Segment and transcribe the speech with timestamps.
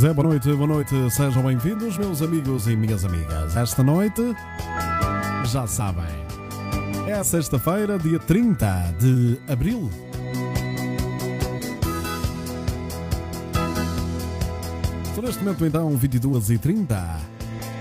[0.00, 3.54] Pois é, boa noite, boa noite, sejam bem-vindos, meus amigos e minhas amigas.
[3.54, 4.34] Esta noite,
[5.44, 6.06] já sabem,
[7.06, 9.90] é sexta-feira, dia 30 de abril.
[15.14, 17.18] São neste momento, então, 22h30.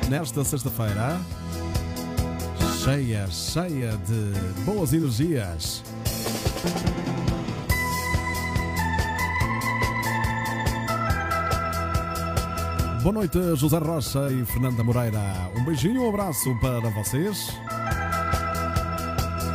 [0.09, 1.17] Nesta sexta-feira,
[2.83, 5.81] cheia, cheia de boas energias.
[13.19, 15.19] Noite, José Rocha e Fernanda Moreira.
[15.53, 17.49] Um beijinho, um abraço para vocês.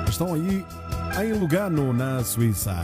[0.06, 0.66] Estão aí
[1.22, 2.74] em Lugano, na Suíça.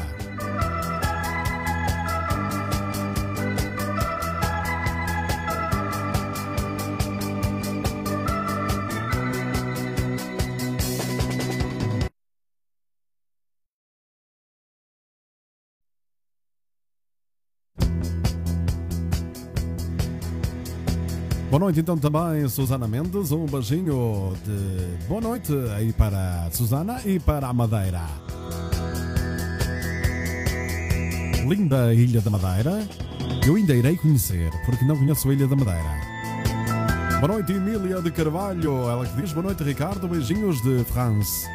[21.60, 23.32] Boa noite então também, Susana Mendes.
[23.32, 28.00] Um beijinho de boa noite aí para Susana e para a Madeira.
[31.46, 32.88] Linda Ilha da Madeira.
[33.46, 37.20] Eu ainda irei conhecer, porque não conheço a Ilha da Madeira.
[37.20, 38.88] Boa noite, Emília de Carvalho.
[38.88, 40.08] Ela que diz boa noite, Ricardo.
[40.08, 41.46] Beijinhos de France.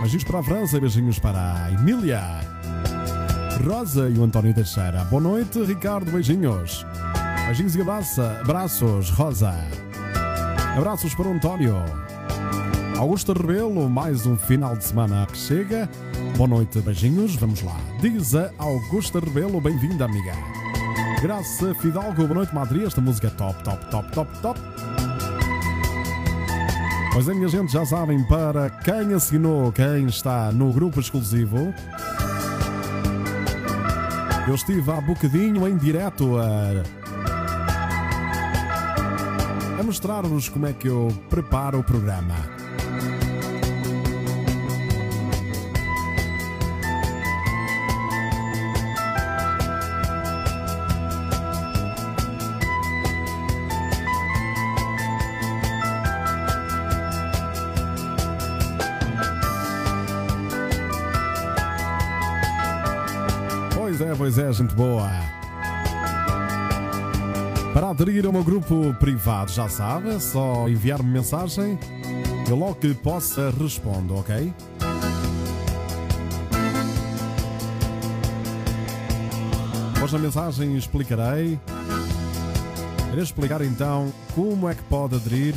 [0.00, 2.22] Beijinhos para a França e beijinhos para a Emília.
[3.62, 5.04] Rosa e o António Teixeira.
[5.04, 6.10] Boa noite, Ricardo.
[6.10, 6.86] Beijinhos.
[7.46, 9.54] Beijinhos e abraços, Rosa.
[10.76, 11.76] Abraços para o António.
[12.98, 15.88] Augusto Rebelo, mais um final de semana que chega.
[16.36, 17.76] Boa noite, beijinhos, vamos lá.
[18.00, 20.32] Diz a Augusta Rebelo, bem-vinda, amiga.
[21.22, 22.82] Graça Fidalgo, boa noite, Madrid.
[22.84, 24.60] Esta música é top, top, top, top, top.
[27.12, 31.72] Pois é, minha gente, já sabem, para quem assinou, quem está no grupo exclusivo,
[34.48, 36.95] eu estive há bocadinho em direto a
[39.86, 42.34] mostrar-vos como é que eu preparo o programa.
[63.72, 65.25] Pois é, pois é, gente boa.
[67.76, 71.78] Para aderir ao meu grupo privado, já sabe, é só enviar-me mensagem.
[72.48, 74.50] Eu logo que possa respondo, ok?
[80.02, 81.60] Hoje na mensagem explicarei.
[83.12, 85.54] Irei explicar então como é que pode aderir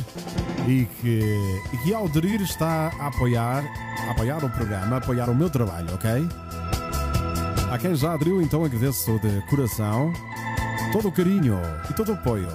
[0.68, 1.20] e que,
[1.72, 3.64] e que ao aderir está a apoiar,
[4.06, 6.10] a apoiar o programa, a apoiar o meu trabalho, ok?
[7.72, 10.12] A quem já aderiu, então agradeço de coração
[10.92, 11.58] todo o carinho
[11.88, 12.48] e todo o apoio.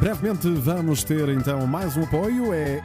[0.00, 2.82] Brevemente vamos ter então mais um apoio, é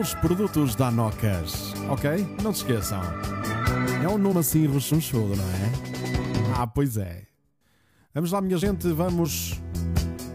[0.00, 2.36] os produtos da Nocas, ok?
[2.42, 3.00] Não se esqueçam.
[4.02, 5.72] É um nome assim rechonchudo, não é?
[6.56, 7.22] Ah, pois é.
[8.12, 9.60] Vamos lá, minha gente, vamos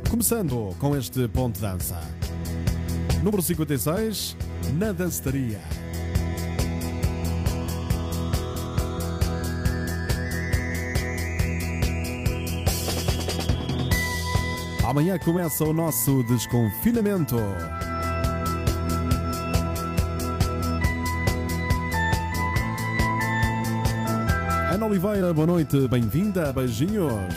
[0.10, 2.00] começando com este ponto de dança.
[3.24, 4.36] Número 56,
[4.78, 5.60] na danceteria.
[14.90, 17.36] Amanhã começa o nosso desconfinamento.
[24.74, 27.36] Ana Oliveira, boa noite, bem-vinda, beijinhos.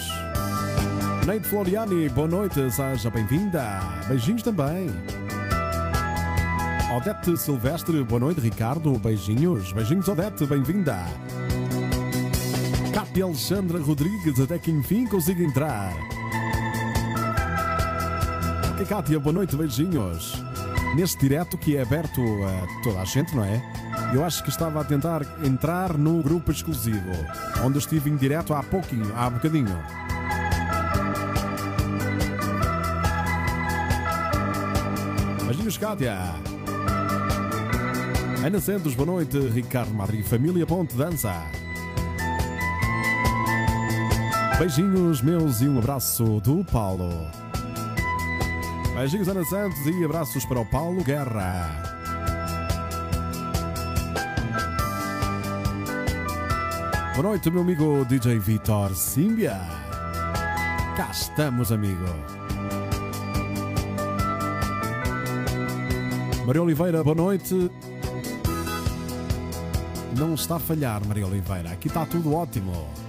[1.26, 4.88] Neide Floriani, boa noite, seja bem-vinda, beijinhos também.
[6.96, 11.04] Odete Silvestre, boa noite, Ricardo, beijinhos, beijinhos, Odete, bem-vinda.
[12.94, 15.92] Cátia Alexandra Rodrigues, até que enfim consigo entrar.
[18.82, 20.42] Ok, Cátia, boa noite, beijinhos.
[20.96, 23.62] Neste direto que é aberto a toda a gente, não é?
[24.12, 27.12] Eu acho que estava a tentar entrar no grupo exclusivo,
[27.64, 29.78] onde estive em direto há pouquinho, há bocadinho.
[35.46, 36.18] Beijinhos, Cátia.
[38.44, 39.38] Ana Santos, boa noite.
[39.38, 41.40] Ricardo Madri, família Ponte Dança.
[44.58, 47.41] Beijinhos meus e um abraço do Paulo.
[49.02, 51.82] Beijinhos, Ana Santos, e abraços para o Paulo Guerra.
[57.12, 59.58] Boa noite, meu amigo DJ Vitor Símbia.
[60.96, 62.04] Cá estamos, amigo.
[66.46, 67.72] Maria Oliveira, boa noite.
[70.16, 71.72] Não está a falhar, Maria Oliveira.
[71.72, 73.01] Aqui está tudo ótimo.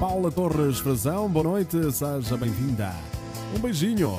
[0.00, 2.90] Paula Torres Frazão, boa noite, seja bem-vinda.
[3.54, 4.18] Um beijinho.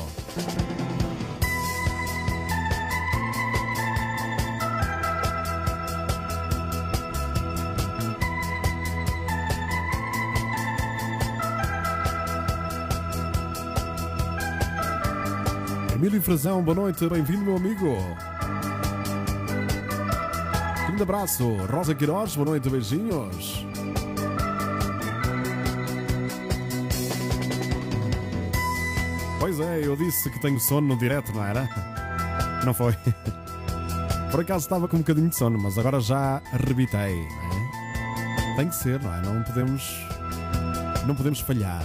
[15.95, 17.97] Emílio Frazão, boa noite, bem-vindo, meu amigo.
[20.85, 21.55] Grande abraço.
[21.71, 23.65] Rosa Queiroz, boa noite, beijinhos.
[29.41, 31.67] Pois é, eu disse que tenho sono no direto, não era?
[32.63, 32.95] Não foi?
[34.29, 37.15] Por acaso estava com um bocadinho de sono, mas agora já arrebitei.
[37.15, 38.55] Não é?
[38.55, 39.19] Tem que ser, não é?
[39.21, 40.05] Não podemos.
[41.07, 41.83] Não podemos falhar.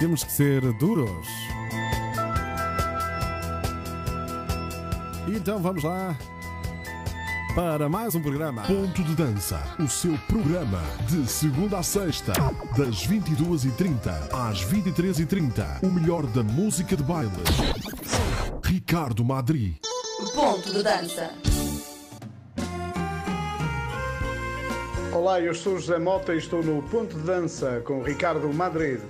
[0.00, 1.28] Temos que ser duros.
[5.28, 6.16] Então vamos lá
[7.54, 8.62] para mais um programa.
[8.62, 12.32] Ponto de Dança, o seu programa de segunda a sexta,
[12.76, 15.82] das 22h30 às 23h30.
[15.82, 17.30] O melhor da música de baile.
[18.62, 19.80] Ricardo Madri.
[20.34, 21.30] Ponto de Dança.
[25.12, 29.00] Olá, eu sou José Mota e estou no Ponto de Dança com Ricardo Madrid.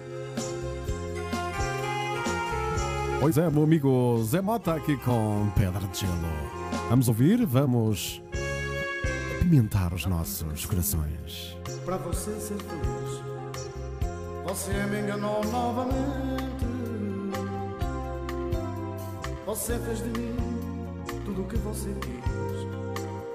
[3.21, 6.50] Pois é, meu amigo Zé Mota aqui com Pedra de Gelo.
[6.89, 8.23] Vamos ouvir, vamos
[9.41, 11.57] apimentar os nossos corações.
[11.85, 13.23] Para você ser feliz,
[14.45, 16.31] você me enganou novamente.
[19.47, 20.37] Você fez de mim
[21.25, 22.31] tudo o que você quis.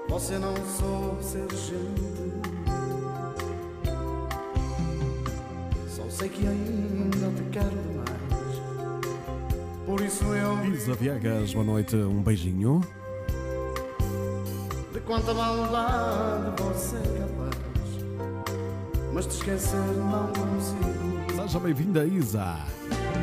[0.08, 2.16] Você não soube ser gente.
[5.88, 8.06] Só sei que ainda te quero demais.
[9.84, 12.80] Por isso eu Isa Viegas, boa noite, um beijinho.
[15.06, 17.56] Quanta maldade você é capaz.
[19.12, 21.42] Mas te esquecer não consigo.
[21.42, 22.56] Seja bem-vinda, Isa.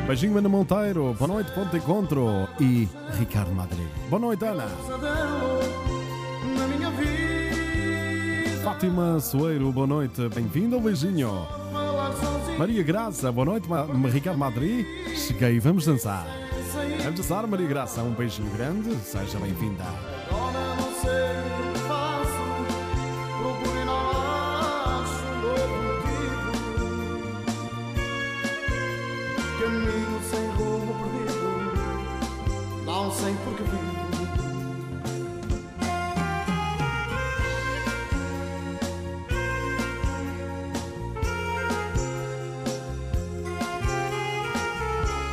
[0.06, 1.14] Beijinho, Ana Monteiro.
[1.18, 2.48] Boa noite, ponto de encontro.
[2.58, 2.88] E
[3.18, 3.86] Ricardo Madrid.
[4.08, 4.64] Boa noite, Ana.
[4.64, 5.60] Pesadelo
[6.56, 8.64] na minha vida.
[8.64, 10.26] Fátima Soeiro, boa noite.
[10.30, 11.46] Bem-vinda, beijinho.
[12.58, 14.86] Maria Graça, boa noite, Ma Ricardo Madrid.
[15.14, 16.26] Cheguei, vamos dançar.
[17.02, 18.02] Vamos dançar, Maria Graça.
[18.02, 18.94] Um beijinho grande.
[18.96, 20.13] Seja bem-vinda.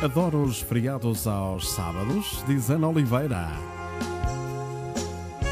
[0.02, 3.52] Adoro os feriados aos sábados, diz Ana Oliveira.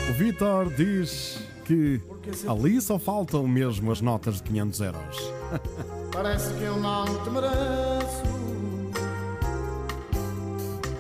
[0.08, 2.00] O Vitor diz que
[2.48, 5.32] ali só faltam mesmo as notas de 500 euros.
[6.12, 8.22] Parece que eu não te mereço.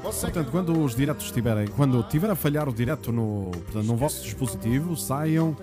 [0.04, 3.96] Você Portanto, quando os diretos estiverem, quando tiver a falhar o direto no, portanto, no
[3.96, 5.56] vosso dispositivo, saiam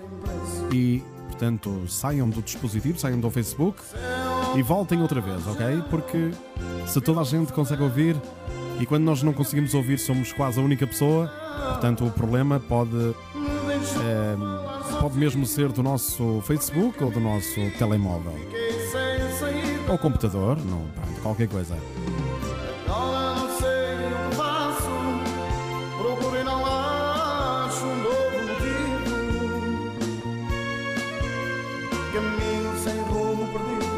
[0.70, 3.80] e, portanto, saiam do dispositivo, saiam do Facebook
[4.54, 5.82] e voltem outra vez, ok?
[5.88, 6.32] Porque
[6.88, 8.16] se toda a gente consegue ouvir
[8.80, 11.28] e quando nós não conseguimos ouvir somos quase a única pessoa,
[11.72, 14.36] portanto, o problema pode, eh,
[15.00, 18.34] pode mesmo ser do nosso Facebook ou do nosso telemóvel
[19.88, 21.76] ou computador, não, pronto, qualquer coisa.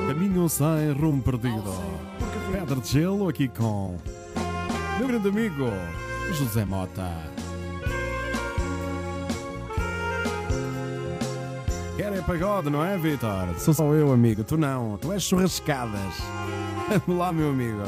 [0.09, 2.10] Caminho sem rumo perdido.
[2.53, 3.97] Pedra de Gelo aqui com
[4.99, 5.67] meu grande amigo
[6.33, 7.09] José Mota.
[11.97, 13.55] Quer é pagode, não é, Vitor?
[13.59, 14.43] Sou só eu, amigo.
[14.43, 14.99] Tu não.
[14.99, 16.15] Tu és churrascadas.
[17.07, 17.83] Vamos lá, meu amigo.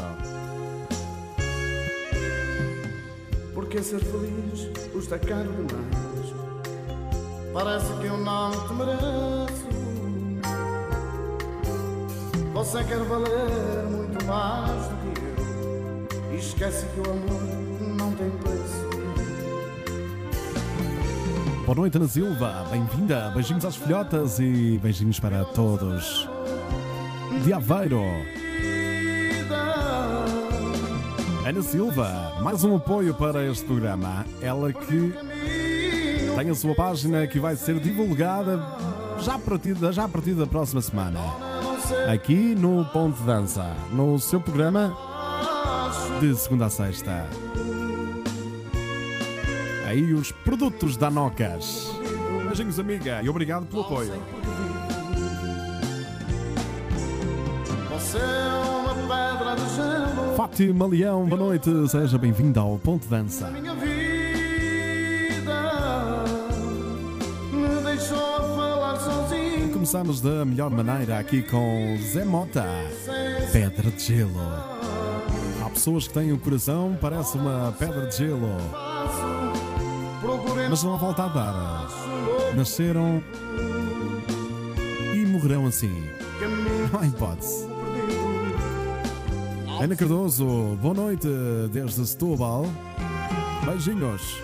[3.54, 6.34] Porque ser feliz custa caro demais.
[7.52, 9.72] Parece que eu não te mereço.
[12.54, 16.34] Você quer valer muito mais do que eu.
[16.34, 17.42] E esquece que o amor
[17.96, 18.92] não tem preço.
[21.64, 22.66] Boa noite, Ana Silva.
[22.70, 23.30] Bem-vinda.
[23.30, 26.28] Beijinhos às filhotas e beijinhos para todos.
[27.44, 28.02] De Aveiro.
[31.44, 34.24] Ana Silva, mais um apoio para este programa.
[34.40, 35.12] Ela que
[36.36, 38.60] tem a sua página que vai ser divulgada
[39.18, 41.51] já a partir já a partir da próxima semana.
[42.12, 44.96] Aqui no Ponto de Dança, no seu programa
[46.20, 47.26] de segunda a sexta.
[49.94, 51.90] e os produtos da Nocas.
[52.46, 54.12] Beijinhos, amiga, e obrigado pelo apoio.
[54.12, 54.16] É
[60.30, 63.50] de Fátima Leão, boa noite, seja bem-vinda ao Ponto Dança.
[69.92, 72.64] Começamos da melhor maneira aqui com Zé Mota,
[73.52, 74.40] Pedra de Gelo.
[75.62, 78.56] Há pessoas que têm o coração, parece uma pedra de gelo,
[80.70, 81.88] mas não há volta a dar.
[82.56, 83.22] Nasceram
[85.14, 86.08] e morrerão assim.
[86.90, 87.68] Não há hipótese.
[89.78, 91.28] Ana Cardoso, boa noite
[91.70, 92.64] desde Setúbal.
[93.66, 94.38] Beijinhos.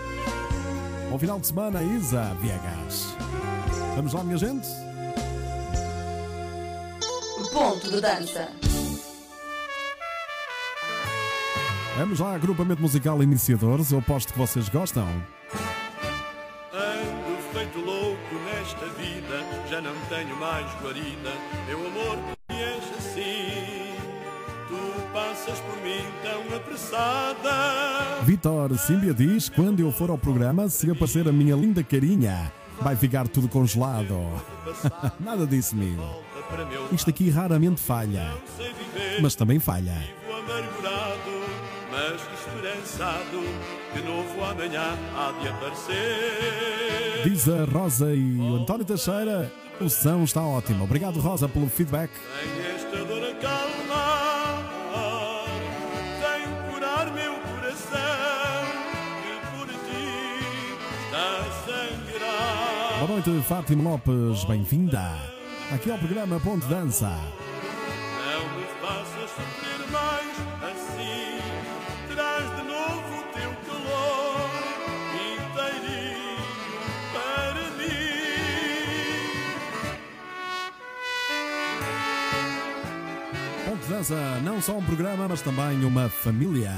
[1.08, 3.16] Bom final de semana, Isa Viegas.
[3.96, 4.87] Vamos lá, minha gente?
[7.58, 8.48] Ponto de dança.
[11.96, 13.90] Vamos lá, agrupamento musical Iniciadores.
[13.90, 15.08] Eu aposto que vocês gostam.
[16.72, 21.32] Ando feito louco nesta vida, já não tenho mais guarida.
[21.66, 22.16] Meu amor,
[22.48, 23.92] me és assim.
[24.68, 28.22] Tu passas por mim tão apressada.
[28.22, 32.96] Vitor Símbia diz: quando eu for ao programa, se aparecer a minha linda carinha, vai
[32.96, 34.18] ficar tudo congelado.
[35.20, 36.02] Nada disso, amigo.
[36.92, 38.32] Isto aqui raramente falha,
[39.20, 39.94] mas também falha.
[47.24, 50.84] Diz a Rosa e o António Teixeira: o som está ótimo.
[50.84, 52.10] Obrigado, Rosa, pelo feedback.
[63.18, 65.16] Noite, Fátima Lopes, bem-vinda.
[65.72, 67.08] Aqui ao programa Ponte Dança.
[67.08, 70.28] Não me faças sofrer mais
[70.72, 71.40] assim,
[72.14, 74.50] traz de novo o teu calor
[75.34, 76.38] inteirinho
[77.12, 78.14] para mim.
[83.68, 86.72] Ponte Dança, não só um programa, mas também uma família.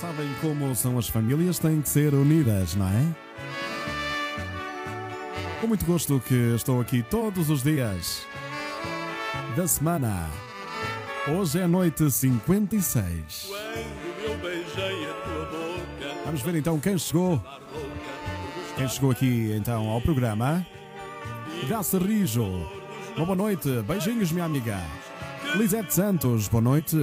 [0.00, 3.04] Sabem como são as famílias, têm que ser unidas, não é?
[5.60, 8.26] Com muito gosto que estou aqui todos os dias
[9.54, 10.26] da semana.
[11.28, 13.50] Hoje é noite 56.
[13.50, 17.42] Quando eu beijei a tua boca, Vamos ver então quem chegou.
[18.78, 20.66] Quem chegou aqui então ao programa?
[21.68, 22.46] Graça Rijo.
[23.18, 23.68] Uma boa noite.
[23.82, 24.78] Beijinhos, minha amiga.
[25.56, 26.96] Lisete Santos, boa noite.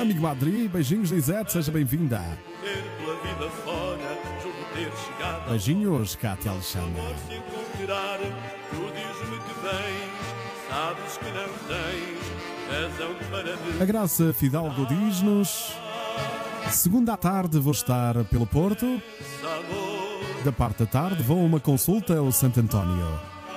[0.00, 2.20] Amigo Madri, beijinhos, Lisete, seja bem-vinda.
[5.48, 6.60] Beijinhos, Cátia me
[13.80, 15.72] A Graça Fidalgo diz-nos:
[16.70, 19.00] Segunda à tarde vou estar pelo Porto.
[20.44, 23.06] Da parte da tarde vou a uma consulta ao Santo António.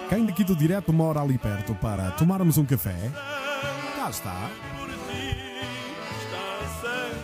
[0.10, 3.12] Quem daqui do direto mora ali perto para tomarmos um café?
[4.10, 4.50] Está.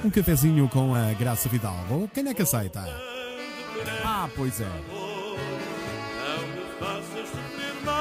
[0.04, 2.08] Um cafezinho com a Graça Fidalgo.
[2.14, 2.84] Quem é que aceita?
[4.04, 4.70] Ah, pois é.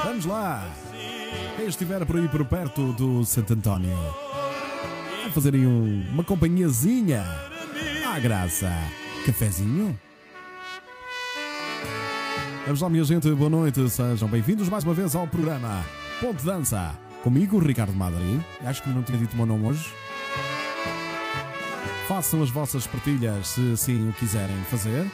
[0.03, 0.69] Vamos lá.
[1.57, 3.97] Quem estiver por aí por perto do Santo António.
[5.23, 7.23] Vai fazer aí um- uma companhiazinha.
[8.05, 8.71] Ah, Graça.
[9.25, 9.99] Cafezinho?
[12.65, 13.29] Vamos lá, minha gente.
[13.31, 13.89] Boa noite.
[13.89, 15.83] Sejam bem-vindos mais uma vez ao programa
[16.21, 16.95] Ponte Dança.
[17.25, 18.39] Comigo, Ricardo Madri.
[18.63, 19.91] Acho que não tinha dito o meu nome hoje.
[22.07, 25.07] Façam as vossas partilhas se assim o quiserem fazer.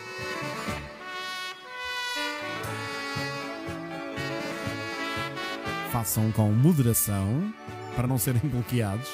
[5.90, 7.54] Façam com moderação
[7.96, 9.08] para não serem bloqueados.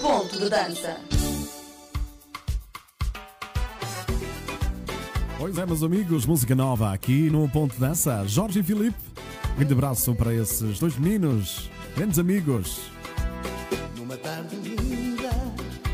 [0.00, 1.17] Ponto de dança.
[5.38, 8.26] Pois é, meus amigos, música nova aqui no Ponto Dança.
[8.26, 8.98] Jorge e Filipe.
[9.56, 12.80] Grande abraço para esses dois meninos, grandes amigos.
[13.96, 15.30] Numa tarde linda,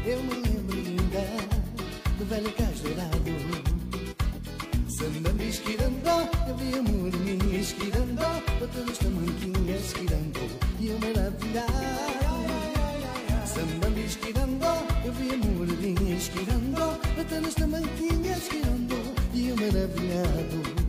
[0.07, 1.27] eu me lembro ainda
[2.19, 3.19] do velho casteirado.
[4.89, 10.41] Sandando e esquirandó, eu vi a morninha esquirandó, batendo as tamanquinhas esquirandó,
[10.81, 11.73] e eu maravilhado.
[13.47, 18.74] Sandando e esquirandó, eu vi a morninha esquirandó, batendo as tamanquinhas esquirandó, e eu
[19.85, 20.85] maravilhado.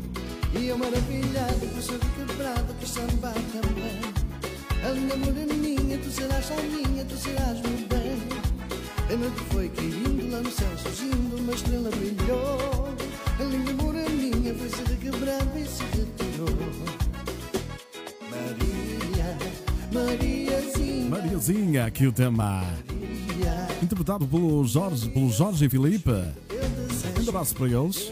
[0.58, 4.16] E eu maravilhado, o seu quebrado, que samba também.
[4.86, 8.20] Anda moreninha, tu serás a minha, tu serás meu bem
[9.12, 12.94] A noite foi caindo lá no céu surgindo Uma estrela brilhou
[13.40, 16.56] A linda moreninha foi se requebrando e se retirou
[18.30, 19.38] Maria,
[19.92, 22.64] Mariazinha Mariazinha, aqui o tema.
[23.82, 26.12] Interpretado pelo Jorge, pelo Jorge e Filipe.
[27.26, 28.12] Um abraço para eles.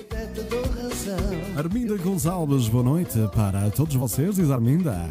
[1.57, 5.09] Arminda Gonçalves, boa noite para todos vocês, diz Arminda.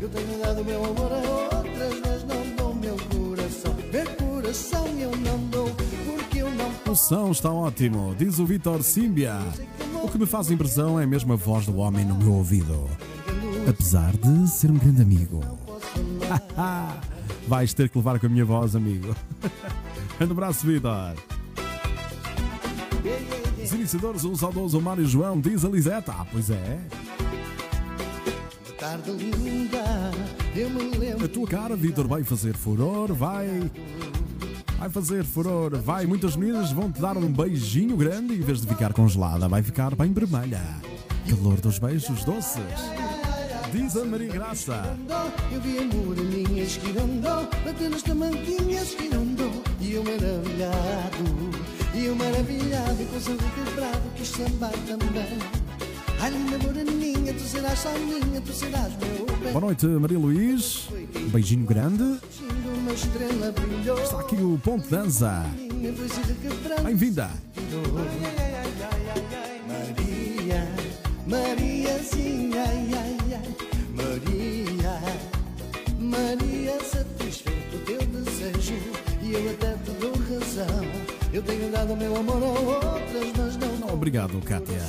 [0.00, 5.10] Eu tenho dado meu amor a outras Mas não dou meu coração Meu coração eu
[5.16, 5.70] não dou
[6.06, 9.38] Porque eu não O som está ótimo, diz o Vitor Símbia.
[10.02, 12.88] O que me faz impressão é mesmo a voz do homem no meu ouvido.
[13.68, 15.40] Apesar de ser um grande amigo.
[17.48, 19.14] Vais ter que levar com a minha voz, amigo.
[20.20, 21.16] Um abraço, Vitor.
[23.64, 26.12] Os iniciadores, um saudoso Mário João, diz a Liseta.
[26.12, 26.78] Ah, pois é.
[28.66, 29.82] De tarde linda
[30.54, 33.70] Eu me lembro A tua cara, Vitor, vai fazer furor, vai.
[34.78, 36.04] Vai fazer furor, vai.
[36.04, 39.94] Muitas meninas vão te dar um beijinho grande em vez de ficar congelada, vai ficar
[39.94, 40.60] bem vermelha.
[41.26, 42.62] Calor dos beijos doces.
[43.72, 44.94] Diz a Maria Graça.
[45.50, 49.50] Eu vi a moreninha esquirandou Bateu nas tamanquinhas esquirandou
[49.80, 51.53] E eu maravilhado
[51.94, 55.38] E eu maravilhado Com o sangue quebrado Quis sambar também
[56.20, 60.88] Ai minha moreninha Tu serás só minha Tu serás meu bem Boa noite, Maria Luís.
[61.16, 62.18] Um beijinho grande.
[64.02, 64.58] Está aqui o
[66.08, 67.30] se requebrando Bem-vinda.
[69.68, 70.68] Maria,
[71.26, 73.54] Mariazinha, ai, ai, ai,
[73.94, 75.00] Maria,
[75.98, 78.74] Maria, satisfeito o teu desejo
[79.22, 80.93] e eu até te dou razão.
[81.34, 84.80] Eu tenho dado meu amor a outras, mas não dou Obrigado, Kátia.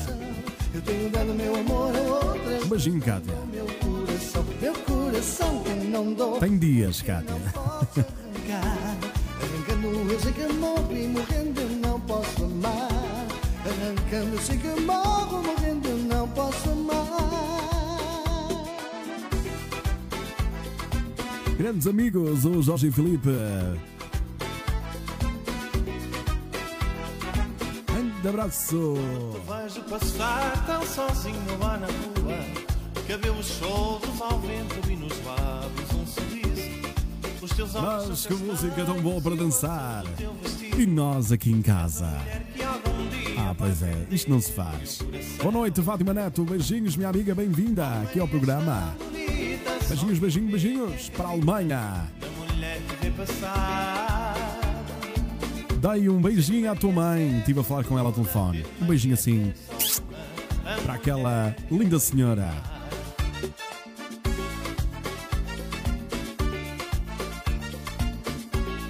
[0.75, 3.33] Eu tenho dado meu amor a outras, beijinho, Kátia.
[3.51, 6.39] meu coração, meu coração que não dou.
[6.39, 7.33] Tem dias, Kátia.
[7.51, 8.97] posso arrancar.
[9.41, 12.89] Arrancando sei que morro e morrendo eu não posso amar.
[13.65, 17.05] Arrancando eu sei que morro, morrendo eu não posso amar.
[21.57, 23.31] Grandes amigos, o Jorge e Filipe.
[28.25, 28.95] Grande abraço.
[29.47, 32.39] Vejo passar tão sozinho lá na rua
[33.07, 39.35] Cabelos soltos ao vento e nos lábios um sorriso Mas que música tão boa para
[39.35, 40.03] dançar.
[40.75, 42.19] E nós aqui em casa.
[42.55, 42.67] dia
[43.37, 45.03] Ah, pois é, isto não se faz.
[45.37, 46.43] Boa noite, Fátima Neto.
[46.45, 48.95] Beijinhos, minha amiga, bem-vinda aqui ao programa.
[49.87, 52.07] Beijinhos, beijinhos, beijinhos para a Alemanha.
[52.23, 54.04] a mulher que vê passar
[55.85, 57.37] Dei um beijinho à tua mãe.
[57.37, 58.65] Estive a falar com ela ao telefone.
[58.81, 59.53] Um beijinho assim
[60.83, 62.49] para aquela linda senhora.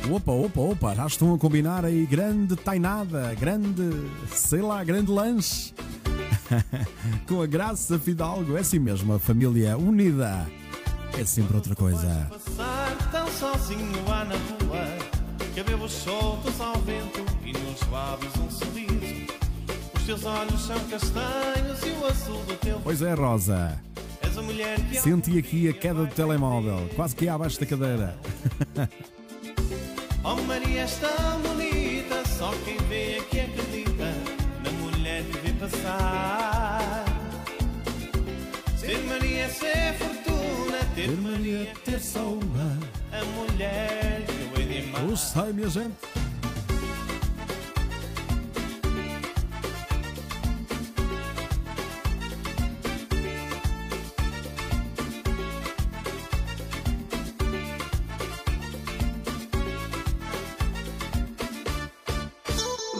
[0.09, 3.83] Opa, opa, opa, já estão a combinar aí grande tainada, grande,
[4.29, 5.73] sei lá, grande lanche.
[7.27, 10.47] Com a Graça Fidalgo, é assim mesmo, a família unida.
[11.19, 12.29] É sempre outra coisa.
[12.29, 14.94] Passar tão sozinho lá na rua
[15.55, 19.25] Cabelos soltos ao vento e nos lábios um sorriso
[19.95, 23.79] Os teus olhos são castanhos e o azul do teu Pois é, Rosa.
[24.21, 28.17] És a mulher que Senti aqui a queda do telemóvel, quase que abaixo da cadeira.
[30.27, 34.11] Oh Maria tão bonita, só quem vê é que acredita
[34.63, 37.05] na mulher que vê passar.
[38.75, 42.47] Ser Maria é ser fortuna, ter Maria é ter saúde.
[43.11, 44.44] a mulher que
[45.01, 45.93] Eu sei, minha gente.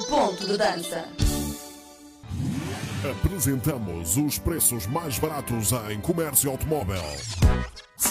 [0.09, 1.05] Ponto de dança.
[3.09, 7.01] Apresentamos os preços mais baratos em comércio automóvel.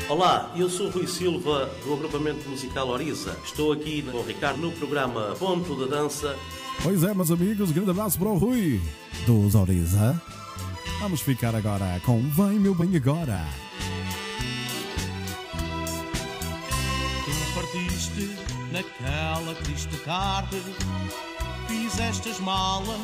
[0.09, 3.37] Olá, eu sou Rui Silva do agrupamento musical Oriza.
[3.45, 6.35] Estou aqui com o Ricardo no programa Ponto de Dança.
[6.81, 8.81] Pois é, meus amigos, grande abraço para o Rui
[9.27, 10.19] dos Oriza.
[11.01, 13.43] Vamos ficar agora com Vem Meu Bem Agora.
[17.25, 18.37] Tu partiste
[18.71, 20.61] naquela triste tarde,
[21.67, 22.99] fizeste as malas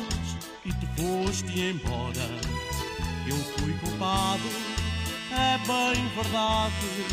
[0.64, 2.28] e te foste embora.
[3.26, 4.48] Eu fui culpado,
[5.32, 7.04] é bem verdade,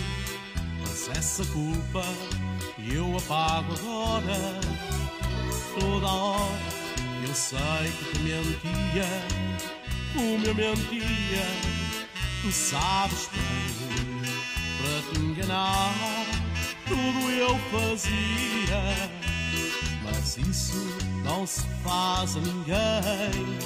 [0.81, 2.03] mas essa essa culpa
[2.93, 4.59] eu apago agora.
[5.79, 6.75] Toda hora
[7.27, 9.74] eu sei que te mentia,
[10.15, 11.45] como eu mentia,
[12.41, 14.15] tu sabes bem.
[14.77, 16.25] Para te enganar,
[16.87, 19.09] tudo eu fazia.
[20.03, 23.59] Mas isso não se faz a ninguém.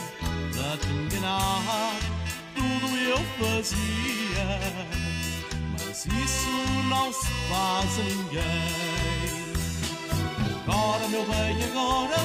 [0.54, 1.96] Para te enganar,
[2.56, 4.60] tudo eu fazia.
[5.72, 6.50] Mas isso
[6.90, 9.50] não se faz a ninguém.
[10.68, 12.18] Agora, meu bem, agora,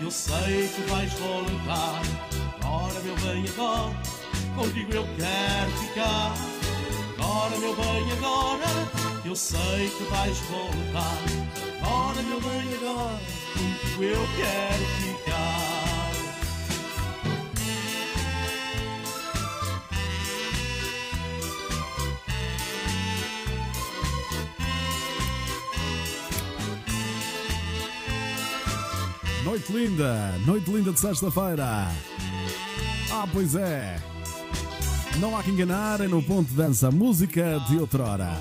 [0.00, 2.31] eu sei que vais voltar.
[2.72, 3.94] Agora, meu bem, agora,
[4.56, 6.34] contigo eu quero ficar.
[7.18, 8.66] Agora, meu bem, agora,
[9.26, 11.18] eu sei que vais voltar.
[11.82, 13.20] Agora, meu bem, agora,
[13.52, 15.72] contigo eu quero ficar.
[29.44, 31.92] Noite linda, noite linda de sexta-feira.
[33.14, 33.98] Ah, pois é.
[35.18, 38.40] Não há que enganar, é no ponto de dança música de outrora.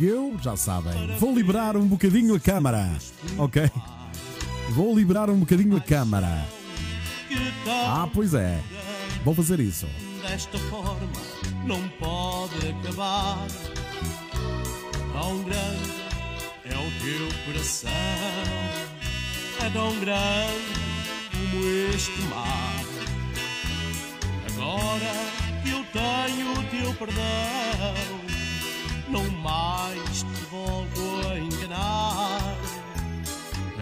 [0.00, 2.90] E eu, já sabem, vou liberar um bocadinho a câmara,
[3.36, 3.70] ok?
[4.70, 6.46] Vou liberar um bocadinho a câmara.
[7.68, 8.58] Ah, pois é.
[9.22, 9.86] Vou fazer isso.
[10.22, 11.06] Desta forma
[11.66, 13.46] não pode acabar.
[15.12, 15.92] Tão grande
[16.64, 17.90] é o teu coração,
[19.60, 20.88] é tão grande
[21.30, 22.97] como este mar.
[24.60, 25.14] Agora
[25.62, 27.94] que eu tenho o teu perdão,
[29.08, 32.56] não mais te volto a enganar.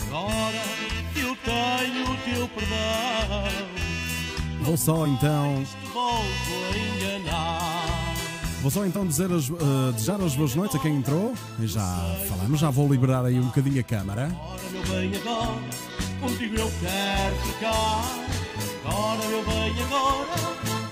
[0.06, 0.62] Agora
[1.14, 3.86] que eu tenho o teu perdão,
[4.62, 6.24] Vou só então, te volto
[6.72, 8.14] a enganar.
[8.60, 11.32] vou só então dizer as, eh, desejar as boas noites a quem entrou.
[11.60, 11.86] E já
[12.28, 14.24] falamos, já vou liberar aí um bocadinho a câmara.
[14.26, 15.60] Agora, meu bem, agora,
[16.20, 18.25] contigo eu quero ficar.
[18.86, 20.34] Agora, meu bem, agora,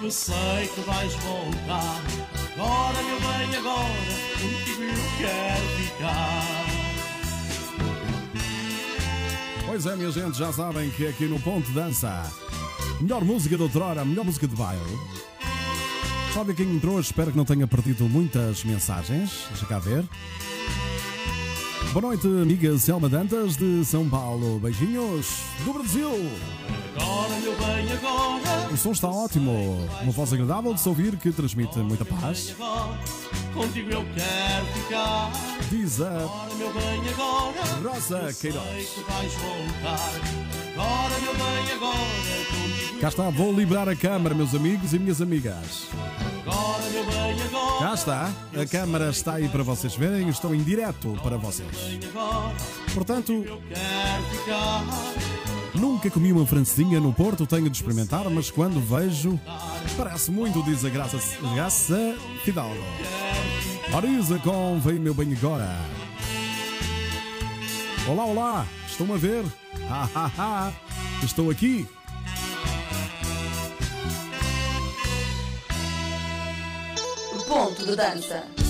[0.03, 2.03] eu sei que vais voltar.
[2.55, 3.89] Agora, meu bem, agora,
[4.33, 6.65] contigo eu quero ficar.
[9.67, 12.31] Pois é, minha gente, já sabem que aqui no Ponto Dança,
[13.01, 14.99] melhor música de outrora, melhor música de baile.
[16.33, 16.99] Sabe quem entrou?
[16.99, 19.47] Espero que não tenha perdido muitas mensagens.
[19.51, 20.05] Deixa cá ver.
[21.95, 24.59] Boa noite, amiga Selma Dantas de São Paulo.
[24.59, 26.11] Beijinhos do Brasil.
[26.97, 29.79] Agora, meu bem, agora, O som está ótimo.
[30.03, 32.57] Uma voz agradável de se ouvir que transmite muita paz.
[33.55, 35.33] Contigo eu quero ficar.
[35.71, 38.89] Diz a Agora, meu bem, agora, Rosa Queiroz.
[39.07, 39.97] que.
[40.75, 41.95] Agora, meu bem, agora,
[42.51, 45.87] contigo Cá está, vou liberar a câmara, meus amigos e minhas amigas.
[46.47, 47.79] Agora, meu bem, agora.
[47.79, 51.69] Cá está, a câmara está aí para vocês verem, estou em direto para vocês.
[52.93, 55.44] Portanto, eu quero ficar.
[55.75, 59.39] Nunca comi uma francesinha no Porto, tenho de experimentar, mas quando vejo,
[59.97, 61.19] parece muito, diz a Graça,
[61.55, 62.75] Graça Fidalgo.
[63.95, 65.77] Oriza com Vem Meu Bem Agora.
[68.09, 69.45] Olá, olá, estão a ver?
[71.23, 71.87] Estou aqui.
[77.47, 78.64] Ponto de dança.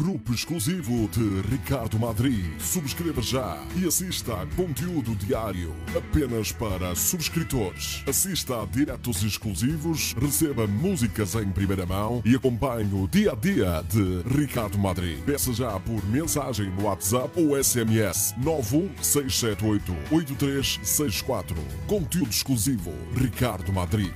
[0.00, 2.54] Grupo exclusivo de Ricardo Madri.
[2.58, 8.02] Subscreva já e assista a conteúdo diário apenas para subscritores.
[8.08, 13.84] Assista a diretos exclusivos, receba músicas em primeira mão e acompanhe o dia a dia
[13.90, 15.22] de Ricardo Madri.
[15.26, 21.56] Peça já por mensagem no WhatsApp ou SMS 91678 8364.
[21.86, 24.10] Conteúdo exclusivo Ricardo Madri.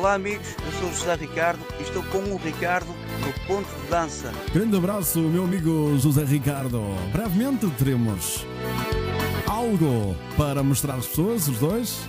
[0.00, 4.32] Olá amigos, sou o José Ricardo e estou com o Ricardo no Ponto de Dança.
[4.52, 6.80] Grande abraço, meu amigo José Ricardo.
[7.12, 8.46] Brevemente teremos
[9.46, 12.00] algo para mostrar às pessoas, os dois.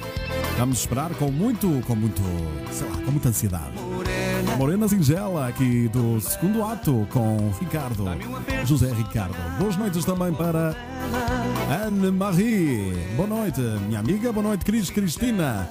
[0.58, 2.22] Vamos esperar com muito, com muito,
[2.72, 3.74] sei lá, com muita ansiedade.
[4.52, 8.06] A Morena Singela, aqui do segundo ato, com Ricardo,
[8.66, 9.36] José Ricardo.
[9.58, 10.76] Boas noites também para
[11.86, 12.94] Anne-Marie.
[13.16, 14.32] Boa noite, minha amiga.
[14.32, 15.70] Boa noite, Cris Cristina.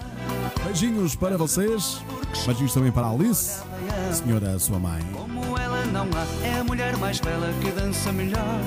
[0.64, 2.02] Beijinhos para vocês.
[2.46, 3.62] Beijinhos também para Alice,
[4.12, 5.02] senhora sua mãe.
[5.12, 8.60] Como ela não há, é a mulher mais bela que dança melhor.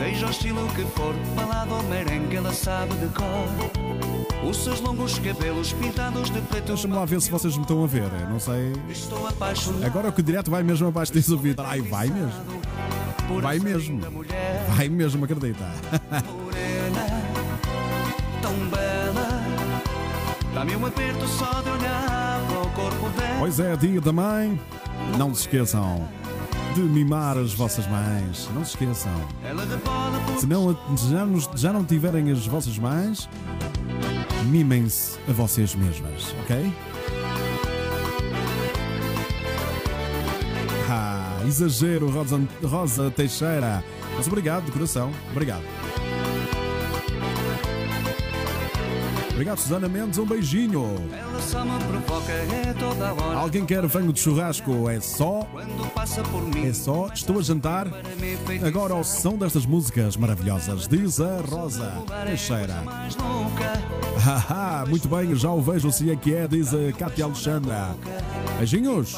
[0.00, 4.48] Seja o estilo que for, balada ou merengue, ela sabe de cor.
[4.48, 6.68] Os seus longos cabelos pintados de preto.
[6.68, 8.10] Deixa-me lá ver se vocês me estão a ver.
[8.30, 8.72] Não sei.
[8.88, 11.60] Estou apaixonado Agora que o direto vai mesmo abaixo desse ouvido.
[11.60, 12.32] Ai, vai mesmo.
[13.42, 14.00] Vai mesmo.
[14.74, 15.70] Vai mesmo, acredita.
[16.32, 17.06] Morena,
[18.40, 19.42] tão bela.
[20.54, 23.36] Dá-me um aperto só de olhar para o corpo dela.
[23.38, 24.58] Pois é, dia da mãe.
[25.18, 26.08] Não se esqueçam
[26.74, 28.48] de mimar as vossas mães.
[28.54, 29.12] Não se esqueçam.
[30.38, 33.28] Se não, já, já não tiverem as vossas mães,
[34.46, 36.72] mimem-se a vocês mesmas, ok?
[40.88, 43.84] Ah, exagero, Rosa, Rosa Teixeira.
[44.16, 45.10] Mas obrigado de coração.
[45.32, 45.64] Obrigado.
[49.40, 50.18] Obrigado, Susana Mendes.
[50.18, 50.84] Um beijinho.
[51.14, 51.24] É.
[53.34, 54.86] Alguém quer frango de churrasco?
[54.86, 55.48] É só.
[56.62, 57.08] É só.
[57.10, 57.86] Estou a jantar.
[58.62, 61.90] Agora ao som destas músicas maravilhosas, diz a Rosa
[62.26, 62.82] Teixeira.
[63.18, 63.82] Louca,
[64.18, 67.96] Haha, muito bem, já o vejo se é que é, diz a Cátia Alexandra.
[68.58, 69.16] Beijinhos.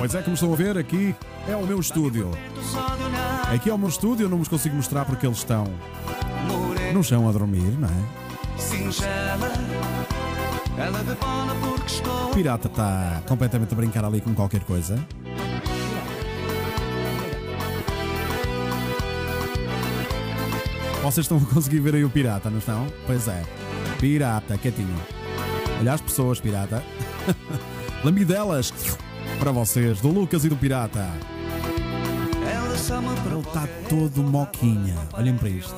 [0.00, 1.14] Pois é, como estão a ver, aqui
[1.46, 2.30] é o meu estúdio.
[3.52, 5.64] Aqui é o meu estúdio, eu não vos consigo mostrar porque eles estão
[6.94, 8.20] no chão a dormir, não é?
[12.34, 14.98] pirata está completamente a brincar ali com qualquer coisa.
[21.02, 22.86] Vocês estão a conseguir ver aí o pirata, não estão?
[23.06, 23.42] Pois é.
[23.98, 24.96] Pirata, quietinho.
[25.78, 26.82] Olha as pessoas, pirata.
[28.02, 28.72] Lambidelas
[29.40, 31.08] para vocês, do Lucas e do pirata.
[32.46, 34.94] Ela só me Ele está todo moquinha.
[35.14, 35.74] Olhem para isto.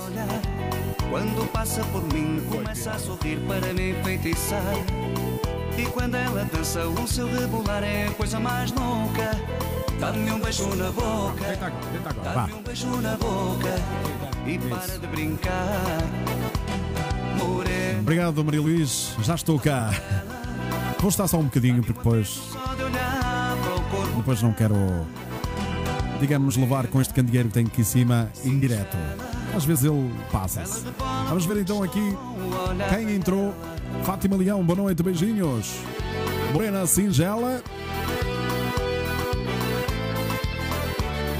[1.08, 4.74] Quando passa por mim, começa a sorrir para me enfeitiçar.
[5.78, 9.30] E quando ela dança, o seu rebolar é a coisa mais louca.
[10.00, 11.56] Dá-me um beijo na boca,
[12.34, 13.74] dá-me um beijo na boca.
[14.44, 16.02] E para de brincar.
[17.38, 19.14] Morena, Obrigado, Maria Luís.
[19.22, 19.90] Já estou cá.
[20.98, 22.40] Vou estar só um bocadinho, porque depois,
[24.16, 24.74] depois não quero,
[26.20, 28.96] digamos, levar com este candeeiro que tem aqui em cima indireto.
[29.54, 30.84] Às vezes ele passa-se.
[31.28, 32.16] Vamos ver então aqui
[32.90, 33.54] quem entrou.
[34.04, 35.74] Fátima Leão, boa noite, beijinhos.
[36.52, 37.62] Morena Singela.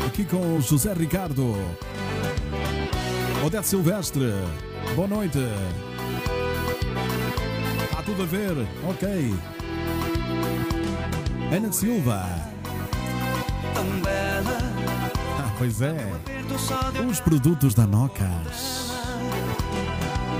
[0.07, 1.57] Aqui com José Ricardo.
[3.45, 4.33] Odete Silvestre,
[4.95, 5.39] boa noite.
[7.85, 8.53] Está tudo a ver,
[8.89, 9.35] ok.
[11.51, 12.52] Ana Silva.
[13.75, 14.59] Tão bela,
[15.39, 16.13] Ah, pois é.
[17.09, 18.93] Os produtos da Nocas.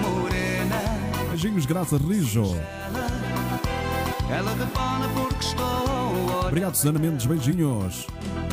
[0.03, 0.77] morena.
[1.31, 2.55] Beijinhos, graças Rijo.
[6.47, 8.07] Obrigado, Susana Mendes, beijinhos.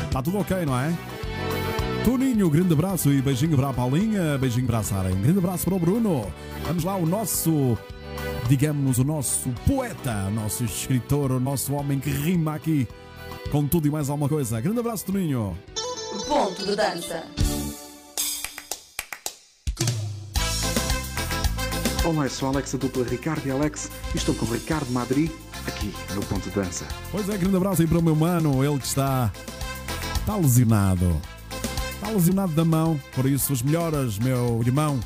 [0.04, 0.92] Está tudo ok, não é?
[2.04, 5.64] Toninho, grande abraço e beijinho para a Paulinha, beijinho para a Sara, um grande abraço
[5.66, 6.26] para o Bruno.
[6.66, 7.76] Vamos lá, o nosso,
[8.48, 12.88] digamos, o nosso poeta, o nosso escritor, o nosso homem que rima aqui
[13.50, 14.60] com tudo e mais alguma coisa.
[14.60, 15.56] Grande abraço, Toninho.
[16.26, 17.24] Ponto de dança.
[22.04, 25.30] Olá, eu sou Alex, a dupla Ricardo e Alex, e estou com o Ricardo Madri,
[25.66, 26.86] aqui no Ponto de Dança.
[27.12, 29.30] Pois é, grande abraço aí para o meu mano, ele que está,
[30.18, 31.20] está lesionado.
[31.94, 34.98] Está lesionado da mão, por isso os melhores, meu irmão.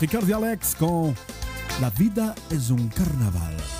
[0.00, 1.14] Ricardo e Alex com
[1.80, 3.73] La Vida es um Carnaval.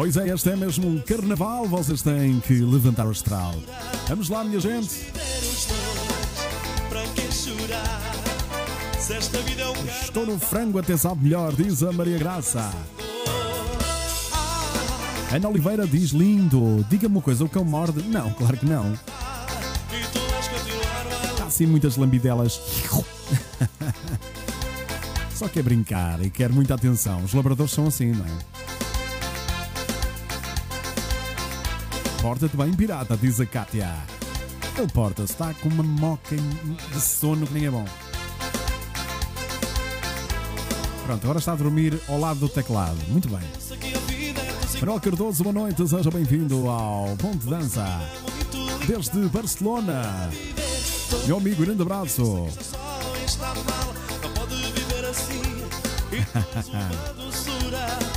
[0.00, 3.54] Pois é, este é mesmo um carnaval, vocês têm que levantar o astral.
[4.08, 5.12] Vamos lá, minha gente.
[10.02, 12.72] Estou no frango até sabe melhor, diz a Maria Graça.
[15.30, 16.82] Ana Oliveira diz lindo.
[16.88, 18.02] Diga-me uma coisa, o cão morde?
[18.04, 18.98] Não, claro que não.
[21.42, 22.58] Há assim muitas lambidelas.
[25.36, 27.22] Só quer brincar e quer muita atenção.
[27.22, 28.69] Os labradores são assim, não é?
[32.22, 33.90] Porta-te bem, pirata, diz a Kátia.
[34.76, 37.84] Ele porta-se, está com uma moca de sono que nem é bom.
[41.06, 42.98] Pronto, agora está a dormir ao lado do teclado.
[43.08, 43.40] Muito bem.
[44.80, 47.86] Manuel Cardoso, boa noite, seja bem-vindo ao Ponto de Dança.
[48.86, 50.30] Desde Barcelona.
[51.26, 52.20] Meu amigo, grande abraço.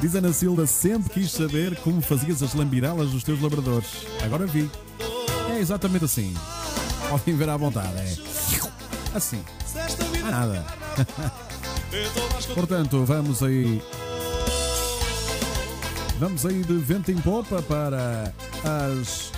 [0.00, 3.88] Diz Ana Silva, sempre quis saber como fazias as lambirelas dos teus labradores.
[4.22, 4.70] Agora vi.
[5.50, 6.34] É exatamente assim.
[7.08, 8.16] Podem ver à vontade, é.
[9.14, 9.42] Assim.
[10.24, 10.66] Há nada.
[12.54, 13.82] Portanto, vamos aí.
[16.18, 18.32] Vamos aí de vento em popa para
[19.00, 19.32] as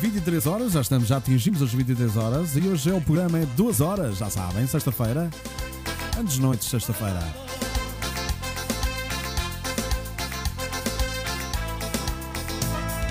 [0.00, 0.72] 23 horas.
[0.72, 4.18] Já estamos, já atingimos as 23 horas e hoje é o programa é 2 horas,
[4.18, 5.30] já sabem, sexta-feira.
[6.18, 7.45] Antes de noite, sexta-feira.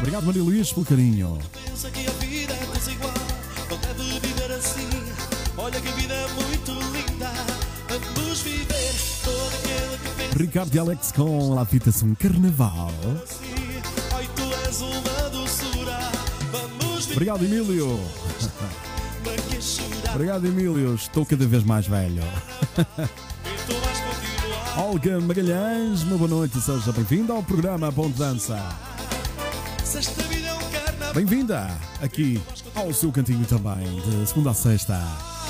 [0.05, 1.39] Obrigado, Maria Luís, pelo carinho.
[1.51, 3.11] Pensa que a vida é desigual,
[3.67, 4.87] não deve viver assim.
[5.57, 7.31] Olha que a vida é muito linda,
[7.89, 12.91] vamos viver todo aquele que pensa Ricardo e Alex com a fitação Carnaval.
[14.13, 15.97] Ai, tu és uma doçura,
[16.51, 17.99] vamos viver Obrigado, Emílio.
[20.13, 20.93] Obrigado, Emílio.
[20.93, 22.21] Estou cada vez mais velho.
[24.77, 26.61] Olga Magalhães, uma boa noite.
[26.61, 28.84] Seja bem-vinda ao programa de Dança.
[31.13, 31.69] Bem-vinda
[32.01, 32.41] aqui
[32.73, 34.99] ao seu cantinho também, de segunda a sexta.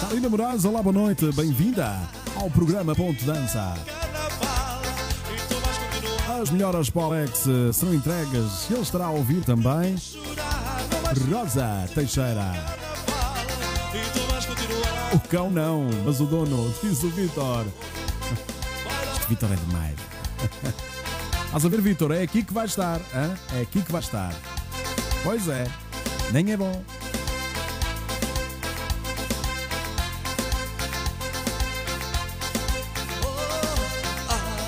[0.02, 1.32] Carolina Moraes, olá, boa noite.
[1.32, 2.02] Bem-vinda
[2.36, 3.76] ao programa Ponto Dança.
[6.42, 7.94] As melhores para o Alex eh, serão.
[7.94, 9.96] Ele estará a ouvir também.
[11.32, 12.52] Rosa Teixeira.
[15.14, 17.66] O cão não, mas o dono, diz o Vitor.
[19.14, 19.96] Este Vitor é demais.
[21.46, 22.12] Estás a ver, Vitor?
[22.12, 23.00] É aqui que vai estar.
[23.14, 23.34] hã?
[23.58, 24.34] É aqui que vai estar.
[25.24, 25.66] Pois é,
[26.32, 26.84] nem é bom.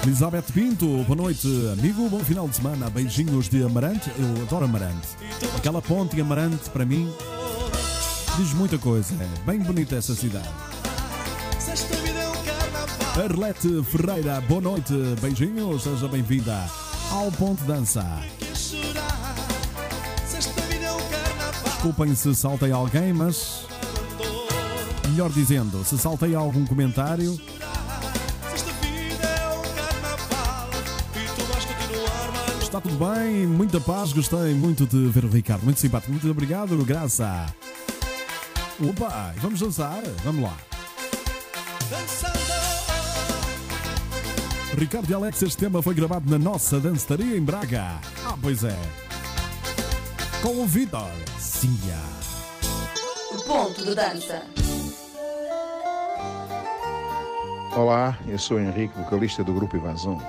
[0.05, 2.07] Elizabeth Pinto, boa noite, amigo.
[2.07, 2.89] Bom final de semana.
[2.89, 4.09] Beijinhos de Amarante.
[4.17, 5.09] Eu adoro Amarante.
[5.57, 7.11] Aquela ponte Amarante, para mim,
[8.37, 9.13] diz muita coisa.
[9.15, 10.47] É bem bonita essa cidade.
[13.17, 14.93] Arlete Ferreira, boa noite.
[15.19, 16.69] Beijinhos, seja bem-vinda
[17.09, 18.05] ao Ponte Dança.
[21.65, 23.65] Desculpem se saltei alguém, mas
[25.09, 27.39] melhor dizendo, se saltei algum comentário,
[32.61, 36.77] está tudo bem, muita paz, gostei muito de ver o Ricardo, muito simpático, muito obrigado,
[36.85, 37.47] graça.
[38.79, 40.03] Opa, vamos dançar?
[40.23, 40.57] Vamos lá.
[41.89, 42.36] Dançando,
[44.77, 47.99] Ricardo e Alex, este tema foi gravado na nossa dançaria em Braga.
[48.23, 48.77] Ah, pois é.
[50.43, 51.09] Com o Vitor
[51.39, 51.97] Cia.
[53.47, 54.43] Ponto de dança.
[57.75, 60.21] Olá, eu sou Henrique, vocalista do Grupo Invasão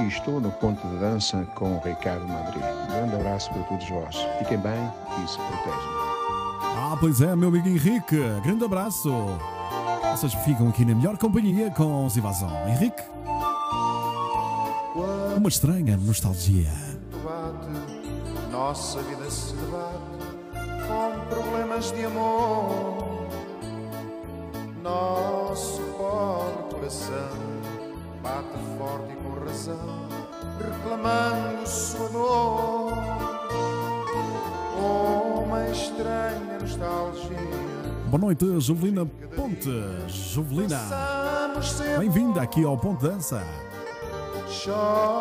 [0.00, 2.60] e estou no ponto de dança com o Ricardo Madrid.
[2.60, 4.16] Um grande abraço para todos vós.
[4.40, 5.98] Fiquem bem e se protejam.
[6.62, 8.18] Ah, pois é, meu amigo Henrique.
[8.42, 9.38] Grande abraço.
[10.10, 12.50] Vocês ficam aqui na melhor companhia com os Invasão.
[12.68, 13.17] Henrique?
[15.38, 16.72] Uma estranha nostalgia.
[17.24, 19.96] bate, nossa vida se debate
[20.88, 23.28] com problemas de amor.
[24.82, 27.38] Nosso pobre coração
[28.20, 30.08] bate forte e com razão,
[30.58, 32.98] reclamando sua dor.
[35.46, 37.38] Uma estranha nostalgia.
[38.08, 39.70] Boa noite, Jovelina Ponte.
[40.08, 40.78] Jovelina.
[40.78, 43.67] Passamos sempre Bem-vinda aqui ao Ponto Dança.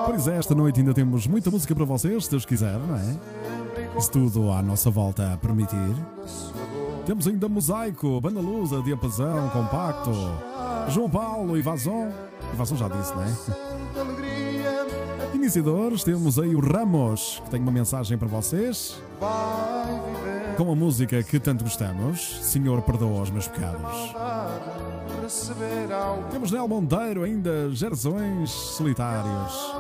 [0.06, 3.18] Pois é, esta noite ainda temos muita música para vocês, se Deus quiser, não é?
[3.98, 5.96] Isso tudo à nossa volta a permitir.
[7.06, 10.12] Temos ainda Mosaico, Banda Lusa, Diapasão, Compacto,
[10.90, 12.10] João Paulo, Ivazon.
[12.54, 13.28] Ivazon já disse, não é?
[15.34, 19.02] Iniciadores, temos aí o Ramos, que tem uma mensagem para vocês.
[20.58, 24.16] Com a música que tanto gostamos, Senhor perdoa os meus pecados.
[26.32, 29.76] Temos Nel Monteiro, ainda Gerzões Solitários.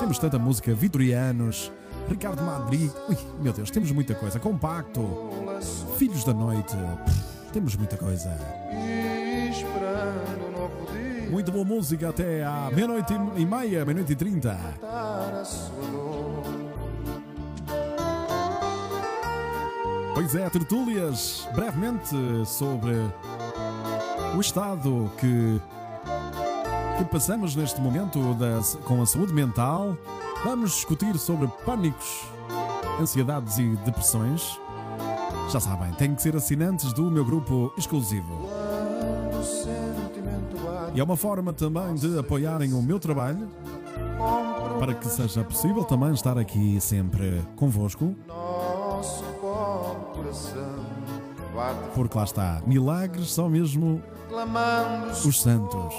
[0.00, 1.70] Temos tanta música, Vitorianos,
[2.08, 2.90] Ricardo Madrid.
[3.08, 4.40] Ui, meu Deus, temos muita coisa.
[4.40, 5.02] Compacto,
[5.96, 6.76] Filhos da Noite.
[7.04, 8.36] Pff, Temos muita coisa.
[11.30, 14.58] Muito boa música até à meia-noite e meia, meia-noite e trinta.
[20.14, 22.94] Pois é, tertúlias, brevemente sobre
[24.38, 25.60] o estado que,
[26.98, 29.96] que passamos neste momento da- com a saúde mental.
[30.44, 32.22] Vamos discutir sobre pânicos,
[33.00, 34.58] ansiedades e depressões.
[35.50, 38.48] Já sabem, têm que ser assinantes do meu grupo exclusivo.
[40.94, 43.48] E é uma forma também de apoiarem o meu trabalho
[44.78, 48.14] para que seja possível também estar aqui sempre convosco.
[48.28, 49.24] nosso
[50.14, 50.77] coração
[51.94, 54.02] Porque lá está, milagres são mesmo
[55.24, 55.94] os santos.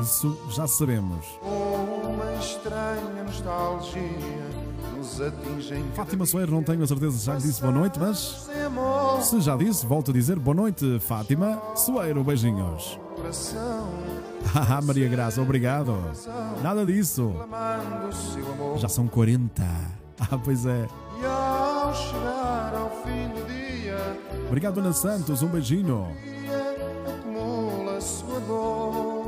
[0.00, 1.26] Isso já sabemos.
[1.42, 4.02] uma estranha nostalgia
[4.96, 7.72] nos atinge em cada Fátima Soeiro, não tenho a certeza se já lhe disse boa
[7.72, 8.48] noite, mas
[9.22, 12.98] se já disse, volto a dizer boa noite, Fátima Soeiro, beijinhos.
[14.54, 15.96] Haha, Maria Graça, obrigado.
[16.62, 17.32] Nada disso.
[18.76, 19.62] Já são 40.
[20.20, 20.86] Ah, pois é.
[24.52, 26.14] Obrigado, Ana Santos, um beijinho.
[27.06, 29.24] acumula sua dor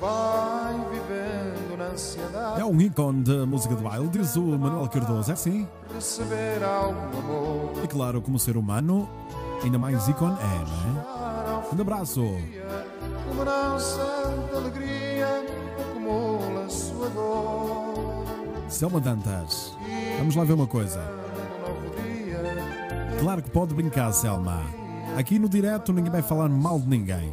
[0.00, 5.30] vai vivendo na ansiedade É um ícone da música de baile, diz o Manuel Cardoso,
[5.30, 5.68] é assim?
[5.94, 7.84] Receber algum amor.
[7.84, 9.06] E claro, como ser humano,
[9.62, 11.76] ainda mais ícone é, não é?
[11.76, 12.22] Um abraço.
[13.28, 15.44] Lembrança de alegria
[15.90, 18.24] acumula sua dor.
[18.70, 19.76] Selma Dantas,
[20.16, 21.23] vamos lá ver uma coisa.
[23.20, 24.62] Claro que pode brincar, Selma.
[25.16, 27.32] Aqui no direto ninguém vai falar mal de ninguém.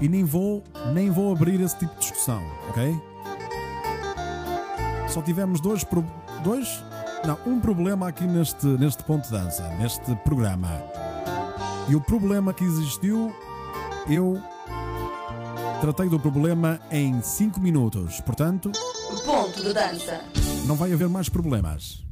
[0.00, 3.00] E nem vou, nem vou abrir esse tipo de discussão, ok?
[5.08, 6.04] Só tivemos dois, pro-
[6.42, 6.82] dois,
[7.24, 10.68] não, um problema aqui neste, neste ponto de dança, neste programa.
[11.88, 13.32] E o problema que existiu,
[14.08, 14.40] eu
[15.80, 18.20] tratei do problema em 5 minutos.
[18.22, 18.72] Portanto,
[19.24, 20.20] Ponto de dança.
[20.66, 22.04] não vai haver mais problemas.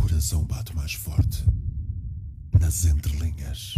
[0.00, 1.44] Coração bate mais forte.
[2.60, 3.74] Nas entrelinhas.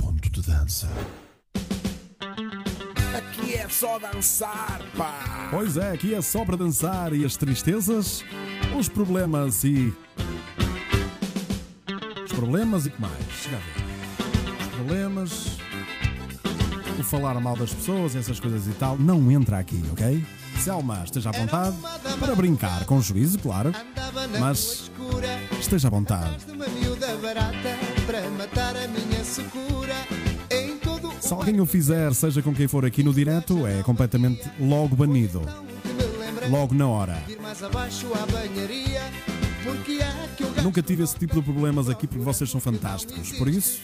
[0.00, 0.88] Ponto de dança.
[3.16, 5.48] Aqui é só dançar, pá!
[5.50, 8.24] Pois é, aqui é só para dançar e as tristezas,
[8.78, 9.92] os problemas e.
[12.24, 13.24] Os problemas e que mais?
[13.42, 14.62] Chega a ver.
[14.62, 15.58] Os problemas.
[16.98, 20.24] O falar mal das pessoas, essas coisas e tal, não entra aqui, ok?
[20.62, 21.76] Selma, esteja à vontade
[22.20, 23.72] para brincar, com juízo, claro,
[24.38, 24.88] mas
[25.58, 26.36] esteja à vontade.
[31.20, 35.42] Se alguém o fizer, seja com quem for aqui no direto, é completamente logo banido.
[36.48, 37.20] Logo na hora.
[40.62, 43.32] Nunca tive esse tipo de problemas aqui porque vocês são fantásticos.
[43.32, 43.80] Por isso,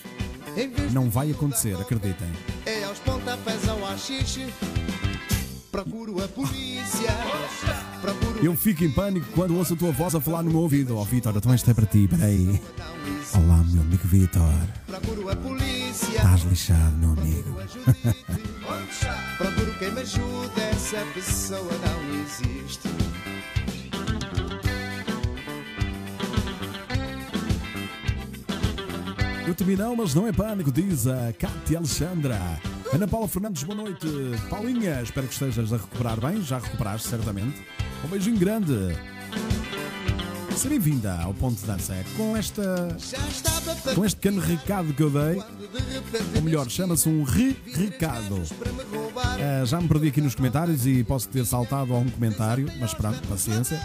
[0.93, 2.29] não vai acontecer, acreditem.
[2.65, 4.47] é aos pontapés ao achixe.
[5.71, 7.13] Procuro a polícia.
[8.01, 10.97] Procuro Eu fico em pânico quando ouço a tua voz a falar no meu ouvido.
[10.97, 12.61] Oh, Vitor, então isto é para ti, peraí.
[13.35, 14.55] Olá, meu amigo Vitor.
[14.87, 16.17] Procuro a polícia.
[16.17, 17.55] Estás lixado, meu amigo.
[19.37, 20.61] Procuro quem me ajude.
[20.71, 22.89] Essa pessoa não existe.
[29.47, 32.39] Eu também não, mas não é pânico, diz a Cátia Alexandra.
[32.93, 34.07] Ana Paula Fernandes, boa noite.
[34.49, 36.43] Paulinha, espero que estejas a recuperar bem.
[36.43, 37.63] Já recuperaste, certamente.
[38.05, 38.75] Um beijinho grande.
[40.57, 41.95] Seja bem-vinda ao Ponto de Dança.
[42.17, 42.97] Com esta.
[43.95, 45.43] Com este pequeno recado que eu dei,
[46.35, 48.43] ou melhor, chama-se um re-recado.
[49.17, 53.21] Ah, já me perdi aqui nos comentários e posso ter saltado algum comentário, mas pronto,
[53.29, 53.81] paciência.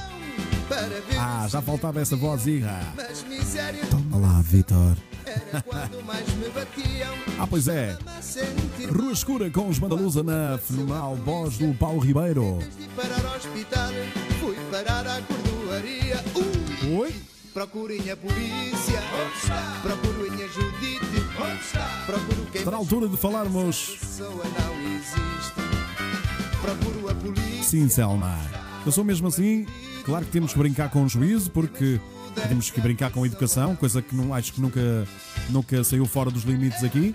[1.20, 2.94] Ah, já faltava essa voz irra.
[3.10, 3.88] as misérias.
[3.90, 4.96] Toma lá, Vitor.
[7.40, 7.98] Ah, pois é.
[8.96, 12.60] Rua Escura com os Mandalusa na fenomenal voz do Paulo Ribeiro.
[17.00, 17.16] Oi?
[17.54, 19.02] Procurem a polícia.
[19.82, 21.04] Procurem a Judite.
[22.06, 23.98] Procuro quem Está na altura de falarmos.
[27.64, 28.63] Sim, Selma.
[28.86, 29.66] Eu sou mesmo assim.
[30.06, 32.00] Claro que temos que brincar com o juízo, porque
[32.50, 35.08] temos que brincar com a educação, coisa que não, acho que nunca,
[35.50, 37.14] nunca saiu fora dos limites aqui.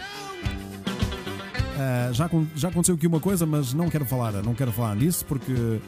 [1.78, 5.24] Ah, já, já aconteceu aqui uma coisa, mas não quero falar, não quero falar nisso,
[5.26, 5.80] porque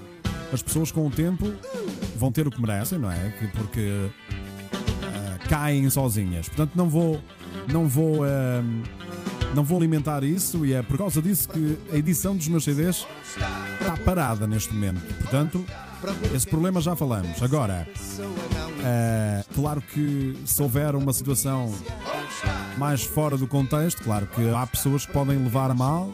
[0.53, 1.51] as pessoas com o tempo
[2.17, 3.31] vão ter o que merecem, não é?
[3.39, 4.11] Que- Porque
[5.03, 6.47] ah, caem sozinhas.
[6.49, 7.21] Portanto, não vou,
[7.73, 8.63] não vou, ah,
[9.55, 13.07] não vou alimentar isso e é por causa disso que a edição dos meus CDs
[13.81, 15.01] está parada neste momento.
[15.19, 15.65] Portanto,
[16.35, 17.43] esse problema já falamos.
[17.43, 17.87] Agora,
[18.85, 21.75] ah, claro que se houver uma situação
[22.79, 26.13] mais fora do contexto, claro que há pessoas que podem levar a mal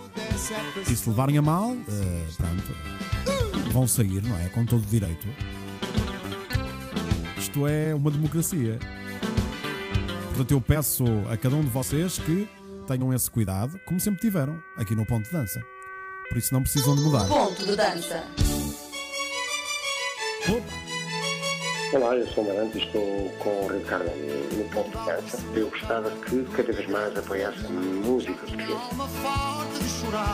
[0.91, 4.49] e se levarem a mal, ah, pronto, vão sair, não é?
[4.49, 5.27] Com todo o direito.
[7.37, 8.79] Isto é uma democracia.
[10.29, 12.49] Portanto, eu peço a cada um de vocês que
[12.87, 15.61] tenham esse cuidado, como sempre tiveram, aqui no Ponto de Dança.
[16.29, 17.27] Por isso não precisam de mudar.
[17.27, 18.25] Ponto de dança.
[21.93, 24.11] Olá, eu sou o Marante e estou com o Ricardo
[24.57, 25.39] no ponto de dança.
[25.55, 28.73] Eu gostava que cada vez mais apoiasse a música portuguesa.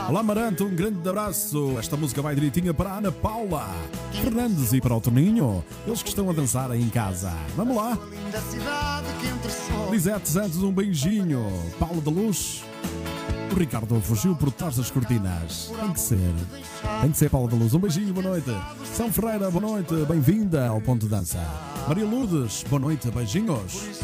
[0.09, 1.75] Olá Marante, um grande abraço.
[1.77, 3.69] Esta música vai direitinha para a Ana Paula
[4.11, 7.31] Fernandes e para o Toninho, eles que estão a dançar aí em casa.
[7.55, 7.97] Vamos lá.
[9.91, 11.45] Lisete Santos, um beijinho.
[11.79, 12.63] Paulo da Luz.
[13.53, 15.71] O Ricardo fugiu por trás das cortinas.
[15.79, 16.33] Tem que ser.
[17.01, 17.71] Tem que ser Paulo da Luz.
[17.75, 18.49] Um beijinho, boa noite.
[18.83, 19.93] São Ferreira, boa noite.
[20.07, 21.37] Bem-vinda ao Ponto de Dança.
[21.87, 23.11] Maria Lourdes, boa noite.
[23.11, 23.99] Beijinhos.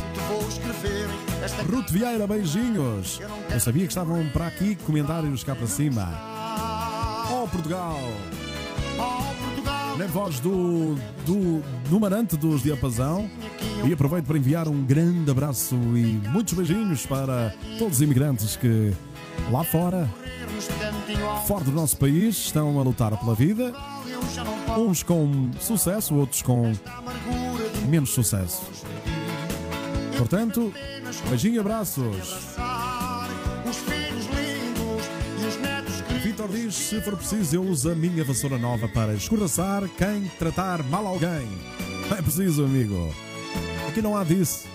[1.67, 3.19] Ruth Vieira, beijinhos.
[3.49, 6.07] Eu sabia que estavam para aqui comentários cá para cima.
[7.31, 7.97] Oh, Portugal!
[9.97, 10.93] Na voz do,
[11.25, 13.27] do numerante dos Diapasão.
[13.83, 18.93] E aproveito para enviar um grande abraço e muitos beijinhos para todos os imigrantes que
[19.51, 20.09] lá fora,
[21.47, 23.73] fora do nosso país, estão a lutar pela vida
[24.77, 26.71] Uns com sucesso, outros com
[27.87, 28.61] menos sucesso.
[30.17, 30.71] Portanto,
[31.29, 32.55] beijinho e abraços.
[36.23, 40.83] Vitor diz: se for preciso, eu uso a minha vassoura nova para escorraçar quem tratar
[40.83, 41.47] mal alguém.
[42.17, 43.13] É preciso, amigo.
[43.87, 44.68] Aqui não há disso.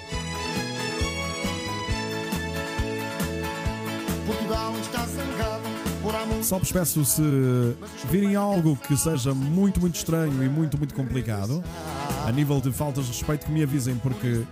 [6.42, 7.22] Só vos peço se
[8.10, 11.62] virem algo que seja muito, muito estranho e muito, muito complicado,
[12.26, 14.44] a nível de faltas de respeito, que me avisem, porque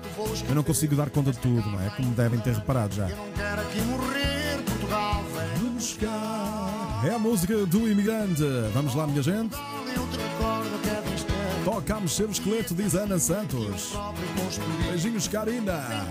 [0.48, 1.90] eu não consigo dar conta de tudo, não é?
[1.90, 3.08] Como devem ter reparado já.
[7.04, 8.42] É a música do imigrante.
[8.72, 9.56] Vamos lá, minha gente.
[11.64, 11.82] Eu te recordo a cada instante.
[11.82, 13.92] Toca a mexer o esqueleto, diz Ana Santos.
[14.88, 16.06] Beijinhos, Karina.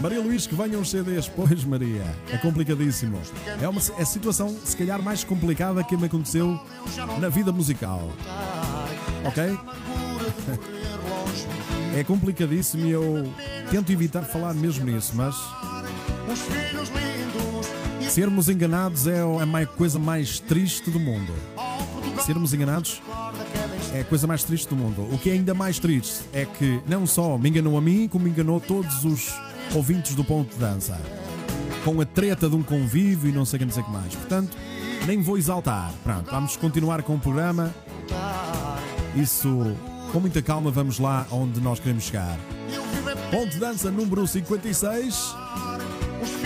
[0.00, 1.28] Maria Luís, que venham os CDs.
[1.28, 3.20] Pois, Maria, é complicadíssimo.
[3.60, 6.58] É uma é situação, se calhar, mais complicada que me aconteceu
[7.20, 8.10] na vida musical.
[9.24, 9.58] Ok?
[11.96, 13.32] É complicadíssimo e eu
[13.70, 15.34] tento evitar falar mesmo nisso, mas
[18.08, 21.32] sermos enganados é a coisa mais triste do mundo.
[22.24, 23.00] Sermos enganados
[23.92, 25.08] é a coisa mais triste do mundo.
[25.12, 28.28] O que é ainda mais triste é que não só me enganou a mim, como
[28.28, 29.34] enganou todos os
[29.74, 31.00] ouvintes do ponto de dança.
[31.84, 34.14] Com a treta de um convívio e não sei o que, mais.
[34.14, 34.56] Portanto,
[35.06, 35.92] nem vou exaltar.
[36.02, 37.74] Pronto, vamos continuar com o programa.
[39.16, 39.74] Isso,
[40.12, 42.38] com muita calma, vamos lá onde nós queremos chegar.
[43.30, 45.34] Ponto de dança número 56.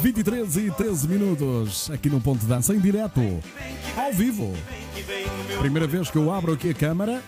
[0.00, 3.20] 23 e 13 minutos, aqui no Ponto Dança, em direto,
[3.94, 4.54] ao vivo.
[5.58, 7.22] Primeira vez que eu abro aqui a câmara.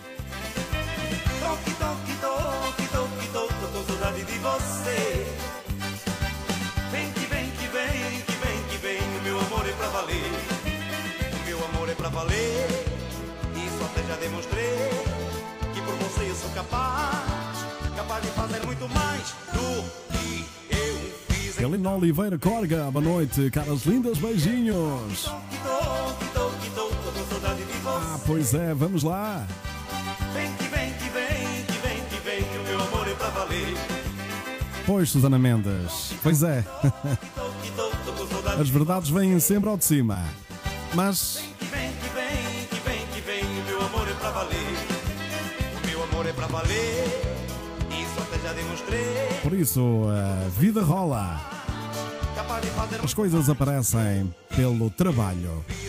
[21.81, 25.25] Helena Oliveira Corga, boa noite, caras lindas, beijinhos.
[27.87, 29.47] Ah, pois é, vamos lá.
[30.31, 33.73] Vem que vem, que vem, que vem, que vem, o meu amor é pra valer.
[34.85, 36.63] Pois, Susana Mendes, pois é.
[38.59, 40.19] As verdades vêm sempre ao de cima.
[40.93, 44.77] Mas Que vem, que vem, que vem, que vem, o meu amor é pra valer.
[45.83, 47.07] O meu amor é pra valer,
[47.89, 49.39] isso até já demonstrei.
[49.41, 51.60] por isso a vida rola.
[53.03, 55.63] As coisas aparecem pelo trabalho.
[55.69, 55.81] É.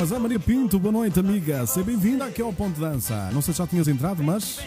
[0.00, 1.66] Mas é Maria Pinto, boa noite, amiga.
[1.66, 3.30] Seja bem-vinda aqui ao Ponto Dança.
[3.32, 4.60] Não sei se já tinhas entrado, mas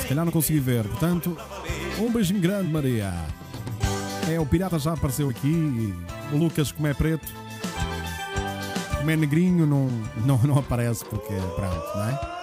[0.00, 0.84] se calhar não consegui ver.
[0.84, 1.34] Portanto,
[1.98, 3.14] um beijinho grande, Maria.
[4.28, 5.94] É, o Pirata já apareceu aqui.
[6.32, 7.26] O Lucas, como é preto,
[8.98, 9.88] como é negrinho, não,
[10.24, 12.38] não, não aparece porque, pronto, não é?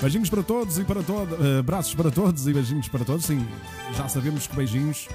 [0.00, 3.24] Beijinhos para todos e para todos, braços para todos e beijinhos para todos.
[3.24, 3.46] Sim,
[3.96, 5.08] já sabemos que beijinhos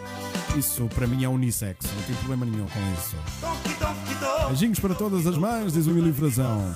[0.58, 3.16] Isso para mim é unissex, não tem problema nenhum com isso.
[4.48, 6.76] Beijinhos para todas as mães, diz o Emílio Frazão.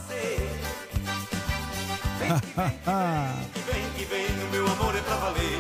[2.19, 5.59] Vem que vem, o meu amor é pra valer.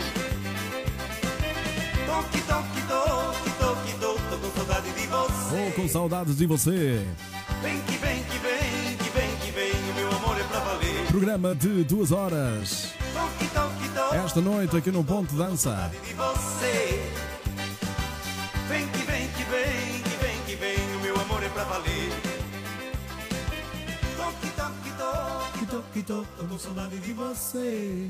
[2.05, 3.06] Toque, toque, toque,
[5.71, 7.05] com saudades de você.
[7.61, 11.07] Vem que vem, que vem, que vem, que vem, o meu amor é pra valer.
[11.07, 12.89] Programa de duas horas.
[13.13, 15.91] Toque, toque, toque, Esta noite aqui no Ponto Dança.
[16.05, 17.11] de você.
[18.69, 22.11] Vem que vem, que vem, que vem, que vem, o meu amor é pra valer.
[24.17, 28.09] Toque, toque, toque, toque, toque, tô com saudade de você.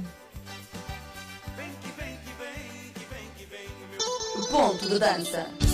[1.55, 5.66] Vem que vem, que vem, que vem, que vem, o meu Ponto de dança.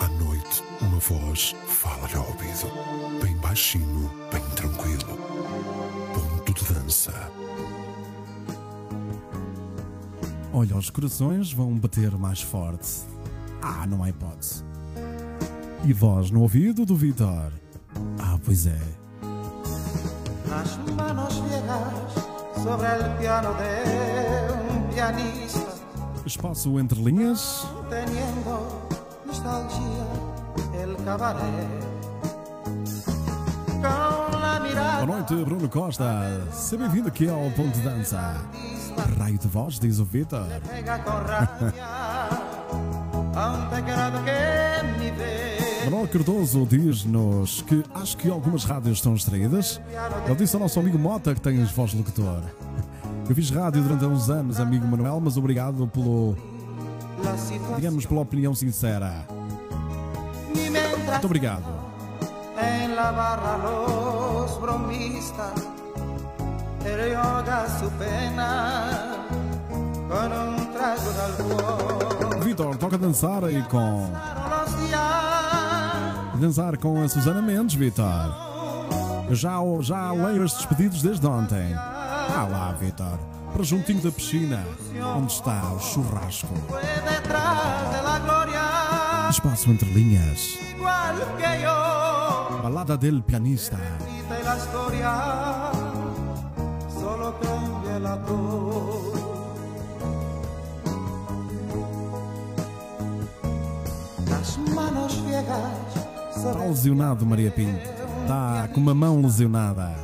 [0.00, 5.18] À noite, uma voz fala-lhe ao ouvido, bem baixinho, bem tranquilo.
[6.14, 7.12] Ponto de dança.
[10.52, 13.02] Olha, os corações vão bater mais forte.
[13.60, 14.62] Ah, não há hipótese.
[15.84, 17.52] E voz no ouvido do Vitor.
[18.18, 18.80] Ah, pois é.
[20.48, 22.14] Las manos viejas
[22.62, 23.72] sobre el piano de
[24.70, 25.74] un pianista,
[26.24, 27.66] Espaço entre linhas.
[29.44, 30.06] Nostalgia
[30.82, 31.68] el cabaret.
[33.80, 36.46] Boa noite, Bruno Costa.
[36.50, 38.42] Seja bem-vindo aqui ao Ponto de Dança.
[39.18, 40.46] Raio de voz, diz o Vitor.
[45.84, 49.80] Manuel Cardoso diz-nos que acho que algumas rádios estão extraídas.
[50.24, 52.42] Ele disse ao nosso amigo Mota que tens voz locutor.
[53.28, 56.34] Eu fiz rádio durante uns anos, amigo Manuel, mas obrigado pelo,
[57.76, 59.26] digamos, pela opinião sincera.
[60.54, 61.84] Muito obrigado.
[62.60, 65.52] en la barra los bromistas
[66.84, 69.16] el yoga su pena
[70.08, 72.40] con un trago de alcohol.
[72.44, 74.10] Vitor, toca dançar aí com.
[76.38, 78.04] Dançar com a Susana Mendes, Vitor.
[79.30, 81.74] Já, já leio estes pedidos desde ontem.
[81.74, 83.33] Ah lá, Vitor.
[83.54, 84.66] Para juntinho da piscina,
[85.16, 86.52] onde está o churrasco.
[89.30, 90.58] Espaço entre linhas.
[92.64, 93.78] Balada del pianista.
[106.36, 107.88] Está lesionado, Maria Pinto.
[108.22, 109.94] Está com uma mão lesionada.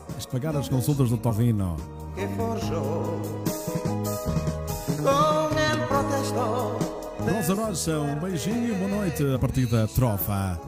[0.20, 1.76] reflejo Vais pagar as consultas do Torrino.
[2.14, 2.28] que el
[5.88, 6.76] protesto,
[7.20, 10.60] Rosa Rocha, um beijinho, boa noite a partir da trofa.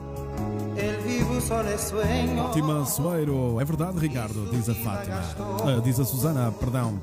[1.77, 2.43] sueño.
[2.47, 5.21] Fátima Soeiro, é verdade, Ricardo, diz a Fátima.
[5.65, 6.99] Ah, diz a Susana, perdão.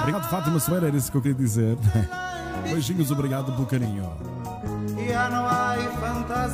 [0.00, 1.78] Obrigado, Fátima Soeiro, era isso que eu queria dizer.
[2.64, 4.10] Beijinhos, obrigado pelo carinho.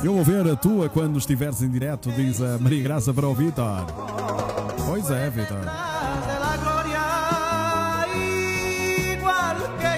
[0.03, 3.33] Eu vou ver a tua quando estiveres em direto, diz a Maria Graça para o
[3.33, 3.85] Vitor.
[4.85, 5.59] Pois é, Vitor.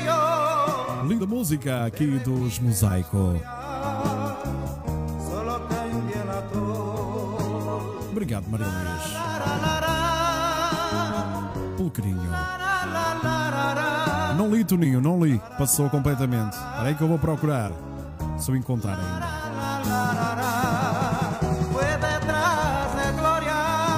[0.02, 1.08] yo.
[1.08, 3.36] Linda música aqui dos Mosaico.
[8.12, 9.02] Obrigado, Maria Luís.
[11.78, 12.32] Pelo carinho.
[14.38, 15.42] Não li, Toninho, não li.
[15.58, 16.54] Passou completamente.
[16.54, 17.72] Espera aí que eu vou procurar.
[18.42, 19.20] Se eu encontrar ainda.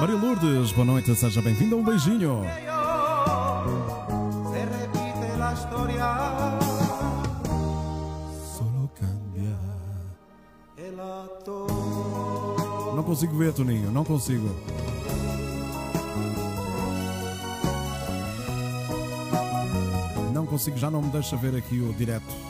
[0.00, 1.74] Maria Lourdes, boa noite, seja bem-vinda.
[1.76, 2.42] Um beijinho.
[12.94, 14.54] Não consigo ver, Toninho, não consigo.
[20.34, 22.44] Não consigo, já não me deixa ver aqui o direto.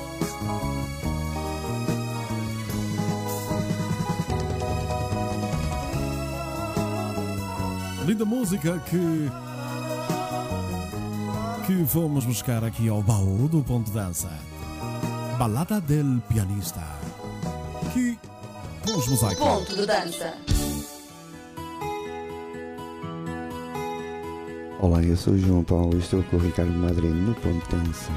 [8.06, 9.30] Linda música que.
[11.66, 14.28] que fomos buscar aqui ao baú do Ponto de Dança.
[15.38, 16.82] Balada del Pianista.
[17.94, 18.18] Que.
[18.84, 19.42] com os mosaicos.
[19.42, 20.34] Ponto de dança.
[24.80, 27.84] Olá, eu sou o João Paulo e estou com o Ricardo Madrid no Ponto de
[27.84, 28.12] Dança.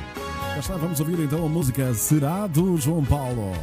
[0.55, 3.53] Já está, vamos ouvir então a música Será do João Paulo.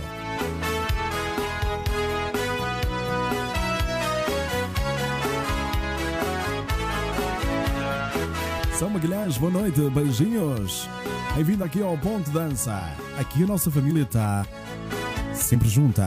[8.84, 10.86] São Magalhães, boa noite, beijinhos.
[11.34, 12.94] Bem-vindo aqui ao Ponto Dança.
[13.18, 14.44] Aqui a nossa família está
[15.32, 16.06] sempre junta.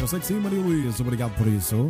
[0.00, 1.88] Eu sei que sim, Maria Luís, obrigado por isso.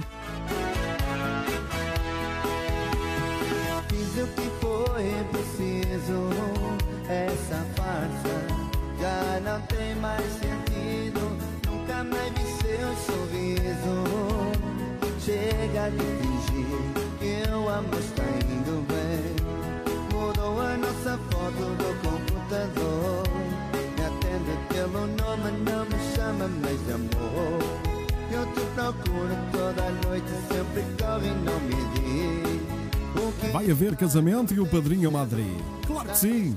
[34.08, 35.60] Casamento e o padrinho é Madrid.
[35.86, 36.56] Claro que sim.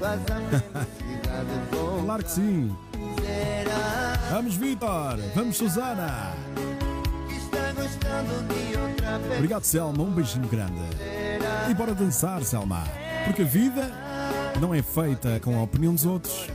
[0.00, 0.18] a.
[2.04, 2.76] Claro que sim.
[4.32, 5.18] Vamos, Vitor.
[5.36, 6.32] Vamos, Susana.
[9.36, 10.02] Obrigado, Selma.
[10.02, 10.80] Um beijinho grande.
[11.70, 12.82] E bora dançar, Selma.
[13.24, 13.88] Porque a vida
[14.60, 16.48] não é feita com a opinião dos outros.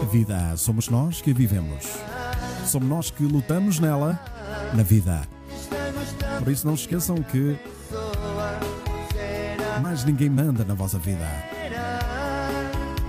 [0.00, 1.84] A vida somos nós que a vivemos.
[2.64, 4.18] Somos nós que lutamos nela,
[4.72, 5.20] na vida.
[6.38, 7.58] Por isso não esqueçam que
[9.80, 11.26] mais ninguém manda na vossa vida.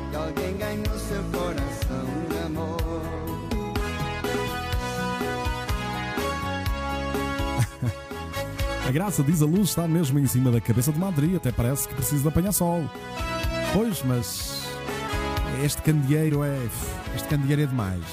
[0.10, 3.04] Que alguém ganhou seu coração de amor.
[8.88, 11.36] A graça, diz a luz, está mesmo em cima da cabeça de Madrid.
[11.36, 12.84] Até parece que precisa de apanhar sol.
[13.72, 14.68] Pois, mas
[15.64, 16.58] este candeeiro é.
[17.16, 18.04] Este candeeiro é demais.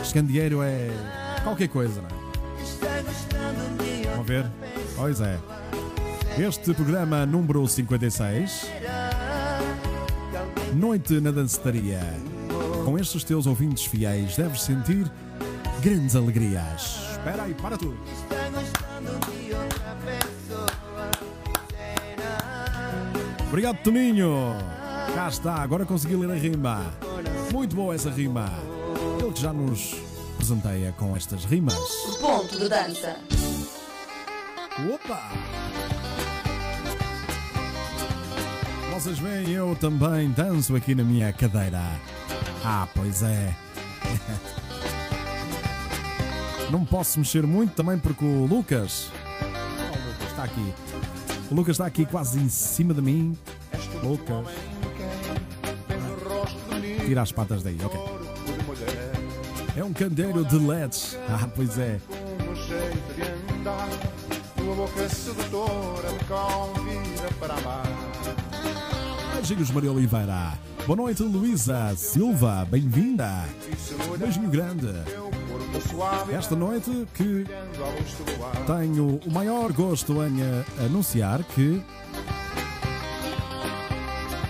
[0.00, 0.90] Este candeeiro é.
[1.42, 2.62] qualquer coisa, não é?
[2.62, 4.46] Está gostando de Vamos ver?
[4.96, 5.38] Pois é.
[6.38, 8.66] Este programa número 56,
[10.74, 12.00] Noite na Danceteria.
[12.84, 15.10] Com estes teus ouvintes fiéis, deves sentir
[15.80, 16.98] grandes alegrias.
[17.12, 17.98] Espera aí, para tudo.
[23.48, 24.56] Obrigado, Toninho.
[25.14, 26.92] Cá está, agora consegui ler a rima.
[27.50, 28.52] Muito boa essa rima.
[29.22, 29.94] Ele que já nos
[30.36, 31.74] presenteia com estas rimas.
[32.20, 33.16] Ponto de dança.
[34.92, 35.75] Opa!
[38.96, 41.82] Vocês veem, eu também danço aqui na minha cadeira.
[42.64, 43.54] Ah, pois é.
[46.72, 49.10] Não posso mexer muito também porque o Lucas.
[49.42, 50.72] Oh, Lucas está aqui.
[51.50, 53.36] O Lucas está aqui quase em cima de mim.
[54.02, 54.46] Lucas.
[57.04, 58.00] Tira as patas daí, ok.
[59.76, 61.18] É um candeeiro de LEDs.
[61.28, 62.00] Ah, pois é.
[64.56, 67.85] Tua boca sedutora me convida para amar.
[69.46, 70.58] Beijinhos, Maria Oliveira.
[70.88, 72.66] Boa noite, Luísa Silva.
[72.68, 73.44] Bem-vinda.
[74.18, 74.88] Beijinho grande.
[76.32, 77.44] Esta noite que
[78.66, 81.80] tenho o maior gosto em anunciar que.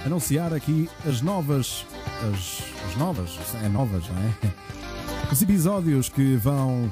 [0.07, 1.85] Anunciar aqui as novas.
[2.33, 3.39] As, as novas.
[3.63, 5.31] É novas, não é?
[5.31, 6.91] Os episódios que vão.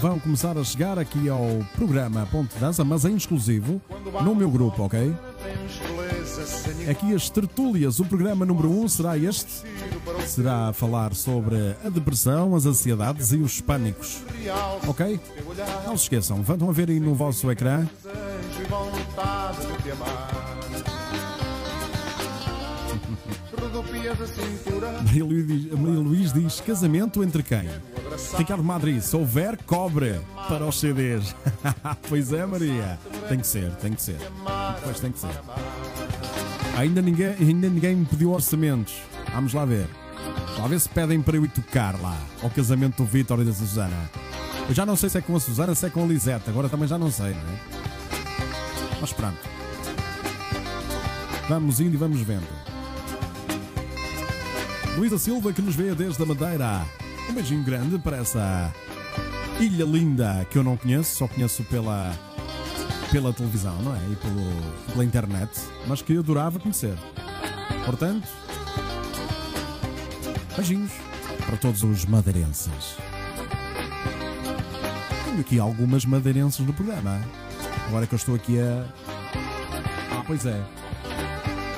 [0.00, 1.44] Vão começar a chegar aqui ao
[1.74, 3.82] programa Ponto de Dança, mas em exclusivo
[4.22, 5.12] no meu grupo, ok?
[6.90, 9.62] Aqui as tertúlias, o programa número 1 um será este.
[10.26, 14.22] Será falar sobre a depressão, as ansiedades e os pânicos.
[14.86, 15.20] Ok?
[15.86, 17.86] Não se esqueçam, vão a ver aí no vosso ecrã.
[25.04, 27.68] Maria Luís, Maria diz: casamento entre quem?
[28.36, 31.34] Ricardo Madrid, se houver, cobre para os CDs.
[32.08, 32.98] pois é, Maria.
[33.28, 34.18] Tem que ser, tem que ser.
[34.82, 35.30] Pois tem que ser.
[36.76, 38.94] Ainda ninguém, ainda ninguém me pediu orçamentos.
[39.32, 39.86] Vamos lá ver.
[40.46, 43.44] Vamos lá ver se pedem para eu ir tocar lá ao casamento do Vítor e
[43.44, 44.10] da Susana.
[44.68, 46.48] Eu já não sei se é com a Susana, se é com a Lisete.
[46.48, 47.58] Agora também já não sei, não é?
[49.00, 49.38] Mas pronto.
[51.48, 52.46] Vamos indo e vamos vendo.
[54.96, 56.86] Luísa Silva que nos vê desde a Madeira.
[57.28, 58.72] Um beijinho grande para essa
[59.58, 62.12] ilha linda que eu não conheço, só conheço pela,
[63.12, 63.98] pela televisão, não é?
[64.10, 65.50] E pelo, pela internet,
[65.86, 66.96] mas que eu adorava conhecer.
[67.84, 68.26] Portanto,
[70.56, 70.90] beijinhos
[71.44, 72.96] para todos os madeirenses.
[75.26, 77.20] Tenho aqui algumas madeirenses no programa.
[77.86, 78.86] Agora que eu estou aqui a.
[80.10, 80.64] Ah, pois é.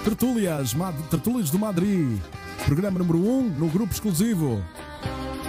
[0.05, 0.95] Tertúlias, Mad...
[1.11, 2.21] Tertúlias do Madrid.
[2.65, 4.63] Programa número 1 um, no grupo exclusivo.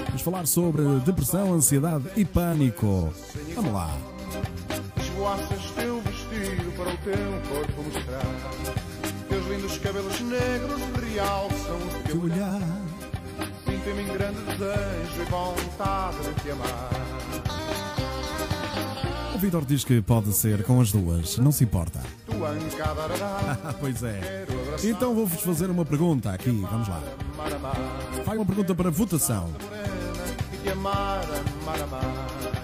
[0.08, 3.14] Vamos falar sobre depressão, ansiedade e pânico.
[3.56, 4.15] Vamos lá.
[5.26, 8.22] Esvoaças teu vestido para o teu corpo mostrar.
[9.28, 12.62] Teus lindos cabelos negros realçam o teu olhar.
[13.66, 16.90] Sinto-me em grande desejo e vontade de te amar.
[19.34, 22.04] O Vitor diz que pode ser com as duas, não se importa.
[23.80, 24.46] Pois é.
[24.84, 27.02] Então vou-vos fazer uma pergunta aqui, vamos lá.
[28.24, 29.52] Vai uma pergunta para votação.
[30.72, 31.26] Amar,
[31.64, 32.55] amar, amar.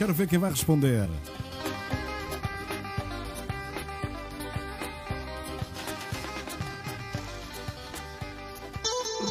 [0.00, 1.06] Quero ver quem vai responder.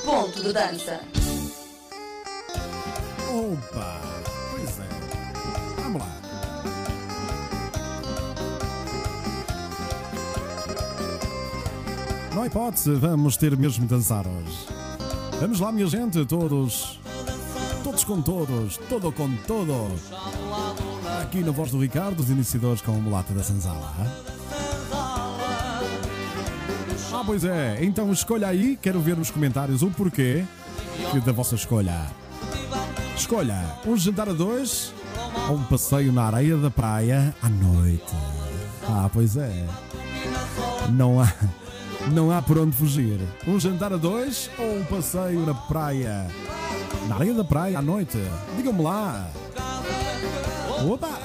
[0.06, 1.02] Ponto de dança.
[3.32, 4.02] Opa!
[4.52, 5.82] Pois é.
[5.82, 6.22] Vamos lá.
[12.36, 14.68] Não há hipótese, vamos ter mesmo de dançar hoje.
[15.42, 17.00] Vamos lá, minha gente, todos.
[17.84, 20.39] Todos com todos, todo com todo.
[21.30, 23.94] Aqui na voz do Ricardo, os iniciadores com o mulata da Sanzala.
[27.14, 30.44] Ah, pois é, então escolha aí, quero ver nos comentários o porquê
[31.24, 32.08] da vossa escolha.
[33.16, 34.92] Escolha um jantar a dois
[35.48, 38.16] ou um passeio na areia da praia à noite.
[38.88, 39.68] Ah, pois é.
[40.90, 41.32] Não há,
[42.12, 43.20] não há por onde fugir.
[43.48, 46.26] Um jantar a dois ou um passeio na praia?
[47.08, 48.18] Na areia da praia à noite?
[48.58, 49.30] Digam-me lá.
[50.88, 51.20] Opa!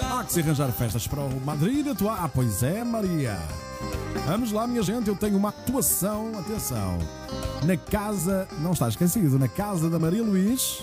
[0.00, 2.24] Há que se arranjar festas para o Madrid atuar.
[2.24, 3.38] Ah, pois é, Maria.
[4.26, 6.98] Vamos lá, minha gente, eu tenho uma atuação, atenção,
[7.64, 10.82] na casa, não está esquecido, na casa da Maria Luís,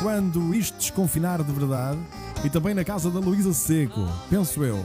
[0.00, 1.98] quando isto desconfinar de verdade,
[2.44, 4.84] e também na casa da Luísa Seco, penso eu.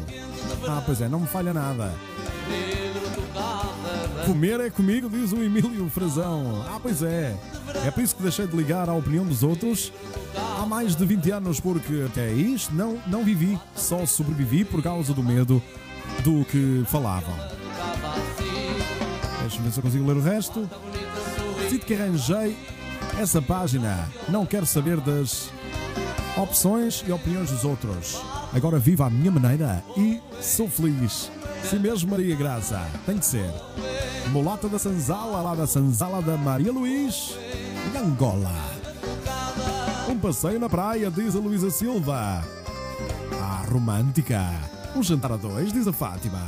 [0.68, 1.94] Ah, pois é, não me falha nada.
[4.26, 6.66] Comer é comigo, diz o Emílio Frazão.
[6.68, 7.36] Ah, pois é.
[7.86, 9.94] É por isso que deixei de ligar à opinião dos outros
[10.60, 15.14] há mais de 20 anos, porque até isto não, não vivi, só sobrevivi por causa
[15.14, 15.62] do medo
[16.24, 17.36] do que falavam.
[19.42, 20.70] Deixa-me ver se eu consigo ler o resto.
[21.70, 22.58] Sinto que arranjei
[23.20, 24.10] essa página.
[24.28, 25.52] Não quero saber das
[26.36, 28.20] opções e opiniões dos outros.
[28.54, 31.30] Agora vivo à minha maneira e sou feliz.
[31.70, 32.86] Sim mesmo, Maria Graça.
[33.06, 33.52] Tem que ser.
[34.32, 37.36] Mulata da Sanzala, lá da Sanzala da Maria Luís,
[37.92, 38.54] de Angola.
[40.08, 42.44] Um passeio na praia, diz a Luísa Silva.
[43.42, 44.42] Ah, romântica.
[44.96, 46.42] Um jantar a dois, diz a Fátima.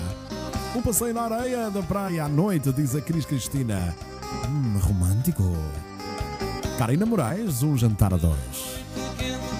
[0.76, 3.96] Um passeio na areia da praia à noite, diz a Cris Cristina.
[4.48, 5.56] Hum, romântico.
[6.78, 8.84] Karina Moraes, um jantar a dois.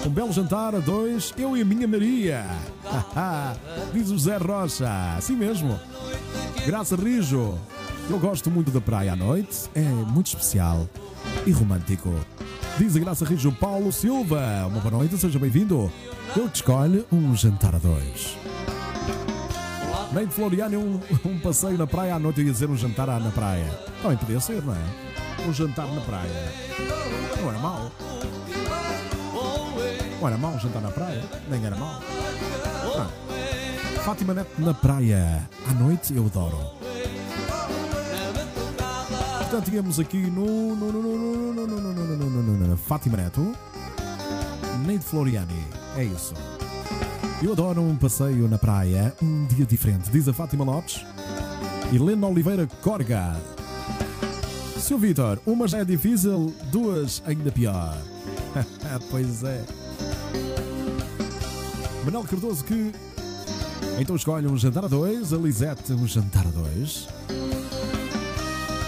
[0.06, 2.44] Um belo jantar a dois, eu e a minha Maria.
[3.92, 4.88] diz o Zé Rocha.
[5.16, 5.78] Assim mesmo.
[6.64, 7.58] Graça Rijo.
[8.08, 10.88] Eu gosto muito da praia à noite, é muito especial
[11.46, 12.14] e romântico.
[12.78, 14.66] Diz a Graça Rijo Paulo Silva.
[14.66, 15.92] Uma boa noite, seja bem-vindo.
[16.34, 18.36] Eu te escolho um jantar a dois.
[20.12, 23.08] Nem de Floriano um, um passeio na praia à noite, eu ia dizer um jantar
[23.20, 23.68] na praia.
[24.00, 25.46] Também podia ser, não é?
[25.46, 26.52] Um jantar na praia.
[27.40, 27.92] Não era mau.
[30.20, 32.02] Não era um jantar na praia, nem era mau.
[32.96, 33.08] Ah.
[34.04, 35.48] Fátima Neto na praia.
[35.68, 36.58] À noite eu adoro.
[39.38, 43.54] Portanto, tínhamos aqui no, no, no, no, no, no, no, no, no, no, Fátima Neto,
[44.84, 45.64] Neide Floriani.
[45.96, 46.34] É isso.
[47.40, 51.04] Eu adoro um passeio na praia, um dia diferente, diz a Fátima Lopes.
[51.92, 53.36] Helena Oliveira Corga.
[54.78, 57.96] Seu Vitor, uma já é difícil, duas ainda pior.
[59.10, 59.64] pois é.
[62.04, 62.92] Manuel Cardoso que.
[63.98, 67.08] Então escolhe um jantar a dois, a Lisete um jantar a dois.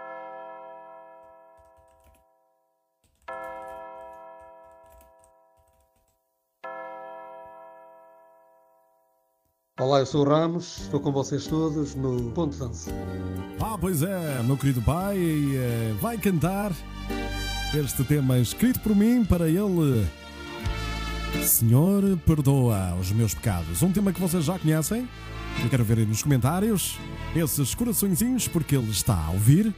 [9.81, 12.91] Olá, eu sou o Ramos, estou com vocês todos no Ponto de Dança.
[13.59, 16.71] Ah, pois é, meu querido pai eh, vai cantar
[17.73, 20.07] este tema escrito por mim para ele.
[21.43, 23.81] Senhor, perdoa os meus pecados.
[23.81, 25.09] Um tema que vocês já conhecem.
[25.63, 26.99] Eu quero ver aí nos comentários
[27.35, 29.73] esses coraçõezinhos porque ele está a ouvir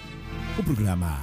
[0.59, 1.17] o programa.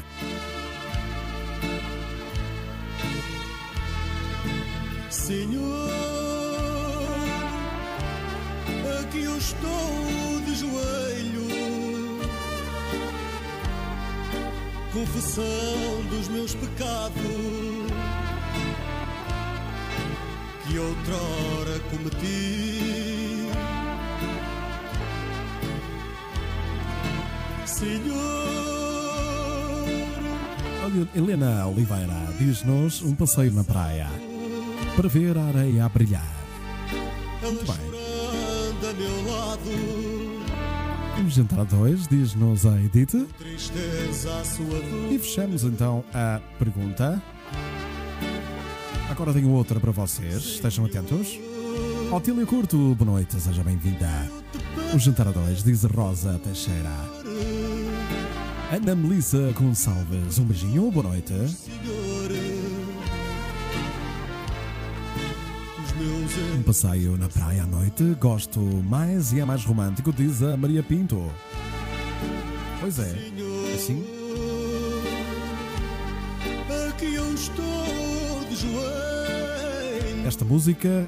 [5.11, 6.09] Senhor,
[9.11, 11.48] aqui eu estou de joelho,
[14.92, 17.16] confessando os meus pecados
[20.64, 23.50] que outrora cometi.
[27.66, 28.11] Senhor,
[31.14, 34.08] Helena Oliveira diz-nos um passeio na praia
[34.94, 36.40] para ver a areia a brilhar.
[37.42, 37.99] Muito bem.
[39.01, 39.70] Meu lado,
[41.30, 43.26] jantar a dois, diz-nos a Edith.
[43.38, 44.42] tristeza.
[45.11, 47.22] E fechamos então a pergunta.
[49.09, 51.38] Agora tenho outra para vocês, estejam atentos.
[52.12, 54.30] Otília Curto, boa noite, seja bem-vinda.
[54.94, 56.90] O jantar a dois, diz Rosa Teixeira.
[58.70, 61.32] Ana Melissa Gonçalves, um beijinho, boa noite.
[66.57, 70.82] Um passeio na praia à noite, gosto mais e é mais romântico, diz a Maria
[70.82, 71.30] Pinto.
[72.80, 73.14] Pois é,
[73.74, 74.03] assim
[76.88, 81.07] Aqui eu estou de joelho, Esta música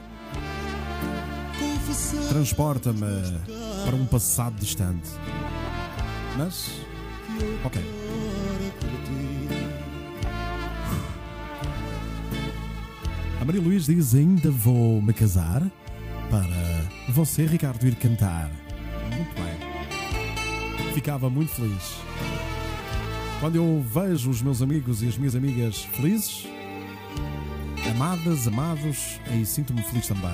[2.28, 3.40] transporta-me
[3.86, 5.08] para um passado distante.
[6.36, 6.70] Mas,
[7.64, 8.01] ok.
[13.42, 15.68] A Maria Luís diz: Ainda vou me casar
[16.30, 18.48] para você, Ricardo, ir cantar.
[19.12, 20.92] Muito bem.
[20.94, 21.96] Ficava muito feliz.
[23.40, 26.46] Quando eu vejo os meus amigos e as minhas amigas felizes,
[27.90, 30.30] amadas, amados, aí sinto-me feliz também.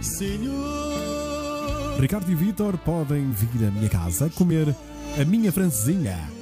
[0.00, 4.74] Senhor, Ricardo e Vitor podem vir à minha casa comer
[5.20, 6.33] a minha francesinha.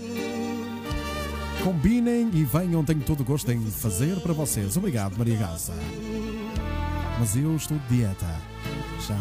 [1.63, 4.77] Combinem e venham, tenho todo o gosto em fazer para vocês.
[4.77, 5.73] Obrigado, Maria Graça.
[7.21, 8.27] Mas eu estou de dieta.
[9.07, 9.17] Já.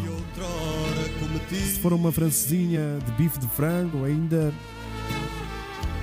[1.50, 4.52] Se for uma francesinha de bife de frango, ainda.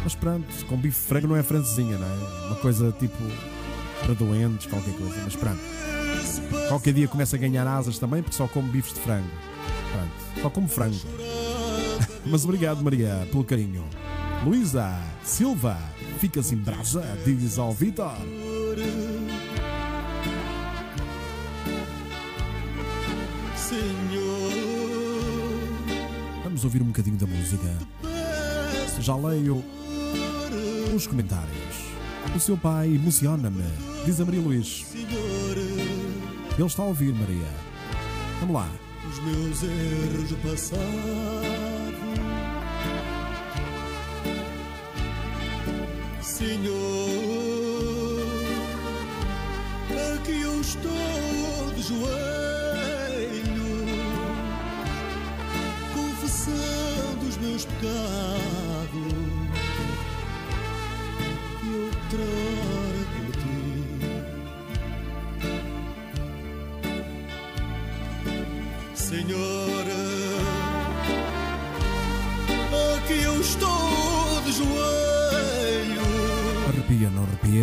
[0.04, 2.48] Mas pronto, com bife de frango não é francesinha, não é?
[2.48, 3.18] Uma coisa tipo.
[4.02, 5.22] para doentes, qualquer coisa.
[5.24, 5.60] Mas pronto.
[6.70, 9.28] Qualquer dia começa a ganhar asas também, porque só como bifes de frango.
[9.92, 11.00] Pronto, só como frango.
[12.26, 13.84] Mas obrigado, Maria, pelo carinho.
[14.46, 15.78] Luísa Silva,
[16.20, 18.12] ficas em brasa, diz ao Vitor.
[23.56, 24.52] Senhor,
[26.44, 27.70] Vamos ouvir um bocadinho da música.
[29.00, 29.64] Já leio
[30.94, 31.90] os comentários.
[32.36, 33.64] O seu pai emociona-me,
[34.06, 34.88] diz a Maria Luís.
[34.94, 37.48] Ele está a ouvir, Maria.
[38.42, 38.70] Vamos lá.
[39.10, 41.69] os meus erros do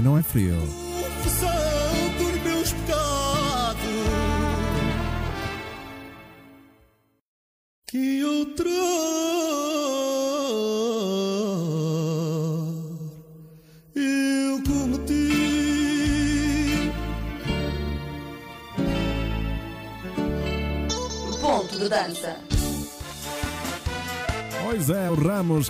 [0.07, 0.86] não é frio.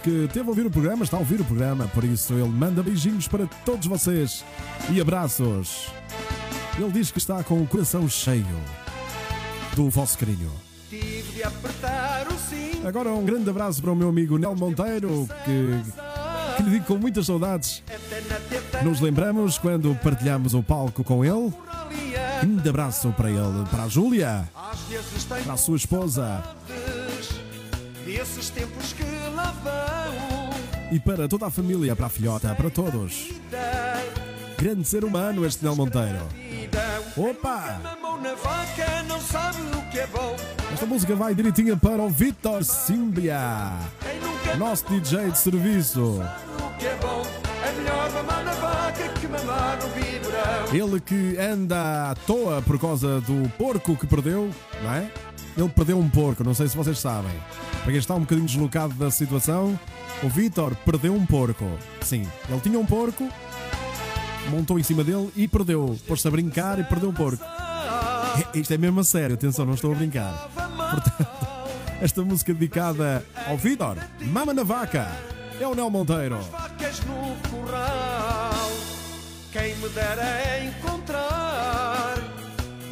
[0.03, 2.83] Que teve a ouvir o programa, está a ouvir o programa, por isso ele manda
[2.83, 4.45] beijinhos para todos vocês
[4.91, 5.89] e abraços.
[6.79, 8.47] Ele diz que está com o coração cheio
[9.75, 10.53] do vosso carinho.
[10.89, 12.87] Tive de apertar o cinto.
[12.87, 16.99] Agora um grande abraço para o meu amigo Nel Monteiro, que, que lhe digo com
[16.99, 17.83] muitas saudades.
[18.85, 21.53] Nos lembramos quando partilhamos o palco com ele.
[22.43, 24.49] Grande abraço para ele, para a Júlia,
[25.45, 26.45] para a sua esposa
[28.07, 29.16] desses tempos que.
[30.91, 33.31] E para toda a família, para a filhota, para todos.
[34.59, 36.21] Grande ser humano este Nel Monteiro.
[37.17, 37.81] Opa!
[40.73, 43.73] Esta música vai direitinha para o Vitor Simbia,
[44.59, 46.23] nosso DJ de serviço.
[50.73, 54.51] Ele que anda à toa por causa do porco que perdeu,
[54.83, 55.11] não é?
[55.57, 57.33] Ele perdeu um porco, não sei se vocês sabem.
[57.83, 59.79] Para quem está um bocadinho deslocado da situação,
[60.23, 61.65] o Vitor perdeu um porco.
[62.01, 63.29] Sim, ele tinha um porco,
[64.51, 65.99] montou em cima dele e perdeu.
[66.07, 67.45] Pôs-se a brincar e perdeu um porco.
[67.45, 70.49] É- Isto é mesmo a sério, atenção, não estou a brincar.
[70.55, 71.27] Portanto,
[72.01, 75.11] esta música dedicada ao Vitor, Mama na Vaca,
[75.61, 76.39] é o Nel Monteiro.
[76.53, 77.37] Vacas no.
[79.53, 82.15] Quem me dera encontrar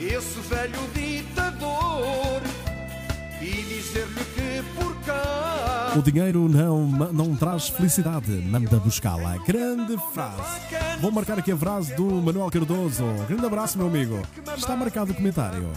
[0.00, 1.03] esse velho ditador
[5.96, 9.36] O dinheiro não, não traz felicidade, manda buscá-la.
[9.46, 10.42] Grande frase.
[11.00, 13.04] Vou marcar aqui a frase do Manuel Cardoso.
[13.28, 14.20] Grande abraço, meu amigo.
[14.56, 15.68] Está marcado o comentário.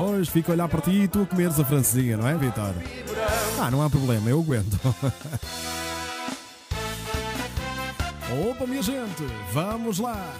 [0.00, 2.74] Hoje fico a olhar para ti e tu a comeres a francesinha, não é, Vitor?
[3.58, 4.78] Ah, não há problema, eu aguento.
[8.50, 10.34] Opa, minha gente, vamos lá.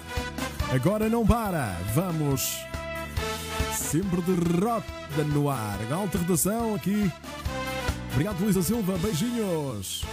[0.73, 2.59] Agora não para, vamos.
[3.90, 5.78] Sempre de roda no ar.
[5.93, 7.11] Alta redação aqui.
[8.12, 10.05] Obrigado, Luísa Silva, beijinhos.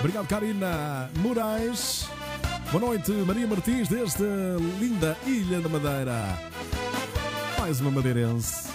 [0.00, 2.06] Obrigado, Karina Moraes.
[2.70, 4.24] Boa noite, Maria Martins, desde
[4.78, 6.38] linda Ilha da Madeira.
[7.58, 8.68] Mais uma madeirense.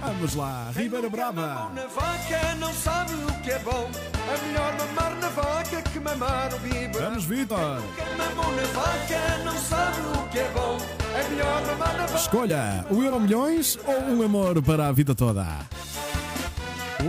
[0.00, 1.70] Vamos lá, Ribeira Brava.
[1.74, 3.90] Na vaca não sabe o que é bom.
[4.32, 7.10] É melhor mamar na vaca que mamar biberão.
[7.10, 7.82] Vamos, Vitor.
[8.16, 10.78] Mamou na vaca não sabe o que é bom.
[11.14, 12.18] É melhor mamar na vaca.
[12.18, 15.46] Escolha o Euro Milhões ou um amor para a vida toda?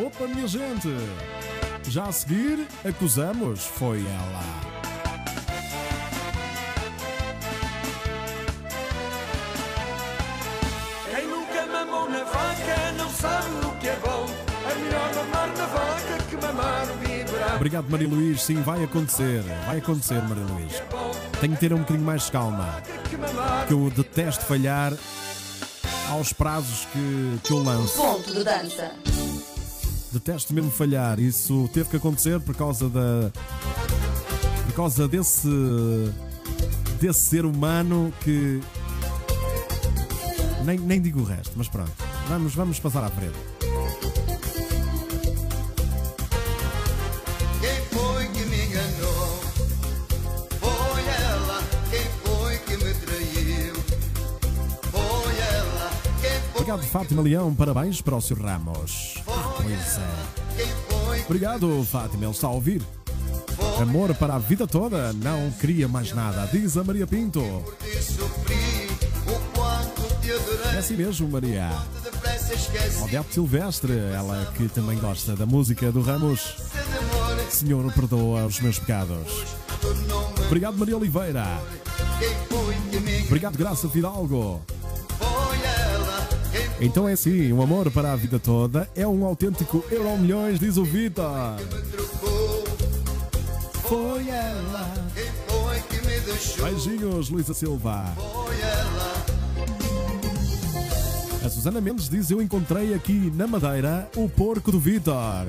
[0.06, 0.90] Opa, minha gente!
[1.88, 4.81] Já a seguir, acusamos, foi ela.
[17.62, 18.42] Obrigado, Maria Luís.
[18.42, 19.44] Sim, vai acontecer.
[19.68, 20.82] Vai acontecer, Maria Luís.
[21.40, 22.82] Tenho que ter um bocadinho mais de calma.
[23.68, 24.92] Que eu detesto falhar
[26.10, 27.98] aos prazos que, que eu lanço.
[27.98, 28.92] Ponto de dança.
[30.12, 31.20] Detesto mesmo falhar.
[31.20, 33.32] Isso teve que acontecer por causa da.
[34.66, 35.48] Por causa desse.
[37.00, 38.60] desse ser humano que.
[40.66, 41.92] Nem, nem digo o resto, mas pronto.
[42.28, 43.51] Vamos, vamos passar à frente.
[56.92, 57.56] Fátima Leão.
[57.56, 58.42] Parabéns para o Sr.
[58.42, 59.16] Ramos.
[59.26, 61.24] Ah, pois é.
[61.26, 62.26] Obrigado, Fátima.
[62.26, 62.82] Ele está a ouvir.
[63.82, 67.42] Amor para a vida toda, não queria mais nada, diz a Maria Pinto.
[70.74, 71.70] É assim mesmo, Maria.
[73.02, 76.58] Aldeato Silvestre, ela que também gosta da música do Ramos.
[77.50, 79.56] Senhor, perdoa os meus pecados.
[80.46, 81.46] Obrigado, Maria Oliveira.
[83.28, 84.62] Obrigado, Graça Fidalgo.
[86.82, 90.78] Então é assim, um amor para a vida toda é um autêntico Euro Milhões, diz
[90.78, 91.56] o Vitor.
[93.84, 94.92] Foi ela.
[96.64, 98.06] Beijinhos, Luísa Silva.
[101.46, 105.46] A Susana Mendes diz: Eu encontrei aqui na Madeira o porco do Vitor.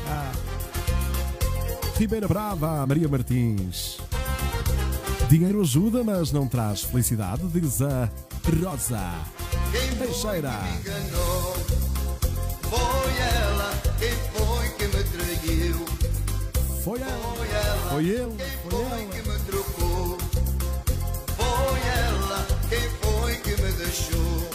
[1.98, 3.98] Ribeira Brava, Maria Martins.
[5.28, 8.08] Dinheiro ajuda, mas não traz felicidade, diz a
[8.62, 9.35] Rosa.
[9.98, 10.52] Teixeira.
[10.80, 11.56] enganou.
[12.70, 13.72] Foi ela.
[13.98, 15.84] Quem foi que me traiu?
[16.82, 17.34] Foi ela.
[17.36, 17.90] Foi ela.
[17.90, 18.34] Foi ele.
[18.36, 20.18] Quem foi que me trocou?
[21.36, 22.46] Foi ela.
[22.68, 24.50] Quem foi que me deixou?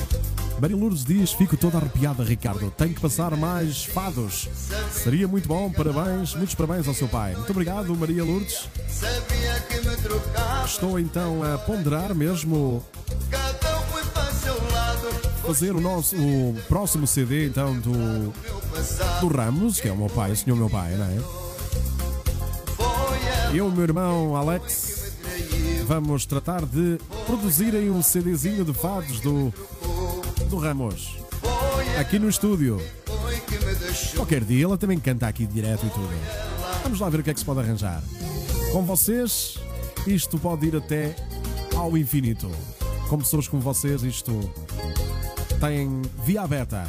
[0.59, 2.71] Maria Lourdes diz: Fico toda arrepiada, Ricardo.
[2.71, 4.49] Tem que passar mais fados.
[4.91, 5.71] Seria muito bom.
[5.71, 7.35] Parabéns, muitos parabéns ao seu pai.
[7.35, 8.67] Muito obrigado, Maria Lourdes.
[9.01, 9.41] Me.
[10.65, 12.83] Estou então a ponderar mesmo
[15.45, 18.33] fazer o nosso o próximo CD então do,
[19.19, 21.17] do Ramos, que é o meu pai, o senhor meu pai, não é?
[23.49, 25.13] Eu e o meu irmão Alex
[25.85, 29.53] vamos tratar de produzir aí um CDzinho de fados do,
[30.49, 31.17] do Ramos
[31.99, 32.81] aqui no estúdio.
[34.15, 36.09] Qualquer dia ela também canta aqui direto e tudo.
[36.83, 38.01] Vamos lá ver o que é que se pode arranjar.
[38.71, 39.57] Com vocês,
[40.07, 41.15] isto pode ir até
[41.75, 42.49] ao infinito.
[43.11, 44.31] Com pessoas como vocês, isto
[45.59, 46.87] tem via aberta.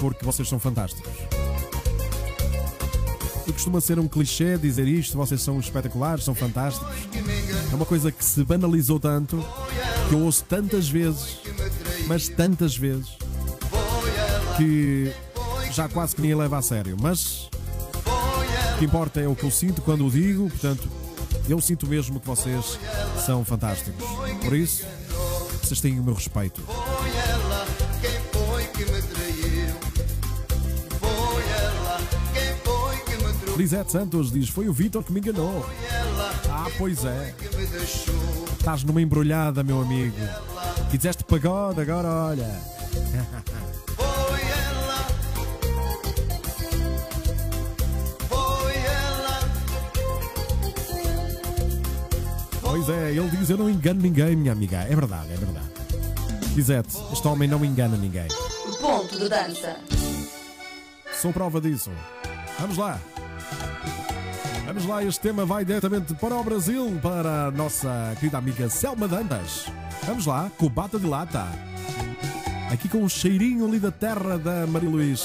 [0.00, 1.08] Porque vocês são fantásticos.
[3.46, 6.88] E costuma ser um clichê dizer isto, vocês são espetaculares, são fantásticos.
[7.70, 9.36] É uma coisa que se banalizou tanto,
[10.08, 11.38] que eu ouço tantas vezes,
[12.08, 13.16] mas tantas vezes,
[14.56, 15.12] que
[15.70, 16.96] já quase que ninguém leva a sério.
[17.00, 17.48] Mas
[18.74, 20.88] o que importa é o que eu sinto quando o digo, portanto,
[21.48, 22.80] eu sinto mesmo que vocês
[23.24, 24.04] são fantásticos.
[24.42, 24.84] Por isso,
[25.64, 26.60] vocês têm o meu respeito.
[26.62, 27.66] Foi ela
[28.00, 29.74] quem foi que me traiu.
[31.00, 32.00] Foi ela
[32.34, 33.56] quem foi que me traiu.
[33.56, 35.64] Lisete Santos diz: Foi o Vitor que me enganou.
[36.50, 37.34] Ah, pois é.
[38.58, 40.16] Estás numa embrulhada, meu amigo.
[40.92, 42.60] E disseste pagode, agora olha.
[52.74, 54.78] Pois é, ele diz: Eu não engano ninguém, minha amiga.
[54.78, 55.68] É verdade, é verdade.
[56.56, 58.26] Lisete, este homem não engana ninguém.
[58.80, 59.76] Ponto de dança.
[61.12, 61.92] Sou prova disso.
[62.58, 62.98] Vamos lá.
[64.66, 69.06] Vamos lá, este tema vai diretamente para o Brasil, para a nossa querida amiga Selma
[69.06, 69.66] Dantas.
[70.02, 71.46] Vamos lá, com o bata de lata.
[72.72, 75.22] Aqui com o cheirinho ali da terra da Maria Luís.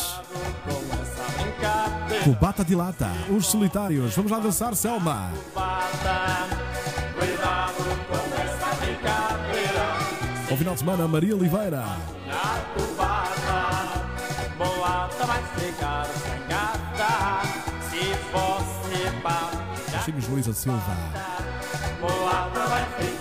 [2.24, 4.16] Com o bata de lata, os solitários.
[4.16, 5.32] Vamos lá dançar, Selma.
[5.56, 6.59] Brincadeira.
[10.50, 11.84] Ao final de semana, Maria Oliveira.
[12.28, 12.70] Na
[20.30, 20.98] Luísa Silva.
[22.68, 23.19] vai ficar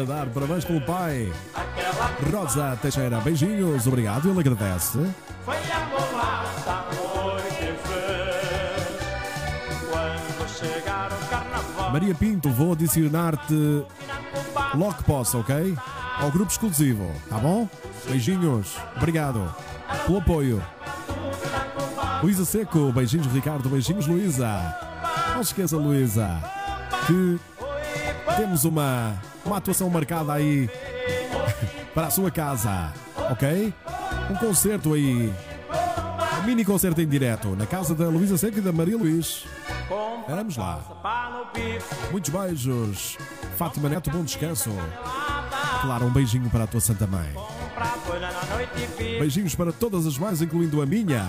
[0.00, 1.30] nadar, parabéns pelo pai.
[2.32, 4.98] Rosa Teixeira, beijinhos, obrigado, ele agradece.
[5.44, 8.88] foi a moata, foi que fez.
[9.90, 11.92] Quando chegar o carnaval.
[11.92, 13.84] Maria Pinto, vou adicionar-te
[14.74, 15.76] logo que possa, ok?
[16.18, 17.68] Ao grupo exclusivo, tá bom?
[18.08, 19.54] Beijinhos, obrigado
[20.06, 20.62] pelo apoio.
[22.22, 24.76] Luísa Seco, beijinhos Ricardo, beijinhos Luísa.
[25.34, 26.40] Não esqueça, Luísa,
[27.06, 27.40] que
[28.36, 29.14] temos uma,
[29.44, 30.68] uma atuação marcada aí
[31.94, 32.92] para a sua casa,
[33.30, 33.72] ok?
[34.30, 35.32] Um concerto aí,
[36.40, 39.44] um mini concerto em direto na casa da Luísa Seco e da Maria Luís.
[40.28, 40.80] Vamos lá.
[42.10, 43.18] Muitos beijos.
[43.56, 44.70] Fátima Neto, bom descanso.
[45.82, 47.28] Claro, um beijinho para a tua Santa Mãe.
[49.18, 51.26] Beijinhos para todas as mães, incluindo a minha.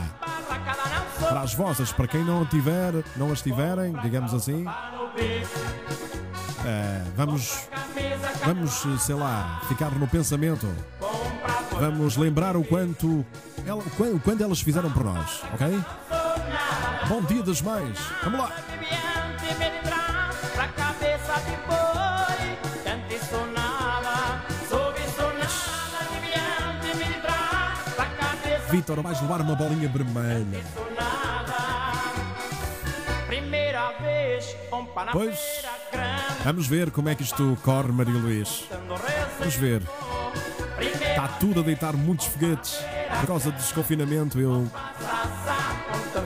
[1.20, 4.66] Para as vossas, para quem não tiver, não as tiverem, digamos assim.
[6.66, 7.68] Eh, vamos,
[8.46, 10.68] vamos, sei lá, ficar no pensamento.
[11.80, 13.26] Vamos lembrar o quanto,
[13.66, 15.84] ela, o quanto elas fizeram por nós, ok?
[17.08, 17.98] Bom dia das mães.
[18.24, 18.52] Vamos lá.
[28.70, 30.64] Vitor, vais levar uma bolinha vermelha.
[35.12, 35.66] Pois,
[36.43, 38.65] vamos ver como é que isto corre, Maria Luís.
[39.39, 39.81] Vamos ver.
[40.80, 42.80] Está tudo a deitar muitos foguetes
[43.19, 44.39] por causa do desconfinamento.
[44.39, 44.68] Eu,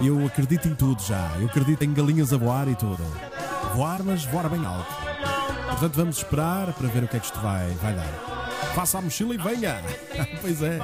[0.01, 1.31] eu acredito em tudo já.
[1.39, 3.03] Eu acredito em galinhas a voar e tudo.
[3.73, 4.93] Voar, mas voar bem alto.
[5.69, 8.35] Portanto, vamos esperar para ver o que é que isto vai, vai dar.
[8.73, 9.81] Faça a mochila e venha.
[10.41, 10.79] pois é.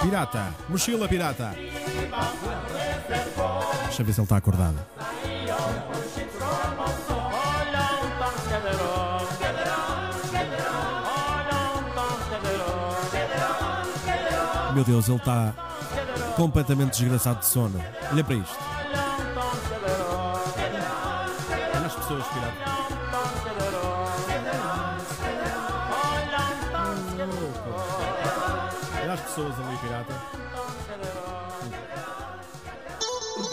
[0.00, 1.54] Pirata, mochila pirata.
[3.84, 4.78] Deixa eu ver se ele está acordado.
[14.72, 15.52] Meu Deus, ele está
[16.36, 17.84] completamente desgraçado de sono.
[18.12, 18.56] Olha para isto.
[21.74, 22.59] Olha as pessoas, pirata.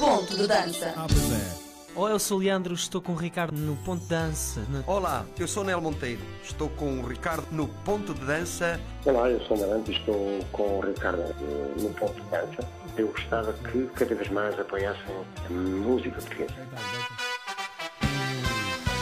[0.07, 0.93] Ponto de dança.
[0.95, 1.67] Ah, pois é.
[1.93, 4.61] Olá, eu sou o Leandro, estou com o Ricardo no Ponto de Dança.
[4.69, 6.21] na- Olá, eu sou Nel Monteiro.
[6.43, 8.79] Estou com o Ricardo no Ponto de Dança.
[9.03, 12.69] Olá, eu sou Marante e estou com o Ricardo eh, no ponto de dança.
[12.95, 15.03] Eu gostava que cada vez mais apoiassem
[15.45, 16.53] a música portuguesa.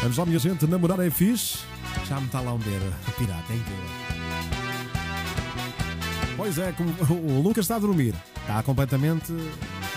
[0.01, 1.59] Vamos lá, minha gente, namorar é fixe.
[2.07, 3.85] Já me está lá a ver o pirata, é incrível.
[6.35, 6.89] Pois é, como
[7.37, 8.15] o Lucas está a dormir.
[8.41, 9.31] Está completamente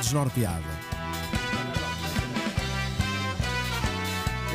[0.01, 0.65] desnorteado.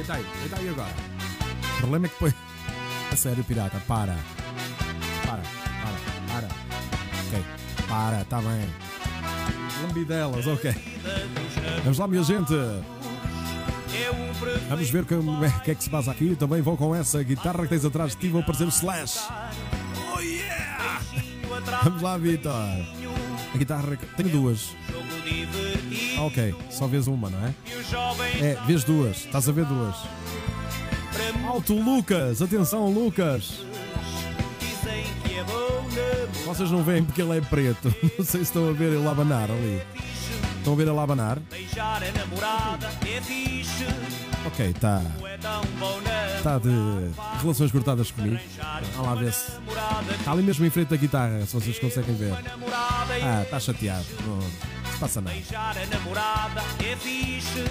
[0.04, 0.94] Deita aí, deita aí agora.
[1.76, 2.36] O problema é que depois.
[3.10, 4.18] A sério, pirata, para.
[5.26, 5.42] Para,
[5.82, 6.48] para, para.
[7.28, 7.46] Ok,
[7.88, 8.68] para, está bem.
[9.82, 10.76] Lambidelas, ok.
[11.84, 12.54] Vamos lá, minha gente.
[14.68, 16.36] Vamos ver como é, o que é que se passa aqui.
[16.36, 18.28] Também vou com essa guitarra que tens atrás de ti.
[18.28, 19.20] Vou aparecer o Slash.
[20.14, 21.00] Oh yeah!
[21.82, 22.52] Vamos lá, Vitor.
[23.54, 23.98] A guitarra.
[24.18, 24.76] Tenho duas.
[26.18, 27.54] Ah, ok, só vês uma, não é?
[28.42, 29.18] É, vês duas.
[29.26, 29.96] Estás a ver duas.
[31.48, 32.42] Alto, Lucas!
[32.42, 33.64] Atenção, Lucas!
[36.46, 37.94] Vocês não veem porque ele é preto.
[38.18, 39.82] Não sei se estão a ver ele abanar ali.
[40.58, 41.40] Estão a ver ele abanar?
[44.46, 45.02] Ok, está.
[46.38, 46.70] Está de
[47.42, 48.38] relações cortadas comigo.
[48.98, 49.52] Lá ver se.
[50.20, 52.34] Está ali mesmo em frente da guitarra, se vocês conseguem ver.
[53.24, 54.06] Ah, está chateado.
[54.06, 55.22] Se passa.
[55.22, 57.64] Beijar a namorada é fixe.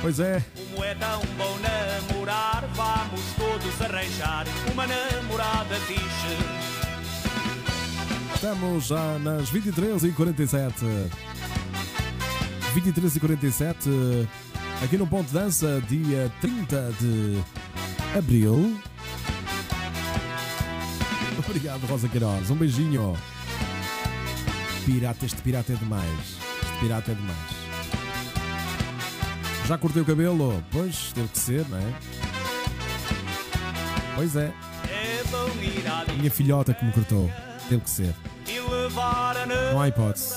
[0.00, 6.36] Pois é, Como é tão bom namorar, vamos todos arranjar uma namorada fixe.
[8.34, 10.72] estamos já nas 23h47.
[12.74, 14.28] 23h47,
[14.84, 17.42] aqui no Ponto Dança, dia 30 de
[18.16, 18.78] abril.
[21.38, 22.50] Obrigado, Rosa Queiroz.
[22.50, 23.16] Um beijinho.
[24.84, 26.36] Pirata, este pirata é demais.
[26.80, 27.38] Pirata é demais.
[29.66, 30.62] Já cortei o cabelo?
[30.70, 31.94] Pois, teve que ser, não é?
[34.14, 34.52] Pois é.
[36.16, 37.30] Minha filhota que me cortou.
[37.68, 38.14] Teve que ser.
[39.72, 40.36] Não há hipótese.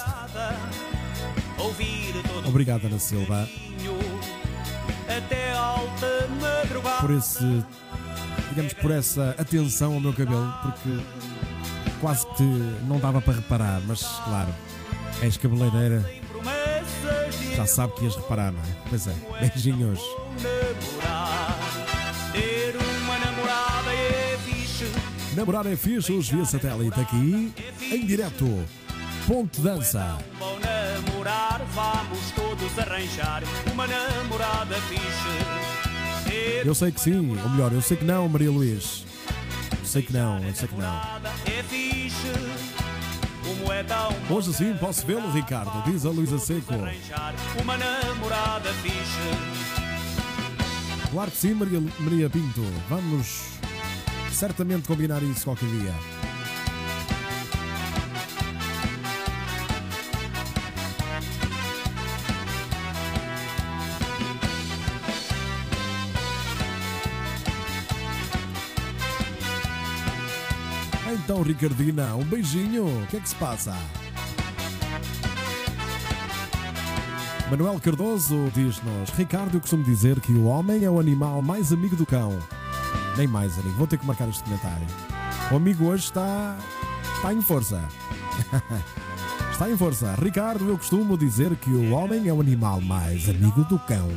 [2.45, 3.47] Obrigado, Ana Silva,
[6.99, 7.63] por esse,
[8.49, 10.99] digamos, por essa atenção ao meu cabelo, porque
[12.01, 12.43] quase que
[12.87, 14.49] não dava para reparar, mas claro,
[15.21, 16.03] és cabeleireira,
[17.55, 18.75] já sabe que ias reparar, não é?
[18.89, 19.99] Pois é, beijinhos.
[25.39, 25.65] namorar.
[25.65, 26.11] É fixe.
[26.11, 28.45] Os via satélite aqui, em direto.
[29.27, 30.17] Ponto dança.
[36.63, 39.05] Eu sei que sim, ou melhor, eu sei que não, Maria Luís.
[39.83, 42.08] Sei que não, eu sei que não.
[44.29, 46.73] Hoje sim posso vê-lo, Ricardo, diz a Luísa Seco.
[47.61, 49.79] uma namorada fixe.
[51.11, 52.61] Claro que sim, Maria, Maria Pinto.
[52.87, 53.49] Vamos
[54.31, 55.93] certamente combinar isso qualquer dia.
[71.29, 72.87] Então, Ricardina, um beijinho.
[72.87, 73.77] O que é que se passa?
[77.51, 81.95] Manuel Cardoso diz-nos: Ricardo, eu costumo dizer que o homem é o animal mais amigo
[81.95, 82.35] do cão.
[83.15, 83.75] Nem mais, amigo.
[83.77, 84.87] Vou ter que marcar este comentário.
[85.51, 86.57] O amigo hoje está.
[87.17, 87.87] está em força.
[89.53, 90.15] está em força.
[90.19, 94.09] Ricardo, eu costumo dizer que o homem é o animal mais amigo do cão.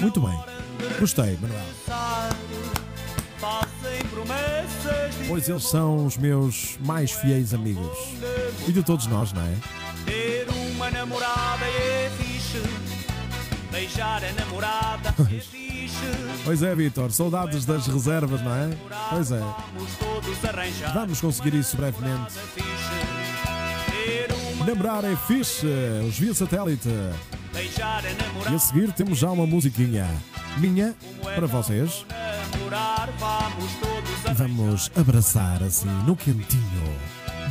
[0.00, 0.40] Muito bem.
[0.98, 1.66] Gostei, Manuel.
[4.18, 7.96] Promessas Pois eles são os meus mais fiéis amigos.
[8.66, 9.54] E de todos nós, não é?
[10.04, 12.60] ter uma namorada é fixe.
[13.70, 16.00] Beijar a namorada é fixe.
[16.44, 17.12] Pois é, Vitor.
[17.12, 18.70] Saudades das reservas, não é?
[19.10, 19.42] Pois é.
[20.94, 22.34] Vamos conseguir isso brevemente.
[24.66, 25.66] Namorar é fixe,
[26.08, 26.88] os via satélite.
[28.50, 30.08] E a seguir temos já uma musiquinha
[30.58, 32.04] minha para vocês.
[34.38, 36.96] Vamos abraçar assim no quentinho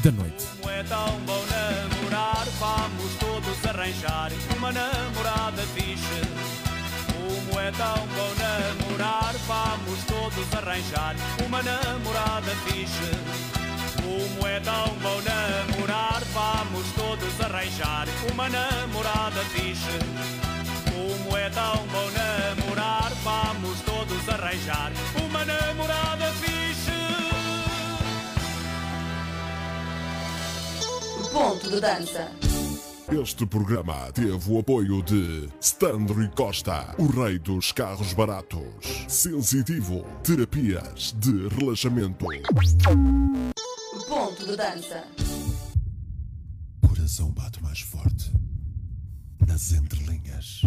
[0.01, 0.45] da noite.
[0.61, 6.21] Como é tão bom namorar, vamos todos arranjar uma namorada fixe.
[7.11, 13.11] Como é tão bom namorar, vamos todos arranjar uma namorada fixe.
[14.01, 20.37] Como é tão bom namorar, vamos todos arranjar uma namorada fixe.
[20.97, 24.91] Como é tão bom namorar, vamos todos arranjar
[25.23, 26.91] uma namorada fixe.
[31.31, 32.31] Ponto de dança.
[33.11, 39.05] Este programa teve o apoio de Standry Costa, o rei dos carros baratos.
[39.07, 42.25] Sensitivo, terapias de relaxamento.
[44.09, 45.03] Ponto de dança.
[46.87, 48.31] Coração bate mais forte.
[49.47, 50.63] Nas entrelinhas.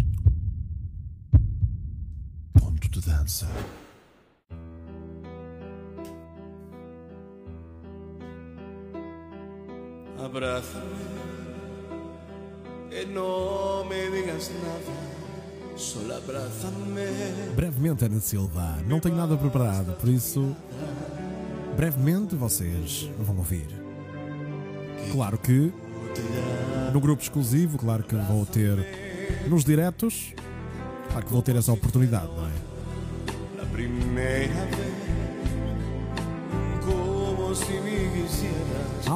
[2.91, 3.47] De dança.
[10.19, 11.31] Abrázame
[12.91, 17.05] y no me digas nada, solo abrázame.
[17.55, 18.77] Brevemente, Ana Silva.
[18.85, 20.53] Não tenho nada preparado, por isso.
[21.77, 23.67] Brevemente vocês vão ouvir.
[25.13, 25.71] Claro que.
[26.91, 28.77] No grupo exclusivo, claro que vou ter.
[29.47, 30.33] Nos diretos.
[31.09, 32.70] Claro que vou ter essa oportunidade, não é?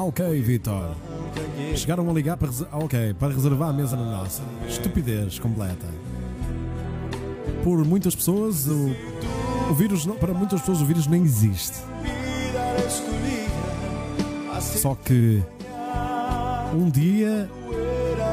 [0.06, 0.94] Ok, Vitor.
[1.74, 4.42] Chegaram a ligar para, ah, ok, para reservar a mesa na nossa.
[4.68, 5.86] Estupidez completa.
[7.62, 8.94] Por muitas pessoas, o,
[9.70, 11.78] o vírus, não, para muitas pessoas, o vírus nem existe.
[14.60, 15.42] Só que
[16.74, 17.48] um dia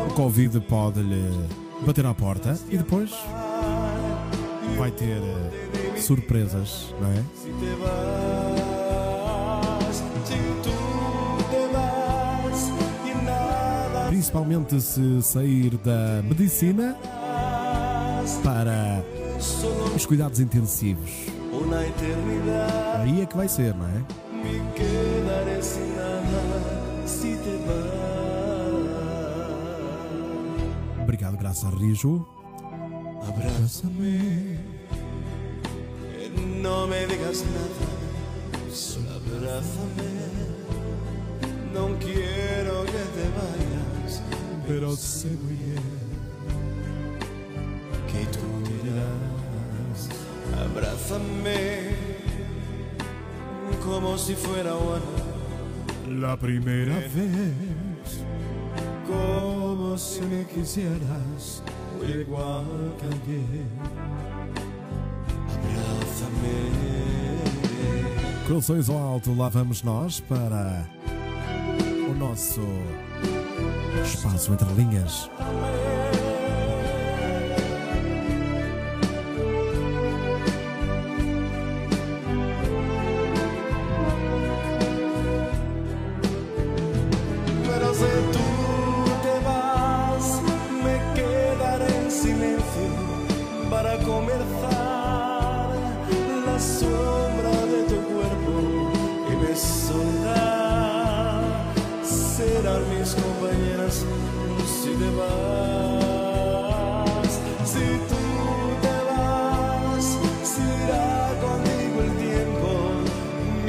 [0.10, 1.48] o Covid pode-lhe
[1.86, 3.12] bater à porta e depois
[4.78, 5.63] vai ter eh,
[5.98, 7.24] surpresas, não é?
[14.10, 16.98] Principalmente se sair da medicina
[18.44, 19.04] para
[19.96, 21.12] os cuidados intensivos.
[23.00, 24.04] Aí é que vai ser, não é?
[31.02, 32.26] Obrigado, graças a Rijo.
[33.28, 34.73] Abrázame, que
[36.62, 40.14] no me digas nada, solo abrázame.
[41.74, 44.22] No quiero que te vayas,
[44.68, 45.82] pero sé bien
[48.08, 48.48] que tú
[48.84, 50.10] dirás.
[50.70, 52.14] Abrázame
[53.84, 58.22] como si fuera una La primera vez,
[59.08, 61.64] como si me quisieras,
[62.02, 64.33] igual que ayer.
[68.48, 70.86] Corações ao alto, lá vamos nós para
[72.10, 72.62] o nosso
[74.04, 75.30] espaço entre linhas.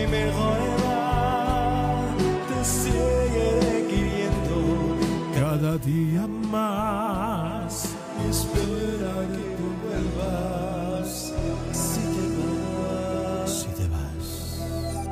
[0.05, 2.17] Mi mejor edad,
[2.49, 4.97] te seguiré queriendo
[5.35, 7.91] cada día más.
[8.29, 11.33] Espera que tú vuelvas
[11.73, 13.51] si te vas.
[13.51, 14.29] Si te vas.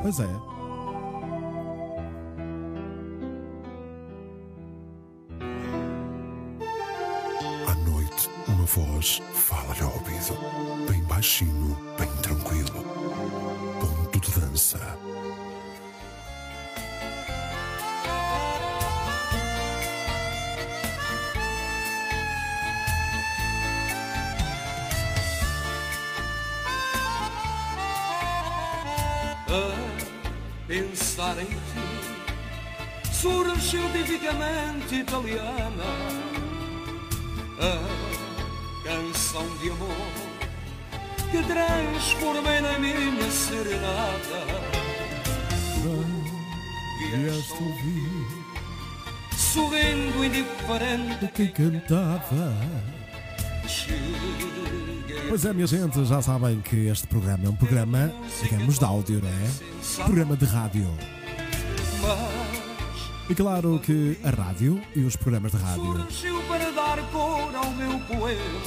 [0.01, 0.53] Pois é.
[8.75, 10.35] Voz fala-lhe ao ouvido,
[10.89, 11.92] bem baixinho.
[14.53, 14.77] Dança.
[29.47, 35.83] a pensar em ti surgiu tipicamente italiana
[37.59, 40.22] a canção de amor
[41.33, 44.45] que transformei na minha serenata
[46.99, 48.27] Vieste ouvir
[49.35, 52.55] sorrindo indiferente quem cantava.
[55.27, 59.19] Pois é, minha gente, já sabem que este programa é um programa, digamos, de áudio,
[59.19, 60.03] não é?
[60.05, 60.87] Programa de rádio.
[63.27, 66.07] E claro que a rádio e os programas de rádio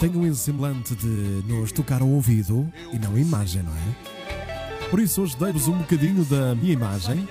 [0.01, 4.89] têm um semblante de nos tocar ao ouvido e não a imagem, não é?
[4.91, 7.29] Por isso hoje dei-vos um bocadinho da minha imagem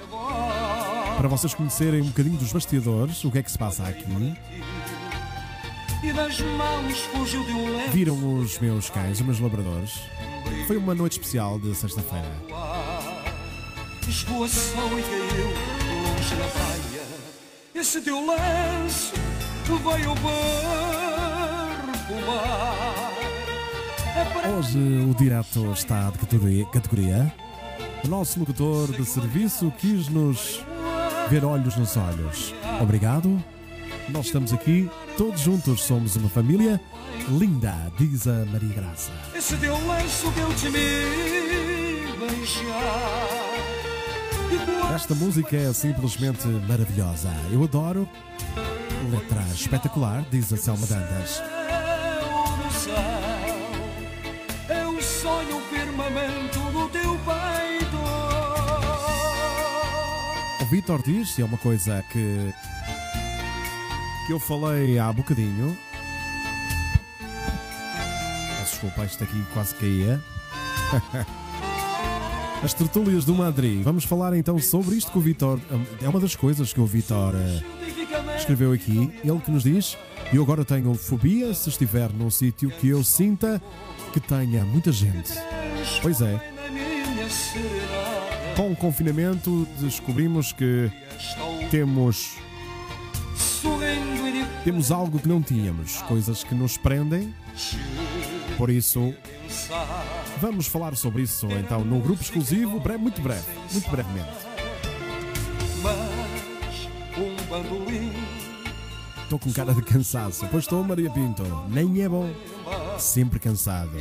[1.18, 4.06] para vocês conhecerem um bocadinho dos bastidores, o que é que se passa aqui.
[7.92, 10.02] Viram os meus cães, os meus labradores.
[10.68, 12.30] Foi uma noite especial de sexta-feira.
[14.08, 17.06] esvoaçou e caiu longe na praia.
[17.74, 19.14] Esse teu lenço
[19.66, 20.85] veio perfumar.
[24.58, 24.80] Hoje
[25.10, 27.34] o direto está de categoria, categoria.
[28.04, 30.64] O nosso locutor de serviço quis nos
[31.30, 32.54] ver olhos nos olhos.
[32.82, 33.44] Obrigado.
[34.10, 36.80] Nós estamos aqui, todos juntos somos uma família
[37.30, 39.12] linda, diz a Maria Graça.
[39.34, 43.36] Esse teu lenço que eu te me beijar.
[44.94, 47.30] Esta música é simplesmente maravilhosa.
[47.52, 48.08] Eu adoro.
[49.12, 51.42] Letra espetacular, diz a Selma Dantas.
[60.66, 62.52] O Vitor diz, e é uma coisa que,
[64.26, 65.78] que eu falei há bocadinho.
[68.64, 70.20] Desculpa, isto aqui quase caía.
[72.64, 73.84] As tertúlias do Madrid.
[73.84, 75.60] Vamos falar então sobre isto que o Vitor.
[76.02, 79.14] É uma das coisas que o Vitor eh, escreveu aqui.
[79.24, 79.96] Ele que nos diz:
[80.34, 83.62] Eu agora tenho fobia se estiver num sítio que eu sinta
[84.12, 85.32] que tenha muita gente.
[86.02, 86.42] Pois é,
[88.56, 90.92] com o confinamento descobrimos que
[91.70, 92.38] temos
[94.64, 97.34] temos algo que não tínhamos, coisas que nos prendem.
[98.58, 99.14] Por isso,
[100.40, 104.30] vamos falar sobre isso então no grupo exclusivo, breve, muito breve, muito brevemente.
[109.24, 112.30] Estou com cara de cansaço, pois estou, Maria Pinto, nem é bom,
[112.98, 113.92] sempre cansado.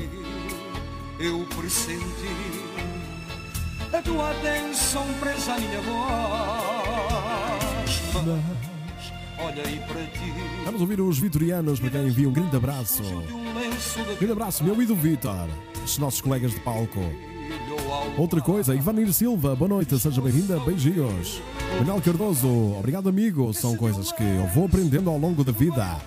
[1.19, 2.64] eu pressenti
[3.95, 5.95] a tua atenção presa à minha voz.
[8.13, 8.25] Mas
[9.47, 10.33] olhei para ti,
[10.65, 13.03] Vamos ouvir os vitorianos para quem envia um grande abraço.
[13.05, 15.49] um Grande abraço, meu e do Vitor,
[15.85, 17.01] os nossos colegas de palco.
[18.19, 21.41] Outra coisa, Ivanir Silva, boa noite, seja bem-vinda, beijinhos.
[21.79, 22.49] Manuel Cardoso,
[22.79, 26.01] obrigado amigo, são coisas que eu vou aprendendo ao longo da vida.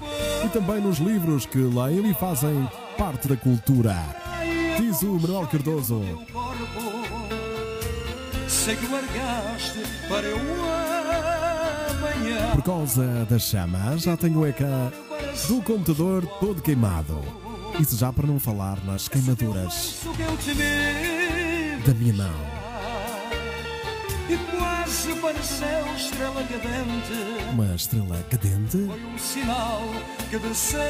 [0.44, 3.96] E também nos livros que leio e fazem parte da cultura.
[4.78, 6.02] Diz o Manuel Cardoso.
[8.68, 9.80] Sei que largaste
[10.10, 10.38] para eu
[11.90, 12.52] amanhã.
[12.52, 14.92] Por causa das chamas, já tenho o ecrã
[15.48, 17.24] do computador todo queimado.
[17.80, 20.02] Isso já para não falar nas queimaduras
[21.86, 22.34] da minha mão.
[24.30, 27.50] e quase pareceu estrela cadente.
[27.50, 28.86] Uma estrela cadente.
[28.86, 29.82] Foi um sinal
[30.30, 30.82] que desceu.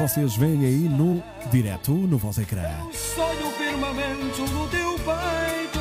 [0.00, 2.68] Vocês veem aí no direto no vosso ecrã.
[2.92, 5.73] Sonho o firmamento do teu peito.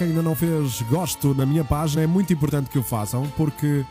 [0.00, 3.84] Quem ainda não fez gosto na minha página, é muito importante que o façam, porque,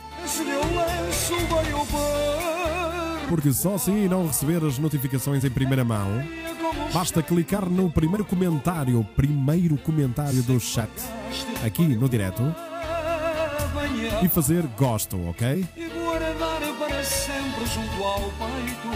[3.28, 6.20] porque só assim não receber as notificações em primeira mão,
[6.92, 10.90] basta clicar no primeiro comentário, primeiro comentário do chat,
[11.64, 12.42] aqui no direto,
[14.20, 15.64] e fazer gosto, ok?
[15.76, 18.90] e guardar para sempre junto ao peito.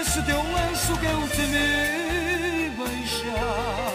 [0.00, 3.89] Esse teu lenço que eu te vi beijar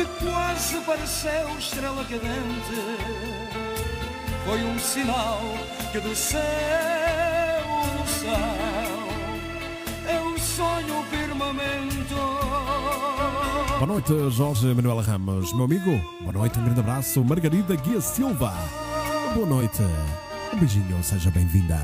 [0.00, 2.80] e quase pareceu estrela cadente.
[4.44, 5.40] Foi um sinal
[5.92, 6.40] que desceu
[7.98, 9.10] no céu.
[10.60, 12.14] Sonho o firmamento.
[13.78, 15.98] Boa noite, Jorge Manuel Ramos, meu amigo.
[16.20, 18.52] Boa noite, um grande abraço, Margarida Guia Silva.
[19.34, 19.82] Boa noite,
[20.52, 21.78] um beijinho, seja bem-vinda.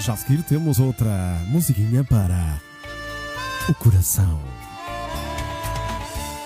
[0.00, 2.60] Já a seguir temos outra musiquinha para
[3.68, 4.38] o coração.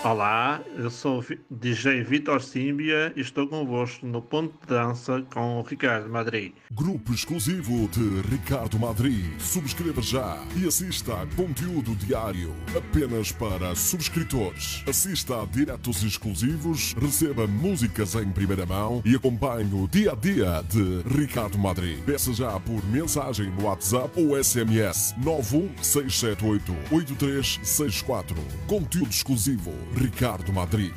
[0.02, 5.62] Olá, eu sou DJ Vitor Símbia e estou convosco no Ponto de Dança com o
[5.62, 6.52] Ricardo Madrid.
[6.72, 9.31] Grupo exclusivo de Ricardo Madri.
[9.39, 14.82] Subscreva já e assista a conteúdo diário apenas para subscritores.
[14.89, 20.64] Assista a diretos exclusivos, receba músicas em primeira mão e acompanhe o dia a dia
[20.66, 22.02] de Ricardo Madri.
[22.06, 28.36] Peça já por mensagem no WhatsApp ou SMS 91678 8364.
[28.66, 30.95] Conteúdo exclusivo Ricardo Madri.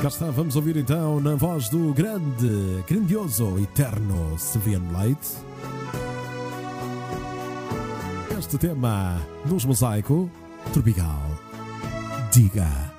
[0.00, 5.28] Cá está, vamos ouvir então na voz do grande, grandioso, eterno Seviano Leite.
[8.38, 10.30] Este tema nos mosaico
[10.72, 11.22] tropical.
[12.32, 12.94] Diga.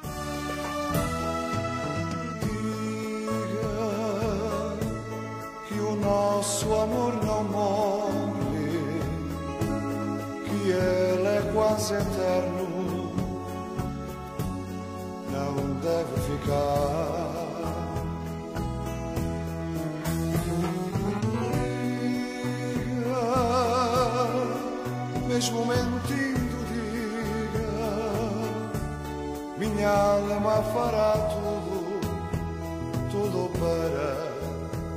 [6.05, 8.99] nosso amor não morre,
[10.45, 12.64] que ele é quase eterno
[15.35, 17.35] não deve ficar.
[20.33, 20.85] Diga,
[25.27, 27.71] mesmo mentindo, diga,
[29.57, 31.99] minha alma fará tudo,
[33.11, 34.07] tudo para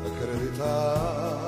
[0.06, 1.47] acreditar.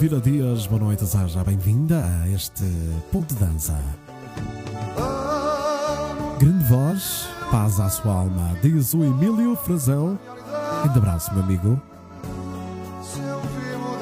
[0.00, 2.62] Elvira Dias, boa noite, seja bem-vinda a este
[3.10, 3.76] ponto de dança.
[6.38, 10.16] Grande voz, paz à sua alma, diz o Emílio Frazão.
[10.84, 11.82] Grande abraço, meu amigo.
[13.02, 13.96] Se eu vivo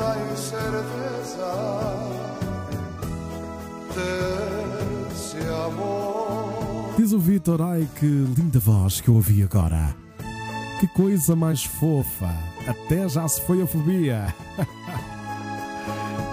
[5.64, 6.94] amor.
[6.98, 9.97] Diz o Vitor, ai que linda voz que eu ouvi agora.
[10.78, 12.36] Que coisa mais fofa.
[12.68, 14.35] Até já se foi a fobia.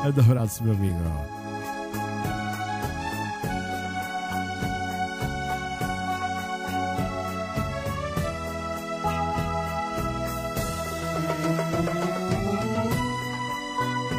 [0.03, 0.99] Grande abraço, meu amigo.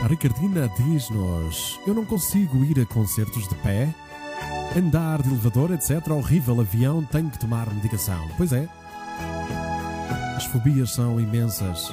[0.03, 3.95] A Ricardina diz-nos: Eu não consigo ir a concertos de pé,
[4.75, 6.09] andar de elevador, etc.
[6.13, 8.27] Horrível avião, tenho que tomar medicação.
[8.39, 8.67] Pois é.
[10.35, 11.93] As fobias são imensas.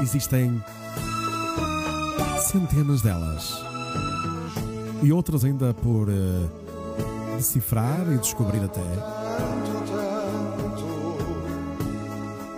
[0.00, 0.62] Existem
[2.46, 3.60] centenas delas.
[5.02, 6.48] E outras ainda por eh,
[7.36, 8.80] decifrar e descobrir até.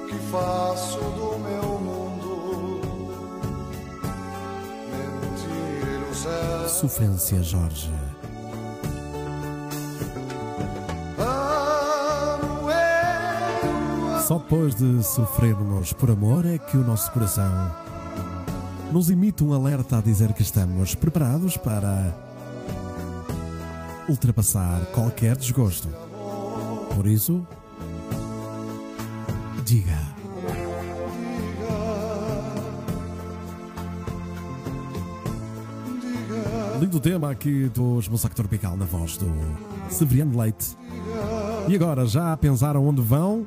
[0.08, 2.80] Que faço do meu mundo
[4.92, 6.68] mentir.
[6.68, 7.90] Sofrência, Jorge.
[14.26, 17.87] Só depois de sofrermos por amor é que o nosso coração
[18.92, 22.14] nos emite um alerta a dizer que estamos preparados para
[24.08, 25.88] ultrapassar qualquer desgosto.
[26.94, 27.46] Por isso,
[29.64, 29.98] diga.
[36.80, 39.30] Lindo tema aqui dos Massacre Tropical na voz do
[39.90, 40.76] Severiano Leite.
[41.68, 43.46] E agora, já pensaram onde vão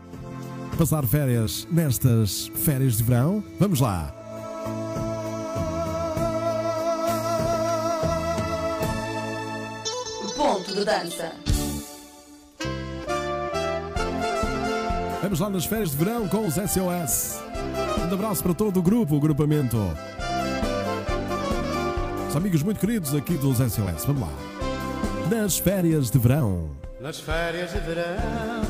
[0.78, 3.44] passar férias nestas férias de verão?
[3.60, 4.21] Vamos lá!
[10.84, 11.32] Dança.
[15.22, 17.40] Vamos lá nas férias de verão com os SOS.
[18.10, 19.78] Um abraço para todo o grupo, o grupamento.
[22.28, 24.06] Os amigos muito queridos aqui dos SOS.
[24.06, 24.34] Vamos lá.
[25.30, 26.70] Nas férias de verão.
[27.00, 28.62] Nas férias de verão,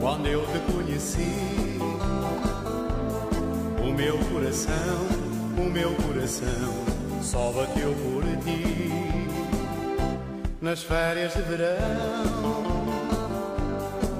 [0.00, 1.78] quando eu te conheci,
[3.78, 5.06] o meu coração,
[5.58, 6.74] o meu coração
[7.22, 8.69] só bateu por ti.
[10.60, 11.78] Nas férias de verão,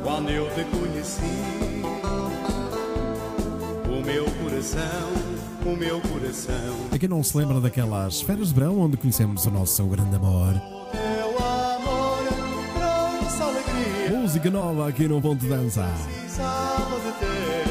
[0.03, 1.21] quando eu te conheci,
[3.85, 5.13] o meu coração,
[5.67, 9.51] o meu coração A quem não se lembra daquelas férias de verão onde conhecemos o
[9.51, 10.55] nosso grande amor?
[10.55, 12.21] Amor.
[14.11, 15.87] Música nova aqui no Ponto de Dança.
[16.07, 17.65] Precisava de ter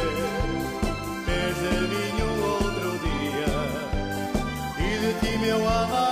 [1.25, 3.49] desde nenhum outro dia
[4.77, 6.08] e de ti meu amanhecer.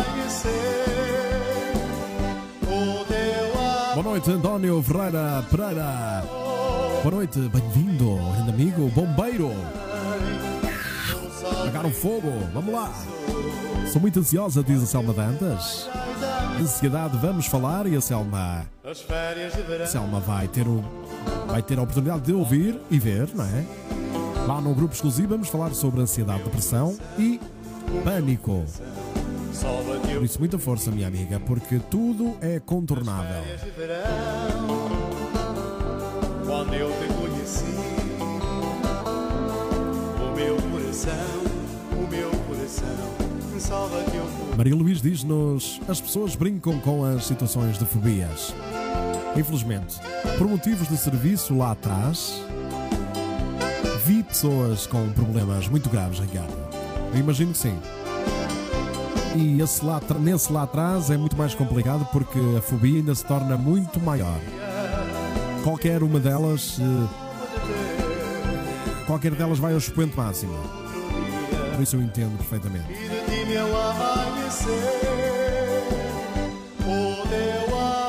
[4.18, 6.24] Noite, António Ferreira Pereira.
[7.04, 9.52] Boa noite, bem-vindo, grande amigo, bombeiro.
[11.62, 12.92] Apagar o fogo, vamos lá.
[13.92, 15.88] Sou muito ansiosa, diz a Selma Dantas.
[16.60, 18.66] Ansiedade, vamos falar e a Selma.
[18.84, 20.84] A Selma vai ter, o,
[21.46, 23.66] vai ter a oportunidade de ouvir e ver, não é?
[24.48, 27.40] Lá no grupo exclusivo vamos falar sobre ansiedade, depressão e
[28.04, 28.66] pânico.
[30.16, 33.44] Por isso, muita força, minha amiga, porque tudo é contornável.
[33.76, 34.08] verão.
[36.46, 37.66] Quando eu te conheci,
[40.22, 41.14] o meu coração,
[41.92, 43.18] o meu coração
[44.56, 48.54] Maria Luís diz-nos: as pessoas brincam com as situações de fobias.
[49.36, 50.00] Infelizmente,
[50.38, 52.42] por motivos de serviço lá atrás,
[54.06, 56.54] vi pessoas com problemas muito graves, Ricardo.
[57.14, 57.78] Eu imagino que sim.
[59.36, 63.26] E esse lá, nesse lá atrás é muito mais complicado porque a fobia ainda se
[63.26, 64.40] torna muito maior.
[65.64, 67.08] Qualquer uma delas eh,
[69.06, 70.54] qualquer delas vai ao expoente máximo.
[71.76, 72.88] Por isso eu entendo perfeitamente.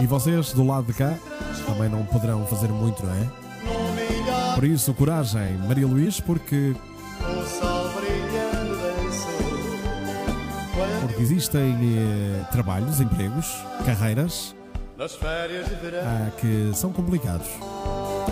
[0.01, 1.15] E vocês do lado de cá
[1.67, 4.55] também não poderão fazer muito, não é?
[4.55, 6.75] Por isso, coragem, Maria Luís, porque
[11.01, 13.47] porque existem eh, trabalhos, empregos,
[13.85, 14.55] carreiras
[16.05, 17.49] ah, que são complicados.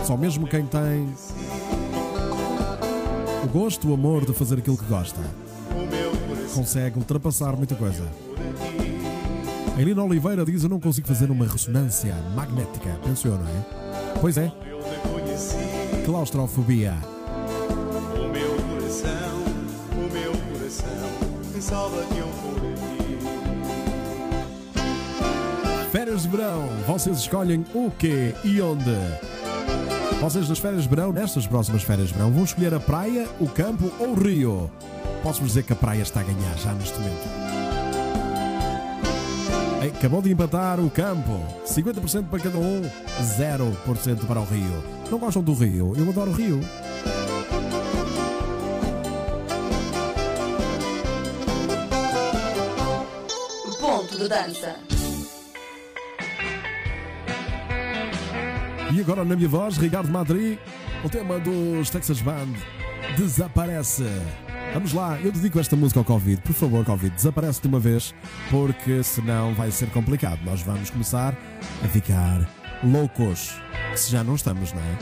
[0.05, 1.09] Só mesmo quem tem
[3.45, 5.21] o gosto, o amor de fazer aquilo que gosta
[6.55, 8.05] consegue ultrapassar muita coisa.
[9.77, 12.99] A Elina Oliveira diz: Eu não consigo fazer uma ressonância magnética.
[13.05, 14.19] Pensou, não é?
[14.21, 14.51] Pois é.
[16.05, 17.16] Claustrofobia.
[26.27, 28.97] De verão, vocês escolhem o quê e onde?
[30.21, 33.47] Vocês nas férias de verão, nestas próximas férias de verão, vão escolher a praia, o
[33.47, 34.71] campo ou o rio?
[35.23, 37.29] Posso-vos dizer que a praia está a ganhar já neste momento.
[39.97, 41.41] Acabou de empatar o campo.
[41.65, 42.83] 50% para cada um,
[43.39, 44.85] 0% para o rio.
[45.11, 45.93] Não gostam do rio?
[45.97, 46.61] Eu adoro o rio.
[53.81, 54.96] Ponto de dança.
[58.93, 60.59] E agora na minha voz, Ricardo Madri,
[61.05, 62.49] o tema dos Texas Band
[63.17, 64.05] desaparece.
[64.73, 66.41] Vamos lá, eu dedico esta música ao Covid.
[66.43, 68.15] Por favor, Covid, desaparece de uma vez,
[68.51, 70.39] porque senão vai ser complicado.
[70.45, 71.35] Nós vamos começar
[71.85, 72.49] a ficar
[72.85, 73.55] loucos.
[73.95, 74.99] Se já não estamos, não é?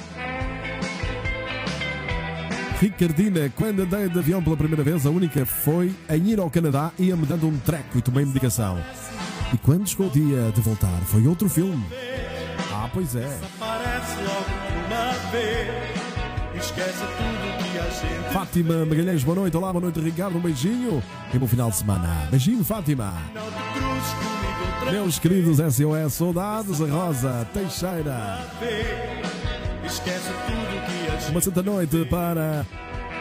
[2.81, 6.91] Ricardina, quando andei de avião pela primeira vez, a única foi em ir ao Canadá
[6.99, 8.79] e ia-me dando um treco e tomei medicação.
[9.53, 11.85] E quando chegou o dia de voltar, foi outro filme.
[12.95, 13.41] Pois é.
[18.33, 19.57] Fátima Magalhães, boa noite.
[19.57, 20.39] Olá, boa noite, Ricardo.
[20.39, 21.03] Um beijinho
[21.33, 22.29] e bom final de semana.
[22.31, 23.13] Beijinho, Fátima.
[24.93, 28.39] Meus queridos SOS Soldados, a Rosa Teixeira.
[31.31, 32.65] Uma santa noite para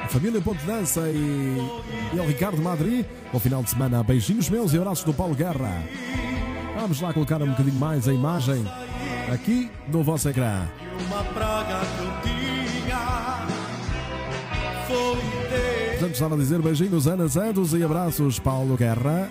[0.06, 1.58] a família Ponte Dança e,
[2.14, 3.04] e ao Ricardo Madri.
[3.32, 4.04] Bom final de semana.
[4.04, 5.84] Beijinhos meus e abraços do Paulo Guerra.
[6.80, 8.64] Vamos lá colocar um bocadinho mais a imagem
[9.34, 10.68] aqui no vosso ecrã.
[11.08, 13.48] uma praga que eu tinha.
[14.88, 15.34] Foi.
[15.92, 19.30] Portanto, estava a dizer beijinhos Ana Santos e abraços Paulo Guerra.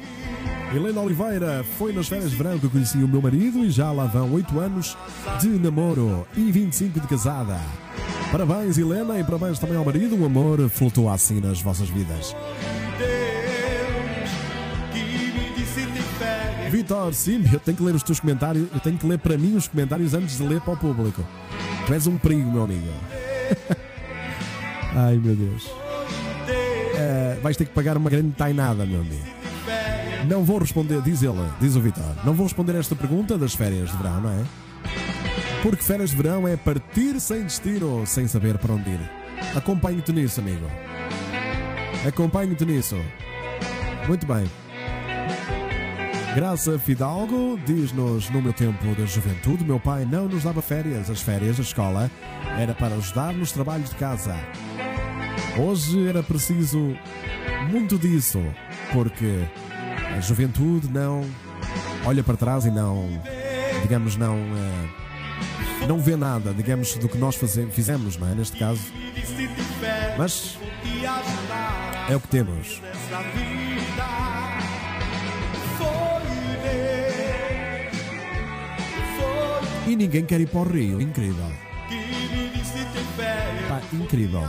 [0.75, 4.07] Helena Oliveira foi nas férias de verão que conheci o meu marido e já lá
[4.07, 4.97] vão 8 anos
[5.39, 7.61] de namoro e 25 de casada.
[8.31, 10.17] Parabéns, Helena, e parabéns também ao marido.
[10.17, 12.35] O amor flutua assim nas vossas vidas.
[16.73, 18.67] Vitor, sim, eu tenho que ler os teus comentários.
[18.73, 21.23] Eu tenho que ler para mim os comentários antes de ler para o público.
[21.87, 22.89] Tu és um perigo, meu amigo.
[24.97, 25.71] Ai, meu Deus.
[26.97, 29.27] Eh, vais ter que pagar uma grande tainada, meu amigo.
[30.27, 32.17] Não vou responder, diz ele, diz o Vitor.
[32.25, 34.43] Não vou responder esta pergunta das férias de verão, não é?
[35.63, 39.11] Porque férias de verão é partir sem destino, sem saber para onde ir.
[39.55, 40.67] Acompanhe-te nisso, amigo.
[42.09, 42.97] Acompanhe-te nisso.
[44.09, 44.51] Muito bem.
[46.35, 51.11] Graça Fidalgo diz-nos: No meu tempo da juventude, meu pai não nos dava férias.
[51.11, 52.11] As férias da escola
[52.59, 54.35] era para ajudar nos trabalhos de casa.
[55.59, 56.97] Hoje era preciso
[57.71, 58.43] muito disso,
[58.93, 59.47] porque
[60.17, 61.23] a juventude não
[62.07, 63.09] olha para trás e não,
[63.83, 68.35] digamos, não, eh, não vê nada, digamos, do que nós fizemos, não é?
[68.35, 68.81] Neste caso.
[70.17, 70.59] Mas
[72.09, 72.81] é o que temos.
[79.93, 81.03] E ninguém quer ir para o Rio.
[81.03, 81.53] Incrível.
[83.69, 84.49] Pá, incrível.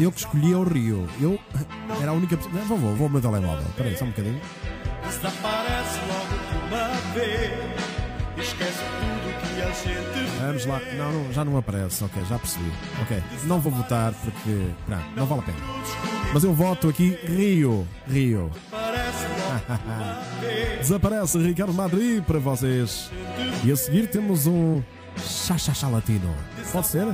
[0.00, 1.06] Eu que escolhi o Rio.
[1.20, 1.38] Eu
[2.00, 2.64] era a única pessoa.
[2.64, 3.66] Vou, vou, vou ao meu telemóvel.
[3.68, 4.40] Espera aí, só um bocadinho.
[5.04, 7.52] Desaparece logo de uma vez.
[8.38, 10.80] Esquece tudo que a gente Vamos lá.
[10.96, 12.02] Não, não, já não aparece.
[12.02, 12.72] Ok, já percebi.
[13.02, 13.22] Ok.
[13.44, 14.70] Não vou votar porque.
[14.88, 15.58] Não, não vale a pena.
[16.32, 17.86] Mas eu voto aqui Rio.
[18.08, 18.50] Rio.
[20.78, 23.10] Desaparece Ricardo Madri para vocês.
[23.64, 24.82] E a seguir temos um.
[25.18, 26.34] Chá-chá-chá latino.
[26.72, 27.06] Pode ser?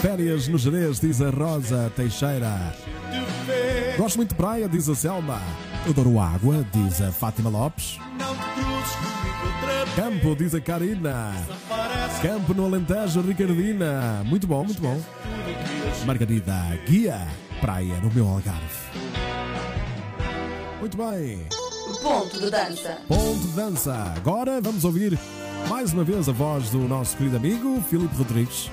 [0.00, 2.74] Férias no Jerez, diz a Rosa Teixeira.
[3.96, 5.40] Gosto muito de praia, diz a Selma.
[5.88, 7.98] Adoro água, diz a Fátima Lopes.
[9.96, 11.32] Campo, diz a Karina.
[12.22, 14.22] Campo no Alentejo, Ricardina.
[14.24, 15.00] Muito bom, muito bom.
[16.04, 17.26] Margarida Guia,
[17.60, 18.60] praia no meu Algarve.
[20.80, 21.46] Muito bem.
[22.02, 22.98] Ponto de dança.
[23.08, 23.94] Ponto de dança.
[24.16, 25.18] Agora vamos ouvir
[25.68, 28.70] mais uma vez a voz do nosso querido amigo Filipe Rodrigues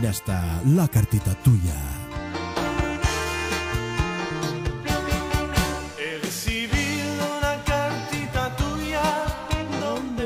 [0.00, 2.02] nesta La Cartita Tuya.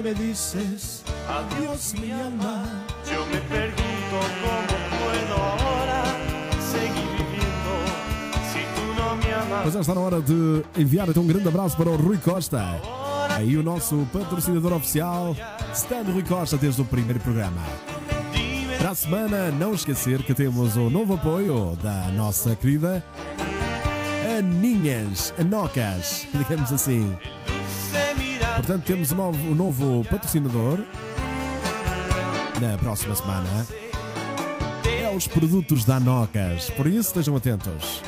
[0.07, 2.63] Me dices adiós mi alma.
[3.11, 5.76] Yo me pregunto cómo puedo
[9.65, 12.81] Mas já está na hora de enviar então um grande abraço para o Rui Costa.
[13.31, 15.37] Aí o nosso patrocinador oficial,
[15.75, 17.63] Stan Rui Costa, desde o primeiro programa.
[18.79, 23.05] Para a semana, não esquecer que temos o novo apoio da nossa querida
[24.39, 27.17] Aninhas, Anocas, digamos assim.
[28.57, 30.79] Portanto, temos um novo, um novo patrocinador
[32.61, 33.67] na próxima semana.
[34.85, 38.03] É os produtos da Anocas, por isso estejam atentos.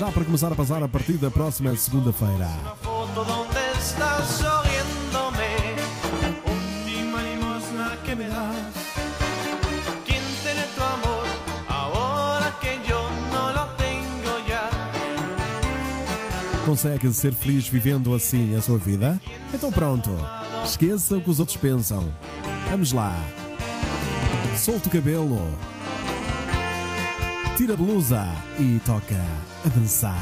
[0.00, 2.48] Já para começar a passar a partir da próxima segunda-feira.
[16.64, 19.20] Consegue ser feliz vivendo assim a sua vida?
[19.52, 20.08] Então pronto,
[20.64, 22.10] esqueça o que os outros pensam.
[22.70, 23.14] Vamos lá.
[24.56, 25.46] Solta o cabelo.
[27.60, 28.26] Tira a blusa
[28.58, 29.22] e toca
[29.66, 30.16] a dançar.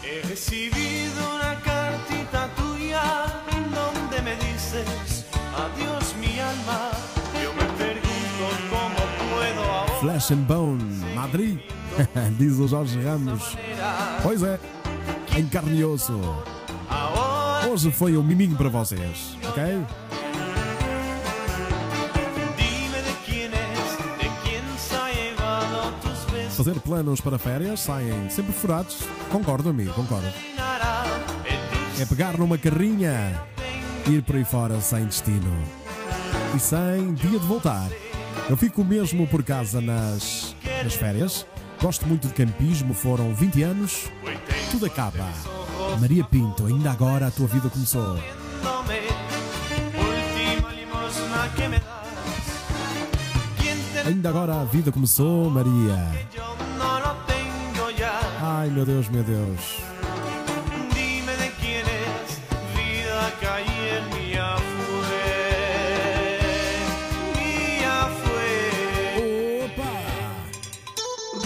[0.00, 5.26] He recibido una cartita tuya donde me dices
[5.58, 6.92] adiós mi alma.
[7.42, 10.00] Yo me pregunto cómo puedo ahora.
[10.00, 11.58] Flash and Bone, Madrid,
[12.38, 13.56] diz o Jorge Ramos.
[14.22, 14.60] Pois é,
[15.36, 16.20] em carne e osso.
[17.68, 19.84] Hoje foi um miminho para vocês, ok?
[26.56, 28.98] Fazer planos para férias saem sempre furados.
[29.30, 30.28] Concordo, amigo, concordo.
[32.00, 33.42] É pegar numa carrinha
[34.06, 35.52] ir por aí fora sem destino.
[36.54, 37.88] E sem dia de voltar.
[38.48, 41.44] Eu fico mesmo por casa nas, nas férias.
[41.82, 44.04] Gosto muito de campismo, foram 20 anos.
[44.70, 45.28] Tudo acaba.
[46.00, 48.16] Maria Pinto, ainda agora a tua vida começou.
[54.06, 55.96] Ainda agora a vida começou, Maria.
[58.40, 59.80] Ai meu Deus, meu Deus.
[68.22, 69.70] Fue.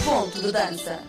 [0.03, 0.99] Ponto de dança.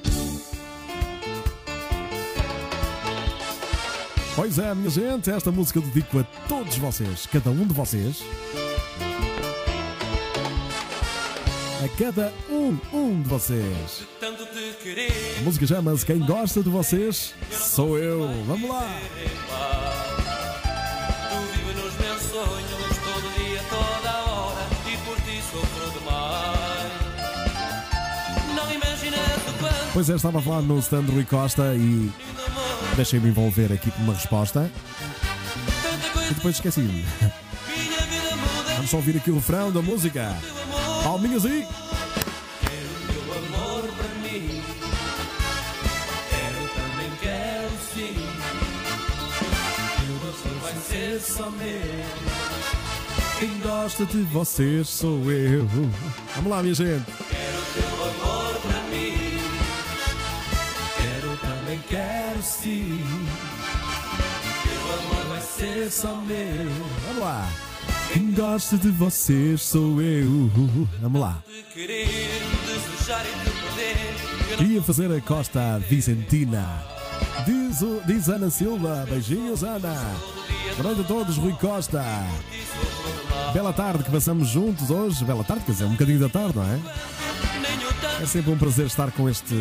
[4.36, 8.22] Pois é, minha gente, esta música dedico a todos vocês, cada um de vocês.
[12.00, 14.06] Cada um, um de vocês.
[15.38, 18.26] A música chama-se Quem Gosta de Vocês Sou Eu.
[18.46, 18.98] Vamos lá!
[21.28, 26.90] Tu vives nos meus sonhos todo dia, toda hora e por ti sofro demais.
[28.56, 32.10] Não imaginas o quanto Pois é, estava a falar no stand Rui Costa e
[32.96, 34.72] deixei-me envolver aqui por uma resposta.
[36.30, 37.04] E depois esqueci-me.
[38.76, 40.34] Vamos só ouvir aqui o refrão da música.
[41.04, 41.89] Palminhas aí!
[53.90, 55.66] Gosta de vocês sou eu.
[56.36, 57.04] Vamos lá, minha gente.
[57.28, 59.38] Quero teu amor para mim.
[60.96, 63.00] Quero também, quero sim.
[64.62, 66.70] Teu amor vai ser só meu.
[67.08, 67.48] Vamos lá.
[68.12, 70.48] Quem gosta de vocês sou eu.
[71.00, 71.42] Vamos lá.
[71.48, 71.62] E
[74.56, 76.84] Queria fazer a Costa Vicentina.
[77.44, 79.04] Diz, o- diz Ana Silva.
[79.10, 79.94] Beijinhos, Ana.
[80.76, 82.04] Boa noite a todos, Rui Costa.
[83.52, 85.24] Bela tarde que passamos juntos hoje.
[85.24, 86.78] Bela tarde, quer dizer, um bocadinho da tarde, não é?
[88.22, 89.54] É sempre um prazer estar com este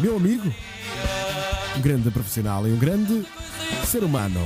[0.00, 0.52] meu amigo,
[1.76, 3.24] um grande profissional e um grande
[3.84, 4.40] ser humano.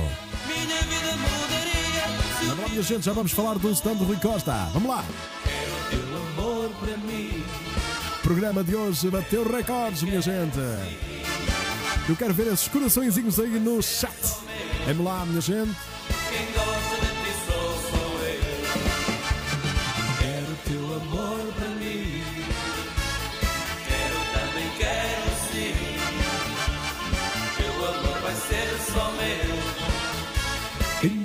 [2.61, 4.69] Lá, minha gente, já vamos falar do stand do Rui Costa.
[4.73, 5.03] Vamos lá!
[8.17, 10.59] O programa de hoje bateu recordes, minha gente.
[12.07, 14.13] Eu quero ver esses coraçõezinhos aí no chat.
[14.85, 15.75] Vamos lá, minha gente.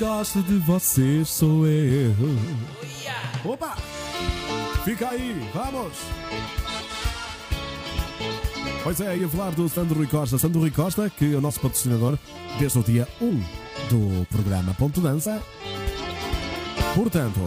[0.08, 2.14] Gosta de vocês sou eu.
[3.44, 3.76] Opa!
[4.82, 5.92] Fica aí, vamos!
[8.82, 10.38] Pois é, ia falar do Sandro Rui Costa.
[10.38, 12.18] Sandro Rui Costa, que é o nosso patrocinador
[12.58, 13.44] desde o dia 1
[13.90, 15.42] do programa Ponto Dança.
[16.94, 17.40] Portanto,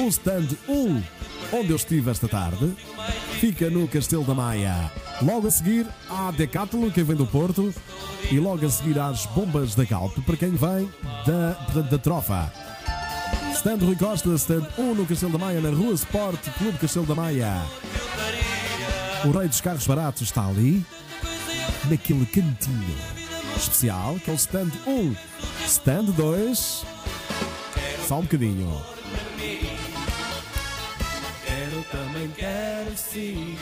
[0.00, 1.02] o stand 1,
[1.52, 2.74] onde eu estive esta tarde,
[3.38, 4.90] fica no Castelo da Maia.
[5.20, 7.72] Logo a seguir, há Decathlon, quem vem do Porto,
[8.30, 10.88] e logo a seguir às Bombas da Galp, para quem vem
[11.26, 12.52] da, portanto, da Trofa.
[13.54, 17.14] Stand Rui Costa, stand 1 no Castelo da Maia, na Rua Sport Clube Castelo da
[17.14, 17.62] Maia.
[19.24, 20.84] O rei dos carros baratos está ali,
[21.88, 22.96] naquele cantinho
[23.56, 25.14] especial, que é o stand 1.
[25.66, 26.84] Stand 2,
[28.08, 28.82] só um bocadinho.
[32.22, 33.56] Também quero sim.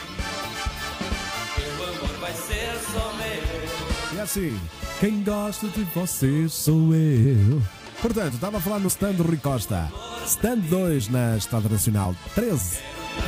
[1.57, 4.19] Teu amor vai ser só meu.
[4.19, 4.61] E assim,
[4.99, 7.63] quem gosta de vocês sou eu.
[8.03, 9.91] Portanto, estava a falar no stand Rui Costa.
[10.27, 12.81] Stand 2 na Estrada Nacional 13,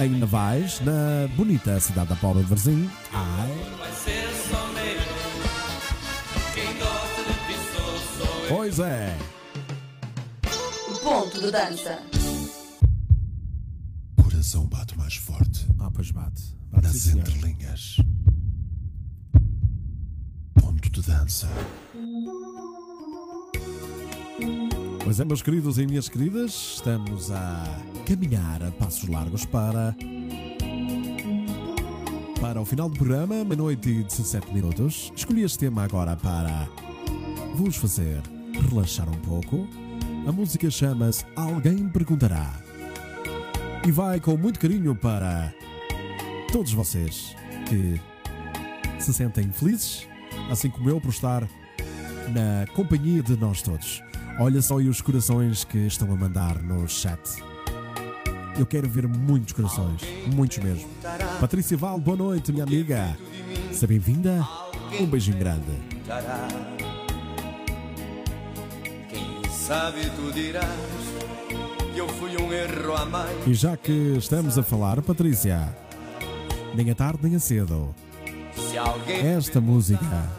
[0.03, 2.91] em Navais, na bonita cidade da Póvoa de Varzim.
[3.13, 5.01] Ai, Vai ser só meu.
[6.55, 8.49] Quem gosta de ti sou, sou eu.
[8.55, 9.17] pois é.
[11.03, 12.22] Ponto de dança.
[14.43, 15.65] Coração bate mais forte.
[15.79, 16.43] Ah, pois bate.
[16.73, 17.97] Bate, Nas entrelinhas.
[20.55, 21.49] Ponto de dança.
[25.05, 27.63] Pois é, meus queridos e minhas queridas, estamos a
[28.05, 29.95] caminhar a passos largos para.
[32.41, 35.13] Para o final do programa, meia-noite e 17 minutos.
[35.15, 36.69] Escolhi este tema agora para
[37.55, 38.21] vos fazer
[38.69, 39.69] relaxar um pouco.
[40.27, 42.62] A música chama-se Alguém Perguntará.
[43.85, 45.53] E vai com muito carinho para
[46.53, 47.35] todos vocês
[47.69, 48.01] que
[49.01, 50.07] se sentem felizes,
[50.49, 51.43] assim como eu, por estar
[52.29, 54.01] na companhia de nós todos.
[54.39, 57.21] Olha só aí os corações que estão a mandar no chat.
[58.57, 60.01] Eu quero ver muitos corações,
[60.33, 60.89] muitos mesmo.
[61.41, 63.19] Patrícia Val, boa noite, minha amiga.
[63.73, 64.47] Seja bem-vinda.
[65.01, 65.73] Um beijinho grande.
[69.09, 71.02] Quem sabe tu dirás
[71.99, 73.47] eu fui um erro a mais.
[73.47, 75.75] E já que estamos a falar, Patrícia,
[76.75, 77.95] nem a tarde nem a cedo,
[78.55, 80.31] Se alguém esta música,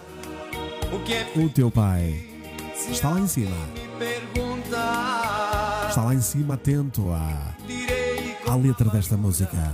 [0.91, 2.25] o é o teu pai,
[2.89, 3.55] está lá em cima.
[5.87, 7.55] Está lá em cima, atento à,
[8.47, 9.71] à letra desta música.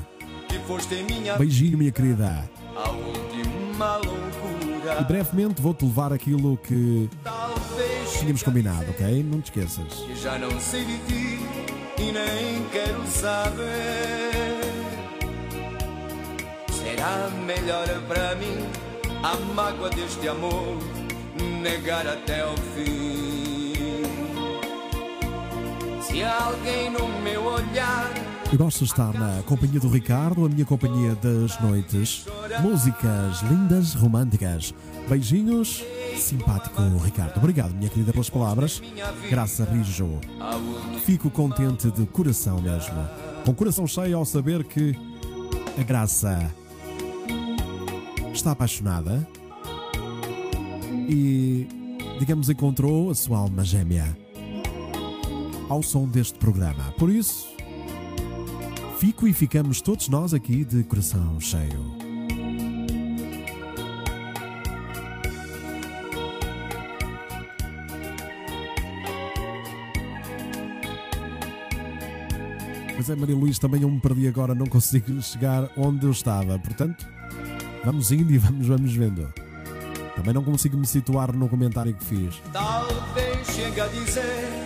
[1.38, 2.50] Beijinho, minha querida.
[2.76, 5.02] a última loucura.
[5.02, 7.10] E brevemente vou-te levar aquilo que
[8.20, 9.24] tínhamos combinado, ok?
[9.24, 10.04] Não te esqueças.
[12.00, 14.62] E nem quero saber.
[16.72, 18.66] Será melhor para mim
[19.22, 20.78] a mágoa deste amor
[21.62, 24.04] negar até o fim.
[26.02, 28.12] Se alguém no meu olhar
[28.52, 32.26] Eu gosto de estar na companhia do Ricardo, a minha companhia das noites.
[32.62, 34.74] Músicas lindas, românticas.
[35.08, 35.84] Beijinhos,
[36.20, 37.38] simpático Ricardo.
[37.38, 38.82] Obrigado, minha querida, pelas palavras.
[39.30, 40.20] Graça Rijo.
[41.06, 42.98] Fico contente de coração mesmo.
[43.46, 44.96] Com coração cheio ao saber que
[45.80, 46.54] a Graça
[48.34, 49.28] está apaixonada
[51.08, 51.68] e,
[52.20, 54.18] digamos, encontrou a sua alma gêmea
[55.70, 56.94] ao som deste programa.
[56.98, 57.48] Por isso,
[58.98, 61.99] fico e ficamos todos nós aqui de coração cheio.
[73.00, 76.60] Pois é, Maria Luís, também eu me perdi agora, não consigo chegar onde eu estava.
[76.60, 77.08] Portanto,
[77.86, 79.34] vamos indo e vamos, vamos vendo.
[80.18, 82.42] Também não consigo me situar no comentário que fiz.
[82.52, 84.66] talvez chegue a dizer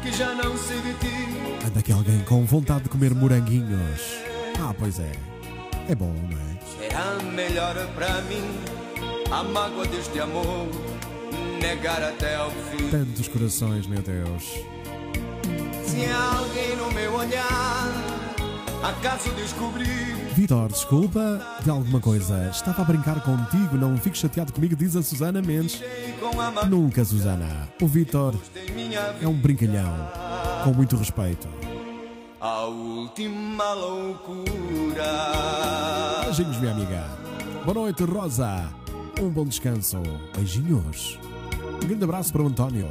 [0.00, 1.66] que já não sei de ti.
[1.66, 4.02] Anda aqui alguém com vontade de comer moranguinhos.
[4.60, 5.10] Ah, pois é.
[5.88, 6.58] É bom, não é?
[6.78, 8.54] Será melhor para mim
[9.32, 10.68] a mágoa deste amor
[11.60, 12.88] negar até ao fim.
[12.88, 14.77] Tantos corações, meu Deus.
[15.84, 17.92] Se alguém no meu olhar
[18.82, 22.48] acaso descobrir Vitor, desculpa de alguma coisa.
[22.48, 25.82] Estava a brincar contigo, não fiques chateado comigo, diz a Susana Mendes.
[26.68, 27.68] Nunca, Susana.
[27.82, 28.36] O Vitor
[29.20, 29.92] é um brincalhão.
[30.62, 31.48] Com muito respeito.
[32.40, 35.04] a última loucura.
[36.24, 37.04] Beijinhos, minha amiga.
[37.64, 38.68] Boa noite, Rosa.
[39.20, 40.00] Um bom descanso.
[40.36, 41.18] Beijinhos.
[41.82, 42.88] Um grande abraço para o António.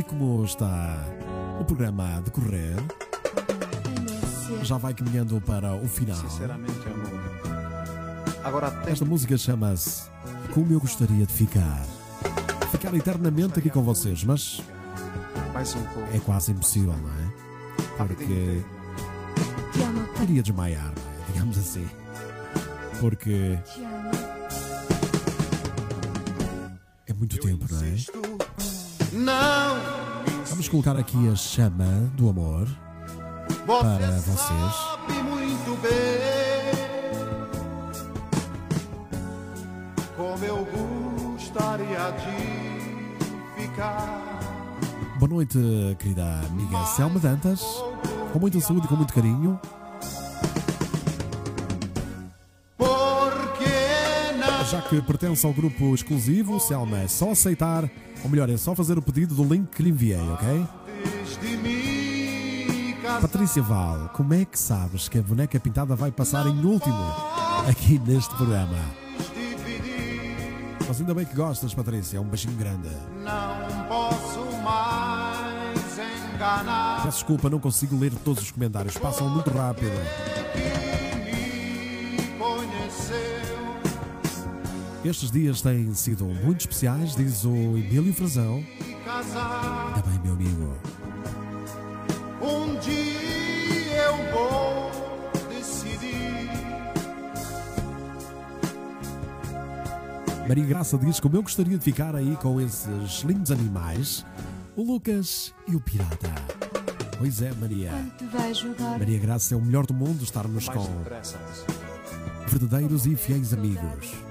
[0.00, 0.96] E como está
[1.60, 2.74] o programa a decorrer,
[4.62, 6.16] já vai caminhando para o final.
[6.16, 8.40] Sinceramente, amor.
[8.42, 10.04] Agora até Esta música chama-se
[10.54, 11.84] Como Eu Gostaria de Ficar.
[12.72, 14.62] Ficar eternamente aqui com vocês, mas
[15.54, 18.06] um é quase impossível, não é?
[18.06, 18.62] Porque
[20.22, 21.32] iria desmaiar, é?
[21.32, 21.86] digamos assim.
[22.98, 23.58] Porque
[27.06, 28.19] é muito tempo, não é?
[29.12, 29.76] Não
[30.46, 31.84] Vamos colocar aqui a chama
[32.14, 32.68] do amor
[33.66, 34.38] para vocês.
[34.38, 36.70] sabe muito bem
[40.16, 40.66] como eu
[41.34, 44.38] gostaria de ficar.
[45.18, 45.58] Boa noite,
[45.98, 47.62] querida amiga Selma Dantas.
[48.32, 49.58] Com muita saúde e com muito carinho.
[54.90, 57.88] Que pertence ao grupo exclusivo, Selma, é só aceitar,
[58.24, 60.66] ou melhor, é só fazer o pedido do link que lhe enviei, ok?
[63.20, 67.14] Patrícia Val, como é que sabes que a boneca pintada vai passar em último
[67.68, 68.76] aqui neste programa?
[70.88, 72.16] Mas ainda bem que gostas, Patrícia.
[72.16, 72.88] É um beijinho grande.
[73.22, 75.98] Não posso mais
[76.34, 77.04] enganar.
[77.04, 78.98] Peço desculpa, não consigo ler todos os comentários.
[78.98, 79.92] Passam muito rápido.
[85.02, 88.62] Estes dias têm sido muito especiais, diz o Emílio Frazão.
[89.02, 89.94] casar.
[89.96, 90.76] Ainda bem, meu amigo.
[92.42, 94.90] Um dia eu vou
[95.48, 96.50] decidir.
[100.46, 104.26] Maria Graça diz como eu gostaria de ficar aí com esses lindos animais,
[104.76, 106.30] o Lucas e o Pirata.
[107.16, 107.90] Pois é, Maria.
[108.98, 110.86] Maria Graça é o melhor do mundo estarmos com
[112.46, 114.29] verdadeiros e fiéis amigos.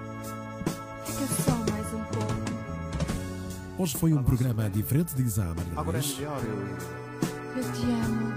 [3.80, 6.18] Hoje foi um programa diferente, diz a Maria Agora é Luís.
[6.18, 7.61] melhor eu.
[7.64, 8.34] Eu te amo.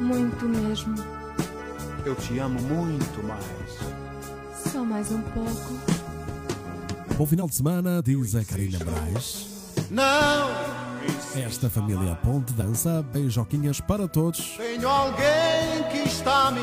[0.00, 0.94] Muito mesmo.
[2.06, 4.72] Eu te amo muito mais.
[4.72, 5.74] Só mais um pouco.
[7.18, 9.46] Bom final de semana, diz a Karina Braz.
[9.90, 10.48] Não
[11.38, 14.54] Esta família Ponte Dança, beijoquinhas para todos.
[14.56, 16.62] tenho alguém que está a me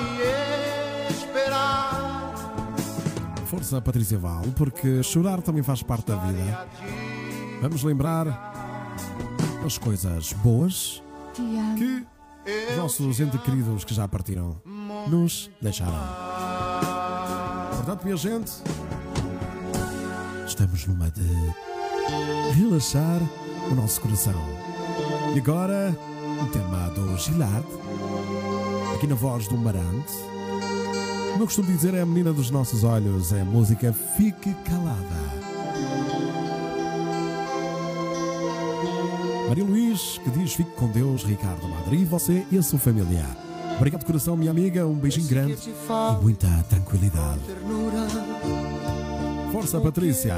[1.11, 2.31] esperar.
[3.45, 6.67] Força, Patrícia Val, porque chorar também faz parte da vida.
[7.61, 8.25] Vamos lembrar
[9.63, 11.03] as coisas boas
[11.77, 12.03] que
[12.71, 14.59] os nossos entes queridos que já partiram
[15.07, 15.93] nos deixaram.
[17.75, 18.51] Portanto, minha gente,
[20.47, 23.21] estamos numa de relaxar
[23.71, 24.33] o nosso coração.
[25.35, 25.95] E agora,
[26.41, 27.67] o tema do Gilard,
[28.95, 30.13] aqui na voz do Marante.
[31.31, 35.40] Como eu costumo dizer, é a menina dos nossos olhos, é a música Fique Calada.
[39.51, 43.25] Maria Luís, que diz Fique com Deus, Ricardo Madri, você e a sua família.
[43.75, 47.41] Obrigado coração, minha amiga, um beijinho grande e muita tranquilidade.
[49.51, 50.37] Força, Patrícia!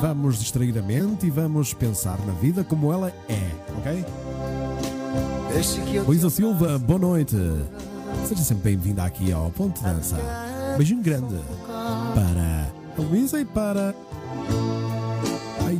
[0.00, 4.04] Vamos distrair a mente e vamos pensar na vida como ela é, ok?
[6.04, 7.36] Luísa Silva, boa noite.
[8.26, 10.18] Seja sempre bem-vinda aqui ao Ponto Dança.
[10.76, 11.38] Beijinho grande
[12.16, 12.68] para
[12.98, 13.94] a Luísa e para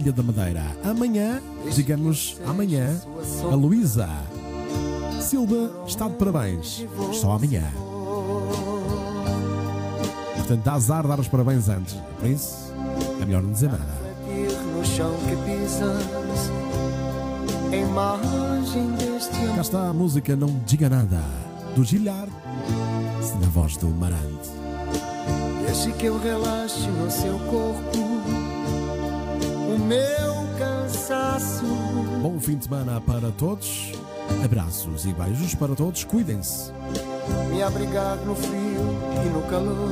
[0.03, 0.65] Ilha da Madeira.
[0.83, 1.41] Amanhã,
[1.73, 3.01] digamos amanhã,
[3.45, 4.09] a Luísa
[5.21, 6.85] Silva está de parabéns.
[7.13, 7.71] Só amanhã.
[10.37, 11.95] Portanto, dá azar dar os parabéns antes.
[12.19, 12.75] Por isso,
[13.21, 14.03] é melhor não dizer nada.
[19.55, 21.23] Cá está a música Não Diga Nada,
[21.77, 22.27] do Gilhar,
[23.41, 24.51] na voz do Marante.
[25.65, 28.12] Deixe que eu relaxe no seu corpo.
[29.93, 31.67] Meu cansaço.
[32.23, 33.93] Bom fim de semana para todos.
[34.43, 36.03] Abraços e beijos para todos.
[36.05, 36.73] Cuidem-se.
[37.51, 38.81] Me abrigar no frio
[39.23, 39.91] e no calor.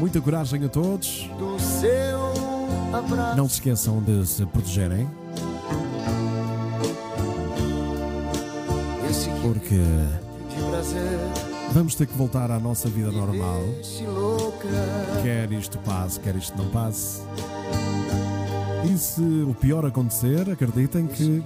[0.00, 1.28] Muita coragem a todos.
[1.38, 2.18] Do seu
[2.96, 3.36] abraço.
[3.36, 5.06] Não se esqueçam de se protegerem,
[9.42, 9.82] porque
[11.72, 13.62] vamos ter que voltar à nossa vida normal.
[15.22, 17.20] Quer isto passe, quer isto não passe.
[18.88, 21.42] E se o pior acontecer, acreditem que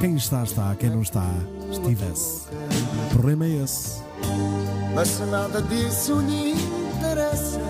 [0.00, 1.28] quem está, está, quem não está,
[1.70, 2.46] estivesse.
[3.06, 4.00] O problema é esse.
[4.94, 7.60] Mas se nada disso lhe interessa.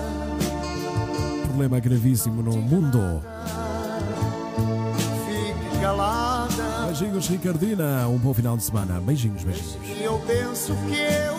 [1.47, 3.21] Problema gravíssimo no mundo.
[5.25, 6.85] Fique calada.
[6.85, 8.07] Beijinhos, Ricardina.
[8.07, 9.01] Um bom final de semana.
[9.01, 9.77] Beijinhos, beijinhos.
[9.99, 11.34] Eu penso que eu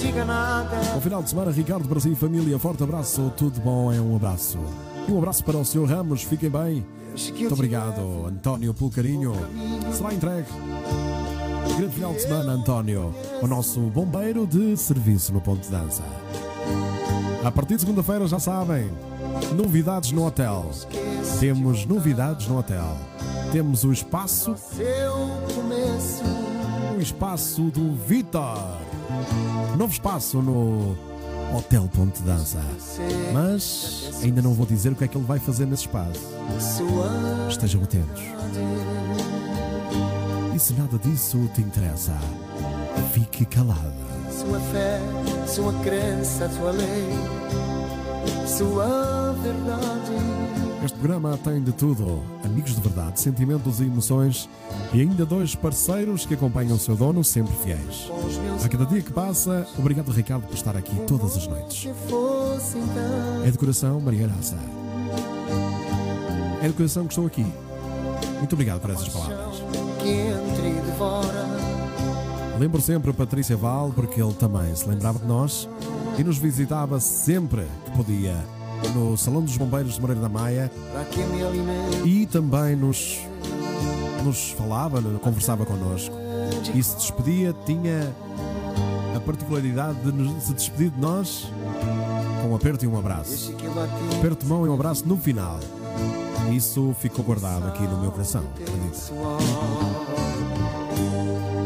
[0.00, 0.76] diga nada.
[0.94, 2.58] Bom final de semana, Ricardo, Brasil e família.
[2.58, 3.32] Forte abraço.
[3.36, 4.58] Tudo bom é um abraço.
[5.06, 5.84] E um abraço para o Sr.
[5.84, 6.22] Ramos.
[6.22, 6.86] Fiquem bem.
[7.36, 9.34] Muito obrigado, António, pelo carinho.
[9.92, 10.48] Será entregue.
[11.76, 13.14] Grande final de semana, António.
[13.42, 16.02] O nosso bombeiro de serviço no Ponto de Dança.
[17.44, 18.90] A partir de segunda-feira já sabem,
[19.56, 20.70] novidades no hotel.
[21.38, 22.96] Temos novidades no hotel.
[23.50, 24.54] Temos o espaço,
[26.96, 28.89] o espaço do Vitor.
[29.76, 30.96] Novo espaço no
[31.56, 32.60] Hotel Ponte Dança.
[33.32, 36.20] Mas ainda não vou dizer o que é que ele vai fazer nesse espaço.
[37.48, 38.22] Estejam atentos.
[40.54, 42.16] E se nada disso te interessa,
[43.12, 43.92] fique calada.
[44.30, 45.00] Sua fé,
[45.46, 47.08] sua crença, sua lei,
[48.46, 50.29] sua verdade.
[50.82, 54.48] Este programa tem de tudo: amigos de verdade, sentimentos e emoções
[54.92, 58.10] e ainda dois parceiros que acompanham o seu dono, sempre fiéis.
[58.64, 61.88] A cada dia que passa, obrigado Ricardo por estar aqui todas as noites.
[63.44, 64.56] É decoração Maria Graça.
[66.62, 67.46] É decoração que estou aqui.
[68.38, 69.62] Muito obrigado por essas palavras.
[72.58, 75.68] Lembro sempre a Patrícia Val, porque ele também se lembrava de nós
[76.18, 78.34] e nos visitava sempre que podia
[78.94, 80.70] no Salão dos Bombeiros de Moreira da Maia
[82.04, 83.20] e também nos,
[84.24, 86.16] nos falava, conversava connosco
[86.74, 88.14] e se despedia, tinha
[89.16, 91.46] a particularidade de se despedir de nós
[92.42, 93.54] com um aperto e um abraço.
[94.18, 95.58] Aperto de mão e um abraço no final.
[96.52, 98.42] Isso ficou guardado aqui no meu coração.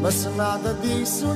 [0.03, 1.27] Mas nada disso.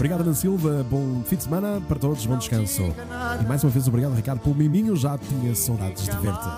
[0.00, 0.86] Obrigado, Ana Silva.
[0.90, 2.24] Bom fim de semana para todos.
[2.24, 2.94] Bom descanso.
[3.38, 4.96] E mais uma vez, obrigado, Ricardo, pelo miminho.
[4.96, 6.48] Já tinha saudades de ver-te.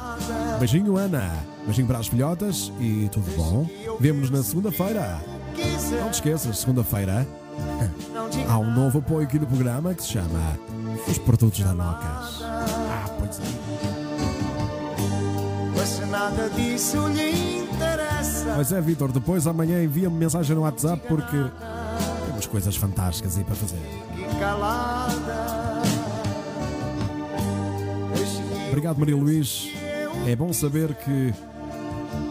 [0.60, 1.44] Beijinho, Ana.
[1.64, 3.68] Beijinho para as filhotas e tudo bom.
[3.98, 5.20] Vemo-nos na segunda-feira.
[6.00, 7.26] Não te esqueças, segunda-feira
[8.48, 10.58] há um novo apoio aqui no programa que se chama
[11.08, 12.42] Os Produtos da Nocas.
[12.42, 13.42] Ah, pois é.
[15.76, 18.52] Mas nada disso lhe interessa.
[18.54, 21.36] Pois é, Vitor, depois amanhã envia-me mensagem no WhatsApp porque
[22.52, 23.80] coisas fantásticas aí para fazer.
[28.68, 29.68] Obrigado, Maria Luís.
[30.26, 31.32] É bom saber que,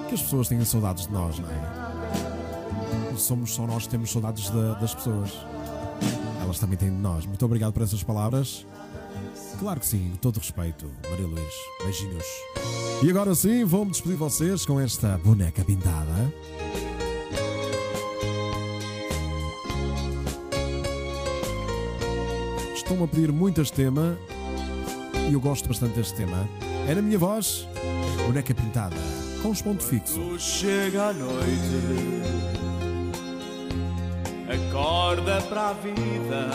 [0.07, 3.17] que as pessoas têm saudades de nós, não é?
[3.17, 5.31] Somos só nós que temos saudades da- das pessoas.
[6.41, 7.25] Elas também têm de nós.
[7.25, 8.65] Muito obrigado por essas palavras.
[9.59, 11.53] Claro que sim, com todo respeito, Maria Luís.
[11.83, 12.25] Beijinhos.
[13.03, 16.33] E agora sim, vou-me despedir de vocês com esta boneca pintada.
[22.91, 24.17] Estão a pedir muito este tema
[25.29, 26.45] e eu gosto bastante deste tema.
[26.89, 27.65] É na minha voz,
[28.27, 28.97] boneca pintada,
[29.41, 30.41] com os pontos fixos.
[30.41, 32.21] Chega a noite,
[34.69, 36.49] acorda para a vida.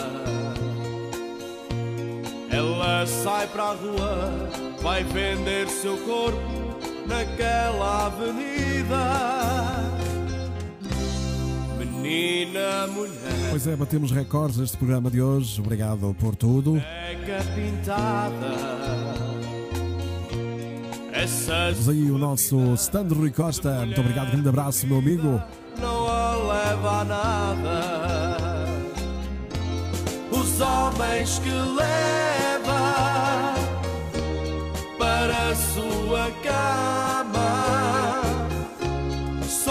[2.51, 4.49] Ela sai para a rua,
[4.79, 6.37] vai vender seu corpo
[7.07, 9.96] naquela avenida.
[12.07, 13.11] Menina, mulher,
[13.49, 15.59] Pois é, batemos recordes neste programa de hoje.
[15.59, 16.71] Obrigado por tudo.
[16.71, 18.55] boneca pintada.
[21.11, 23.85] Temos aí o nosso stand Rui Costa.
[23.85, 25.41] Muito obrigado, grande abraço, meu amigo.
[25.81, 28.67] não a leva a nada.
[30.31, 33.53] Os homens que leva
[34.97, 37.06] para a sua cama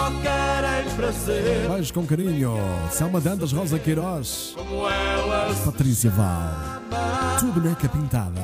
[0.06, 2.54] só querem prazer Beijo com carinho.
[2.90, 5.58] Selma Dantas, Rosa Queiroz, como elas.
[5.60, 6.80] Patrícia Val.
[7.40, 8.40] Tudo boneca pintada.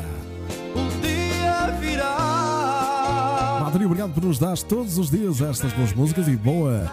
[0.75, 3.61] Um dia virá.
[3.61, 6.91] Madri, obrigado por nos dar todos os dias estas boas músicas e boa.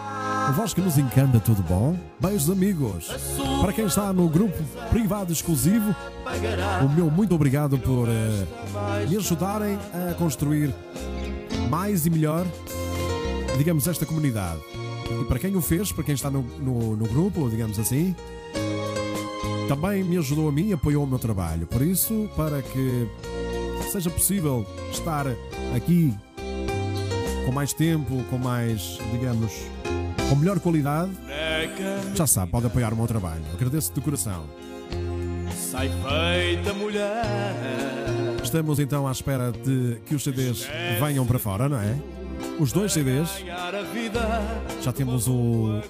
[0.48, 1.96] A voz que nos encanta, tudo bom?
[2.20, 3.12] Beijos, amigos.
[3.62, 4.58] Para quem está no grupo
[4.90, 5.96] privado exclusivo,
[6.84, 10.74] o meu muito obrigado por eh, me ajudarem a construir
[11.70, 12.48] mais e melhor,
[13.60, 14.62] digamos, esta comunidade.
[15.22, 18.16] E para quem o fez, para quem está no, no, no grupo, digamos assim,
[19.68, 21.68] também me ajudou a mim e apoiou o meu trabalho.
[21.68, 23.06] Por isso, para que
[23.92, 25.28] seja possível estar
[25.76, 26.16] aqui
[27.46, 29.52] com mais tempo, com mais, digamos,
[30.30, 31.12] com melhor qualidade,
[32.16, 33.44] já sabe, pode apoiar o meu trabalho.
[33.54, 34.46] Agradeço de coração.
[35.54, 37.26] Sai feita mulher.
[38.42, 40.66] Estamos então à espera de que os CDs
[41.02, 42.19] venham para fora, não é?
[42.60, 43.30] Os dois CDs.
[44.82, 45.82] Já temos o,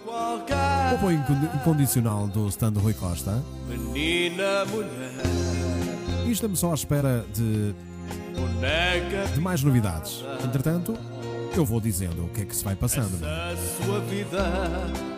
[0.96, 3.42] apoio incondi- incondicional do stand Rui Costa.
[3.68, 5.12] Menina, mulher,
[6.26, 7.74] E estamos só à espera de,
[9.34, 10.24] de mais novidades.
[10.44, 10.94] Entretanto,
[11.56, 13.24] eu vou dizendo o que é que se vai passando.
[13.26, 13.54] é?
[13.54, 14.44] A sua vida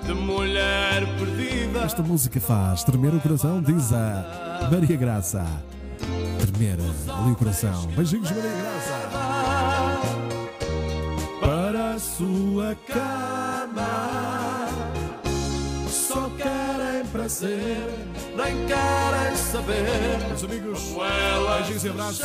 [0.06, 1.80] de mulher perdida.
[1.80, 5.46] Esta música faz tremer o coração, diz a Maria Graça.
[6.40, 7.86] Tremer ali o coração.
[7.96, 9.21] Beijinhos, Maria Graça.
[12.22, 14.68] Sua cama,
[15.90, 17.78] só querem prazer.
[18.38, 20.28] nem querem saber.
[20.28, 20.80] Meus amigos,
[21.58, 22.22] beijinhos e abraços.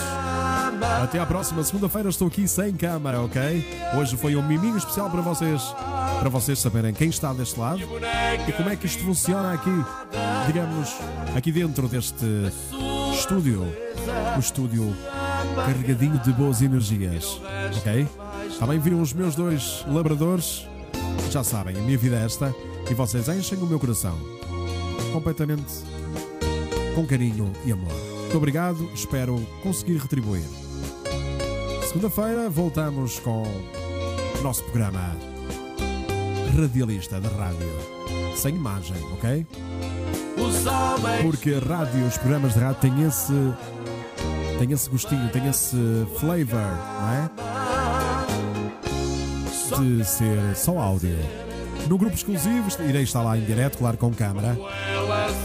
[1.02, 3.64] Até à próxima segunda-feira estou aqui sem câmara, ok?
[3.98, 5.62] Hoje foi um miminho especial para vocês,
[6.20, 7.80] para vocês saberem quem está deste lado
[8.46, 9.84] e como é que isto funciona aqui,
[10.46, 10.94] digamos,
[11.34, 12.26] aqui dentro deste
[13.14, 13.62] estúdio,
[14.36, 14.94] o estúdio
[15.54, 17.40] carregadinho de boas energias,
[17.78, 18.06] ok?
[18.58, 20.66] Também viram os meus dois labradores,
[21.30, 22.54] já sabem, a minha vida é esta
[22.90, 24.16] e vocês enchem o meu coração
[25.12, 25.84] completamente
[26.94, 27.92] com carinho e amor.
[28.22, 30.44] Muito obrigado, espero conseguir retribuir.
[31.86, 35.16] Segunda-feira voltamos com o nosso programa
[36.58, 37.68] radialista da rádio.
[38.36, 39.46] Sem imagem, ok?
[41.22, 43.32] Porque a rádio, os programas de rádio têm esse.
[44.58, 45.76] têm esse gostinho, têm esse
[46.18, 46.60] flavor,
[47.00, 47.65] não é?
[49.74, 51.16] De ser só áudio.
[51.88, 54.56] No grupo exclusivo, irei estar lá em direto, claro, com câmara.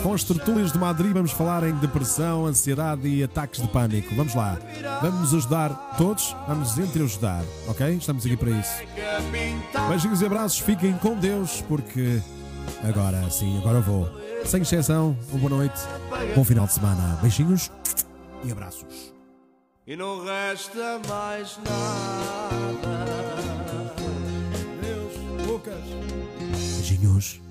[0.02, 4.16] Com as tertúlias de Madrid, vamos falar em depressão, ansiedade e ataques de pânico.
[4.16, 4.58] Vamos lá.
[5.02, 7.96] Vamos ajudar todos, vamos nos entreajudar, ok?
[7.96, 8.72] Estamos aqui para isso.
[9.90, 12.20] Beijinhos e abraços, fiquem com Deus, porque
[12.84, 14.10] agora sim, agora eu vou.
[14.46, 15.80] Sem exceção, uma boa noite,
[16.36, 17.20] bom final de semana.
[17.22, 17.70] Beijinhos
[18.44, 19.14] e abraços.
[19.86, 23.31] e não resta mais nada.
[27.22, 27.51] Deus, Lucas.